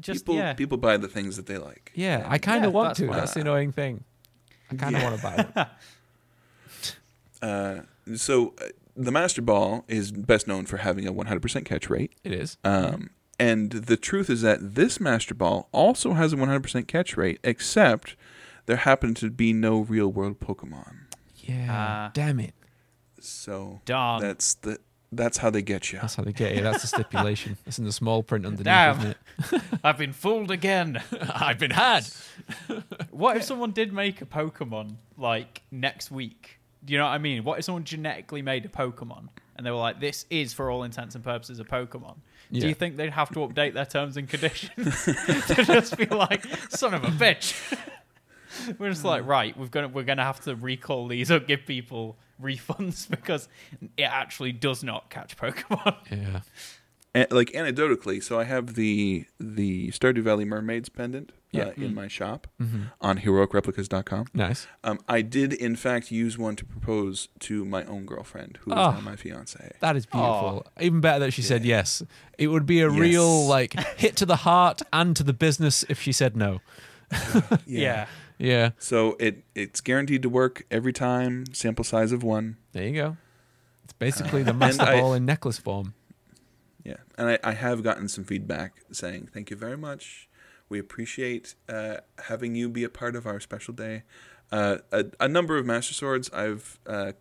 just 0.00 0.24
people 0.24 0.34
yeah. 0.36 0.52
people 0.54 0.76
buy 0.76 0.96
the 0.96 1.08
things 1.08 1.36
that 1.36 1.46
they 1.46 1.56
like 1.58 1.92
Yeah, 1.94 2.26
I 2.28 2.38
kind 2.38 2.64
of 2.64 2.70
Yeah, 2.72 2.74
want 2.74 2.88
that's 2.90 2.98
to. 3.00 3.06
fine. 3.08 3.16
That's 3.16 3.34
the 3.34 3.40
annoying 3.42 3.72
thing. 3.72 4.04
I 4.70 4.74
kind 4.76 4.96
of 4.96 5.02
Yeah. 5.02 5.08
want 5.10 5.20
to 5.20 5.22
buy 5.22 5.36
one. 5.54 5.66
uh, 7.42 7.80
so 8.16 8.54
uh, 8.60 8.66
the 8.96 9.12
master 9.12 9.42
ball 9.42 9.84
is 9.88 10.12
best 10.12 10.46
known 10.46 10.66
for 10.66 10.78
having 10.78 11.06
a 11.06 11.12
100% 11.12 11.64
catch 11.64 11.88
rate 11.90 12.12
It 12.24 12.32
is. 12.32 12.56
um, 12.64 13.10
and 13.38 13.70
the 13.72 13.96
truth 13.96 14.30
is 14.30 14.42
that 14.42 14.74
this 14.74 15.00
master 15.00 15.34
ball 15.34 15.68
also 15.72 16.12
has 16.14 16.32
a 16.32 16.36
100% 16.36 16.86
catch 16.86 17.16
rate 17.16 17.38
except 17.44 18.16
there 18.66 18.76
happen 18.78 19.14
to 19.14 19.30
be 19.30 19.52
no 19.52 19.80
real 19.80 20.08
world 20.08 20.40
pokemon 20.40 21.06
Yeah. 21.36 21.66
Ah. 21.70 22.10
Damn 22.14 22.40
it. 22.40 22.54
so 23.20 23.80
Darn. 23.84 24.20
that's 24.22 24.54
the 24.54 24.78
that's 25.16 25.38
how 25.38 25.50
they 25.50 25.62
get 25.62 25.92
you 25.92 25.98
That's 26.00 26.14
how 26.14 26.22
they 26.24 26.32
get 26.32 26.54
you. 26.54 26.62
That's 26.62 26.82
the 26.82 26.88
stipulation. 26.88 27.56
It's 27.66 27.78
in 27.78 27.84
the 27.84 27.92
small 27.92 28.22
print 28.22 28.44
underneath, 28.44 28.64
Damn. 28.64 28.98
isn't 28.98 29.16
it? 29.52 29.62
I've 29.84 29.98
been 29.98 30.12
fooled 30.12 30.50
again. 30.50 31.02
I've 31.34 31.58
been 31.58 31.70
had. 31.70 32.06
What 33.10 33.36
if 33.36 33.44
someone 33.44 33.72
did 33.72 33.92
make 33.92 34.20
a 34.20 34.26
Pokemon 34.26 34.96
like 35.16 35.62
next 35.70 36.10
week? 36.10 36.58
Do 36.84 36.92
you 36.92 36.98
know 36.98 37.06
what 37.06 37.12
I 37.12 37.18
mean? 37.18 37.44
What 37.44 37.58
if 37.58 37.64
someone 37.64 37.84
genetically 37.84 38.42
made 38.42 38.64
a 38.64 38.68
Pokemon 38.68 39.28
and 39.56 39.64
they 39.64 39.70
were 39.70 39.78
like, 39.78 40.00
"This 40.00 40.26
is 40.30 40.52
for 40.52 40.70
all 40.70 40.82
intents 40.82 41.14
and 41.14 41.24
purposes 41.24 41.58
a 41.60 41.64
Pokemon"? 41.64 42.16
Do 42.52 42.68
you 42.68 42.74
think 42.74 42.96
they'd 42.96 43.10
have 43.10 43.30
to 43.30 43.40
update 43.40 43.72
their 43.72 43.86
terms 43.86 44.16
and 44.16 44.28
conditions 44.28 45.04
to 45.06 45.64
just 45.64 45.96
be 45.96 46.06
like, 46.06 46.44
"Son 46.68 46.92
of 46.94 47.02
a 47.04 47.08
bitch"? 47.08 47.54
we're 48.78 48.90
just 48.90 49.04
like, 49.04 49.26
right, 49.26 49.56
we're 49.58 49.66
gonna 49.68 49.88
we're 49.88 50.04
gonna 50.04 50.24
have 50.24 50.40
to 50.42 50.54
recall 50.56 51.08
these 51.08 51.30
or 51.30 51.40
give 51.40 51.66
people 51.66 52.16
refunds 52.42 53.08
because 53.16 53.48
it 53.96 54.02
actually 54.04 54.52
does 54.52 54.82
not 54.82 55.10
catch 55.10 55.36
Pokemon. 55.36 55.96
Yeah. 56.10 56.40
A- 57.16 57.28
like 57.30 57.52
anecdotally, 57.52 58.20
so 58.20 58.40
I 58.40 58.44
have 58.44 58.74
the 58.74 59.24
the 59.38 59.90
Stardew 59.92 60.22
Valley 60.22 60.44
Mermaids 60.44 60.88
pendant 60.88 61.30
Yeah. 61.52 61.66
uh, 61.66 61.72
in 61.76 61.94
my 61.94 62.08
shop 62.08 62.48
Mhm. 62.60 62.90
on 63.00 63.18
heroicreplicas.com. 63.20 64.26
Nice. 64.34 64.66
Um, 64.82 64.98
I 65.08 65.22
did 65.22 65.52
in 65.52 65.76
fact 65.76 66.10
use 66.10 66.36
one 66.36 66.56
to 66.56 66.64
propose 66.64 67.28
to 67.40 67.64
my 67.64 67.84
own 67.84 68.04
girlfriend, 68.04 68.58
who 68.62 68.72
is 68.72 68.76
Oh. 68.78 68.90
now 68.90 69.00
my 69.00 69.14
fiance. 69.14 69.76
That 69.78 69.94
is 69.94 70.06
beautiful. 70.06 70.66
Even 70.80 71.00
better 71.00 71.20
that 71.26 71.30
she 71.32 71.42
said 71.42 71.64
yes. 71.64 72.02
It 72.36 72.48
would 72.48 72.66
be 72.66 72.80
a 72.80 72.90
Yes. 72.90 72.98
real 73.00 73.46
like 73.46 73.74
hit 73.96 74.16
to 74.16 74.26
the 74.26 74.36
heart 74.38 74.82
and 74.92 75.14
to 75.14 75.22
the 75.22 75.32
business 75.32 75.84
if 75.88 76.02
she 76.02 76.10
said 76.10 76.36
no. 76.36 76.60
Yeah. 77.12 77.56
Yeah. 77.66 78.06
So 78.78 79.16
it 79.20 79.44
it's 79.54 79.80
guaranteed 79.80 80.22
to 80.22 80.28
work 80.28 80.64
every 80.70 80.92
time. 80.92 81.44
Sample 81.52 81.84
size 81.84 82.12
of 82.12 82.22
one. 82.22 82.56
There 82.72 82.84
you 82.86 82.94
go. 82.94 83.16
It's 83.84 83.92
basically 83.92 84.42
the 84.42 84.50
and 84.50 84.58
master 84.58 84.82
I- 84.82 85.00
ball 85.00 85.14
in 85.14 85.24
necklace 85.24 85.58
form. 85.58 85.94
Yeah, 86.84 86.96
and 87.16 87.28
I, 87.30 87.38
I 87.42 87.52
have 87.52 87.82
gotten 87.82 88.08
some 88.08 88.24
feedback 88.24 88.74
saying 88.92 89.30
thank 89.32 89.50
you 89.50 89.56
very 89.56 89.76
much. 89.76 90.28
We 90.68 90.78
appreciate 90.78 91.54
uh, 91.68 91.98
having 92.24 92.54
you 92.54 92.68
be 92.68 92.84
a 92.84 92.88
part 92.90 93.16
of 93.16 93.26
our 93.26 93.40
special 93.40 93.72
day. 93.74 94.02
Uh, 94.52 94.78
a, 94.92 95.06
a 95.20 95.28
number 95.28 95.56
of 95.56 95.64
master 95.64 95.94
swords 95.94 96.30
I've 96.32 96.78
uh, 96.86 97.12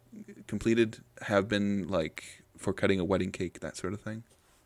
completed 0.47 0.99
have 1.24 1.47
been 1.47 1.88
like 1.88 2.43
for 2.57 2.74
cutting 2.74 2.99
a 2.99 3.05
wedding 3.05 3.32
cake, 3.32 3.59
that 3.61 3.78
sort 3.78 3.93
of 3.93 4.01
thing. 4.01 4.24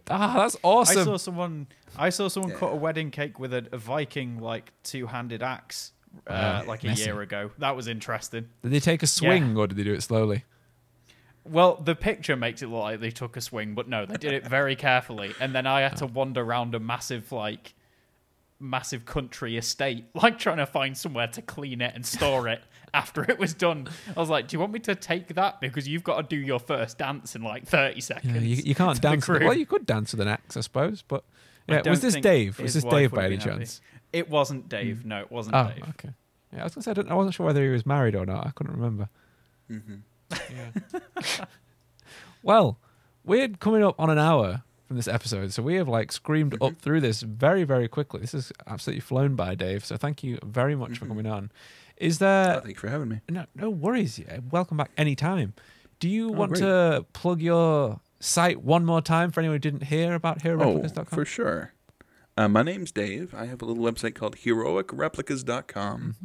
Ah, 0.10 0.34
that's 0.38 0.56
awesome! 0.64 0.98
I 0.98 1.02
awesome. 1.02 1.06
saw 1.06 1.18
someone. 1.18 1.68
I 1.98 2.10
saw 2.10 2.28
someone 2.28 2.52
Yeah. 2.54 2.58
cut 2.58 2.72
a 2.74 2.76
wedding 2.76 3.12
cake 3.12 3.40
with 3.40 3.54
a, 3.54 3.68
a 3.72 3.78
Viking 3.78 4.40
like 4.40 4.72
two-handed 4.84 5.44
axe, 5.44 5.92
uh, 6.26 6.32
Wow. 6.34 6.64
like 6.68 6.84
a 6.84 6.88
Messy. 6.88 7.04
year 7.04 7.22
ago. 7.22 7.52
That 7.60 7.76
was 7.76 7.88
interesting. 7.88 8.48
Did 8.64 8.72
they 8.72 8.80
take 8.80 9.04
a 9.04 9.08
swing 9.08 9.56
or 9.58 9.68
did 9.68 9.78
they 9.78 9.84
do 9.84 9.94
it 9.94 10.02
slowly? 10.04 10.44
Well, 11.46 11.76
the 11.76 11.96
picture 11.96 12.36
makes 12.36 12.62
it 12.62 12.68
look 12.68 12.82
like 12.82 13.00
they 13.00 13.12
took 13.12 13.38
a 13.38 13.42
swing, 13.42 13.74
but 13.74 13.88
no, 13.88 14.06
they 14.06 14.18
did 14.18 14.34
it 14.34 14.46
very 14.46 14.76
carefully. 14.88 15.34
And 15.40 15.56
then 15.56 15.66
I 15.66 15.82
had 15.82 15.96
to 15.98 16.06
wander 16.06 16.42
around 16.42 16.76
a 16.76 16.80
massive 16.80 17.32
like 17.32 17.74
massive 18.60 19.06
country 19.06 19.56
estate, 19.58 20.06
like 20.14 20.40
trying 20.40 20.58
to 20.58 20.66
find 20.66 20.98
somewhere 20.98 21.28
to 21.28 21.42
clean 21.42 21.80
it 21.82 21.94
and 21.96 22.06
store 22.06 22.48
it 22.48 22.62
after 22.94 23.24
it 23.30 23.38
was 23.40 23.54
done. 23.54 23.88
I 24.16 24.20
was 24.20 24.30
like, 24.30 24.48
"Do 24.50 24.56
you 24.56 24.60
want 24.60 24.74
me 24.74 24.80
to 24.80 24.96
take 24.96 25.28
that 25.36 25.62
because 25.62 25.88
you've 25.88 26.04
got 26.04 26.18
to 26.30 26.36
do 26.36 26.42
your 26.42 26.60
first 26.60 26.98
dance 26.98 27.36
in 27.36 27.44
like 27.44 27.66
thirty 27.66 28.02
seconds?" 28.02 28.34
Yeah, 28.34 28.42
you, 28.42 28.56
you 28.64 28.76
can't 28.76 28.96
the 28.96 29.02
dance. 29.02 29.28
With, 29.28 29.38
crew. 29.40 29.48
well, 29.48 29.58
you 29.58 29.66
could 29.66 29.86
dance 29.86 30.12
with 30.12 30.22
an 30.22 30.28
axe, 30.28 30.58
I 30.58 30.62
suppose. 30.62 31.04
But 31.08 31.24
yeah, 31.70 31.88
was 31.88 32.02
this 32.02 32.16
Dave? 32.16 32.60
Was 32.60 32.74
this 32.74 32.84
Dave 32.84 33.12
by 33.12 33.26
any 33.26 33.38
chance? 33.38 33.80
happy. 33.80 33.97
Chance? 34.12 34.26
It 34.26 34.30
wasn't 34.30 34.70
Dave. 34.70 35.06
No, 35.06 35.20
it 35.20 35.32
wasn't 35.32 35.56
Oh, 35.56 35.68
Dave. 35.74 35.84
okay. 35.90 36.10
Yeah, 36.54 36.62
I 36.62 36.64
was 36.64 36.76
gonna 36.76 36.84
say 36.84 36.92
I, 36.92 36.94
don't, 36.94 37.12
I 37.12 37.14
wasn't 37.14 37.36
sure 37.36 37.46
whether 37.46 37.62
he 37.64 37.70
was 37.70 37.86
married 37.86 38.16
or 38.16 38.26
not. 38.26 38.48
I 38.48 38.52
couldn't 38.52 38.74
remember. 38.74 39.10
Mm-hmm. 39.70 39.96
Yeah. 40.32 41.46
well, 42.44 42.78
we're 43.24 43.50
coming 43.50 43.84
up 43.84 43.96
on 44.00 44.10
an 44.10 44.18
hour 44.18 44.64
from 44.88 44.96
this 44.96 45.08
episode, 45.08 45.52
so 45.54 45.62
we 45.62 45.76
have 45.76 45.88
like 45.88 46.12
screamed 46.12 46.54
Mm-hmm. 46.54 46.64
up 46.64 46.78
through 46.82 47.02
this 47.02 47.22
very, 47.22 47.64
very 47.64 47.88
quickly. 47.88 48.22
This 48.22 48.34
is 48.34 48.52
absolutely 48.66 49.02
flown 49.02 49.36
by, 49.36 49.56
Dave. 49.56 49.86
So 49.86 49.98
thank 49.98 50.24
you 50.24 50.40
very 50.44 50.76
much 50.76 50.98
for 50.98 51.06
Mhm. 51.06 51.10
coming 51.10 51.28
on. 51.28 51.52
Is 51.98 52.20
there 52.20 52.62
thank 52.62 52.68
you 52.70 52.76
for 52.76 52.90
having 52.90 53.10
me. 53.10 53.22
no 53.30 53.46
no 53.56 53.70
worries? 53.70 54.20
Yeah, 54.20 54.40
Welcome 54.52 54.78
back 54.78 54.92
anytime. 54.98 55.54
Do 56.00 56.08
you 56.08 56.30
Oh, 56.30 56.34
want 56.34 56.52
great. 56.54 56.62
to 56.62 57.06
plug 57.14 57.42
your 57.42 58.00
site 58.20 58.62
one 58.62 58.86
more 58.86 59.02
time 59.02 59.32
for 59.32 59.40
anyone 59.42 59.56
who 59.56 59.60
didn't 59.60 59.84
hear 59.86 60.14
about 60.14 60.46
Oh, 60.46 60.84
for 61.06 61.26
sure. 61.26 61.74
Uh, 62.38 62.48
my 62.48 62.62
name's 62.62 62.92
Dave. 62.92 63.34
I 63.34 63.46
have 63.46 63.64
a 63.64 63.66
little 63.66 63.84
website 63.84 64.14
called 64.14 64.38
heroicreplicas.com. 64.38 66.16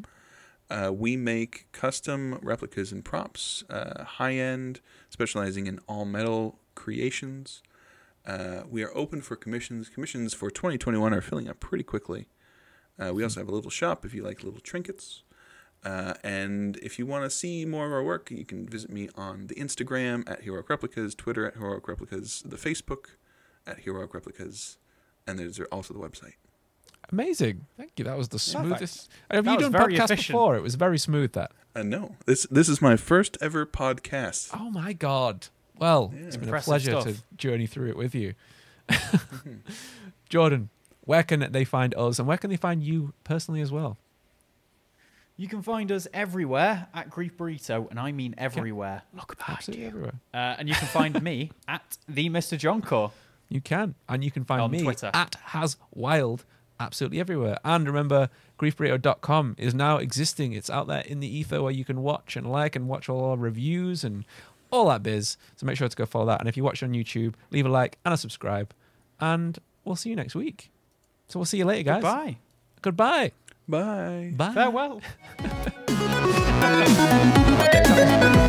Uh, 0.68 0.92
we 0.92 1.16
make 1.16 1.72
custom 1.72 2.38
replicas 2.42 2.92
and 2.92 3.02
props, 3.02 3.64
uh, 3.70 4.04
high 4.04 4.34
end, 4.34 4.82
specializing 5.08 5.66
in 5.66 5.80
all 5.88 6.04
metal 6.04 6.58
creations. 6.74 7.62
Uh, 8.26 8.60
we 8.68 8.82
are 8.82 8.94
open 8.94 9.22
for 9.22 9.36
commissions. 9.36 9.88
Commissions 9.88 10.34
for 10.34 10.50
2021 10.50 11.14
are 11.14 11.22
filling 11.22 11.48
up 11.48 11.60
pretty 11.60 11.82
quickly. 11.82 12.28
Uh, 12.98 13.14
we 13.14 13.22
also 13.22 13.40
have 13.40 13.48
a 13.48 13.54
little 13.54 13.70
shop 13.70 14.04
if 14.04 14.12
you 14.12 14.22
like 14.22 14.44
little 14.44 14.60
trinkets. 14.60 15.22
Uh, 15.82 16.12
and 16.22 16.76
if 16.82 16.98
you 16.98 17.06
want 17.06 17.24
to 17.24 17.30
see 17.30 17.64
more 17.64 17.86
of 17.86 17.92
our 17.92 18.04
work, 18.04 18.30
you 18.30 18.44
can 18.44 18.68
visit 18.68 18.90
me 18.90 19.08
on 19.14 19.46
the 19.46 19.54
Instagram 19.54 20.30
at 20.30 20.42
Heroic 20.42 20.68
Replicas, 20.68 21.14
Twitter 21.14 21.46
at 21.46 21.54
Heroic 21.54 21.88
Replicas, 21.88 22.42
the 22.42 22.56
Facebook 22.56 23.16
at 23.66 23.80
Heroic 23.80 24.12
Replicas, 24.12 24.76
and 25.26 25.38
there's 25.38 25.58
also 25.72 25.94
the 25.94 26.00
website. 26.00 26.34
Amazing. 27.10 27.66
Thank 27.76 27.92
you. 27.98 28.04
That 28.06 28.16
was 28.16 28.28
the 28.28 28.38
Perfect. 28.38 28.50
smoothest. 28.66 29.10
Have 29.30 29.44
That 29.44 29.52
you 29.52 29.58
done 29.60 29.72
very 29.72 29.94
podcasts 29.94 30.04
efficient. 30.04 30.28
before? 30.28 30.56
It 30.56 30.62
was 30.62 30.76
very 30.76 30.98
smooth. 30.98 31.32
That. 31.32 31.52
Uh, 31.76 31.82
no, 31.82 32.16
this 32.26 32.46
this 32.50 32.68
is 32.68 32.80
my 32.80 32.96
first 32.96 33.36
ever 33.40 33.66
podcast. 33.66 34.50
Oh 34.54 34.70
my 34.70 34.92
god. 34.92 35.48
Well, 35.78 36.12
Yeah. 36.14 36.26
it's 36.26 36.36
been 36.36 36.48
a 36.54 36.60
pleasure 36.60 36.92
stuff. 37.00 37.04
to 37.04 37.16
journey 37.36 37.66
through 37.66 37.88
it 37.90 37.96
with 37.96 38.14
you. 38.14 38.34
Jordan, 40.28 40.70
where 41.02 41.22
can 41.22 41.52
they 41.52 41.64
find 41.64 41.94
us 41.94 42.18
and 42.18 42.26
where 42.28 42.38
can 42.38 42.50
they 42.50 42.56
find 42.56 42.82
you 42.82 43.12
personally 43.24 43.60
as 43.60 43.70
well? 43.72 43.98
You 45.36 45.48
can 45.48 45.62
find 45.62 45.90
us 45.90 46.06
everywhere 46.12 46.88
at 46.94 47.10
Grief 47.10 47.36
Burrito, 47.36 47.90
and 47.90 47.98
I 47.98 48.12
mean 48.12 48.34
everywhere. 48.38 49.02
Look 49.14 49.36
at 49.38 49.50
Absolutely 49.50 49.86
everywhere. 49.86 50.12
Uh, 50.32 50.56
and 50.58 50.68
you 50.68 50.74
can 50.74 50.88
find 50.88 51.20
me 51.24 51.50
at 51.66 51.96
the 52.08 52.28
Mr. 52.28 52.56
Johncore. 52.58 53.10
You 53.52 53.60
can. 53.60 53.94
And 54.08 54.24
you 54.24 54.30
can 54.30 54.44
find 54.44 54.62
On 54.62 54.70
me 54.70 54.82
Twitter. 54.82 55.10
at 55.12 55.34
Has 55.46 55.76
Wild 55.94 56.44
absolutely 56.80 57.20
everywhere. 57.20 57.58
And 57.64 57.86
remember, 57.86 58.30
griefburrito.com 58.58 59.56
is 59.58 59.74
now 59.74 59.98
existing. 59.98 60.52
It's 60.52 60.70
out 60.70 60.86
there 60.88 61.02
in 61.02 61.20
the 61.20 61.28
ether 61.28 61.62
where 61.62 61.70
you 61.72 61.84
can 61.84 62.02
watch 62.02 62.34
and 62.36 62.50
like 62.50 62.74
and 62.74 62.88
watch 62.88 63.08
all 63.08 63.24
our 63.30 63.36
reviews 63.36 64.04
and 64.04 64.24
all 64.70 64.88
that 64.88 65.02
biz. 65.02 65.36
So 65.56 65.66
make 65.66 65.76
sure 65.76 65.88
to 65.88 65.96
go 65.96 66.06
follow 66.06 66.26
that. 66.26 66.40
And 66.40 66.48
if 66.48 66.56
you 66.56 66.64
watch 66.64 66.82
on 66.82 66.92
YouTube, 66.92 67.34
leave 67.50 67.66
a 67.66 67.68
like 67.68 67.98
and 68.04 68.14
a 68.14 68.16
subscribe. 68.16 68.72
And 69.20 69.58
we'll 69.84 69.96
see 69.96 70.10
you 70.10 70.16
next 70.16 70.34
week. 70.34 70.70
So 71.28 71.38
we'll 71.38 71.46
see 71.46 71.58
you 71.58 71.64
later, 71.66 71.84
guys. 71.84 72.02
Goodbye. 72.02 72.38
Goodbye. 72.80 73.32
Bye. 73.68 74.32
Bye. 74.36 74.52
Farewell. 74.54 75.00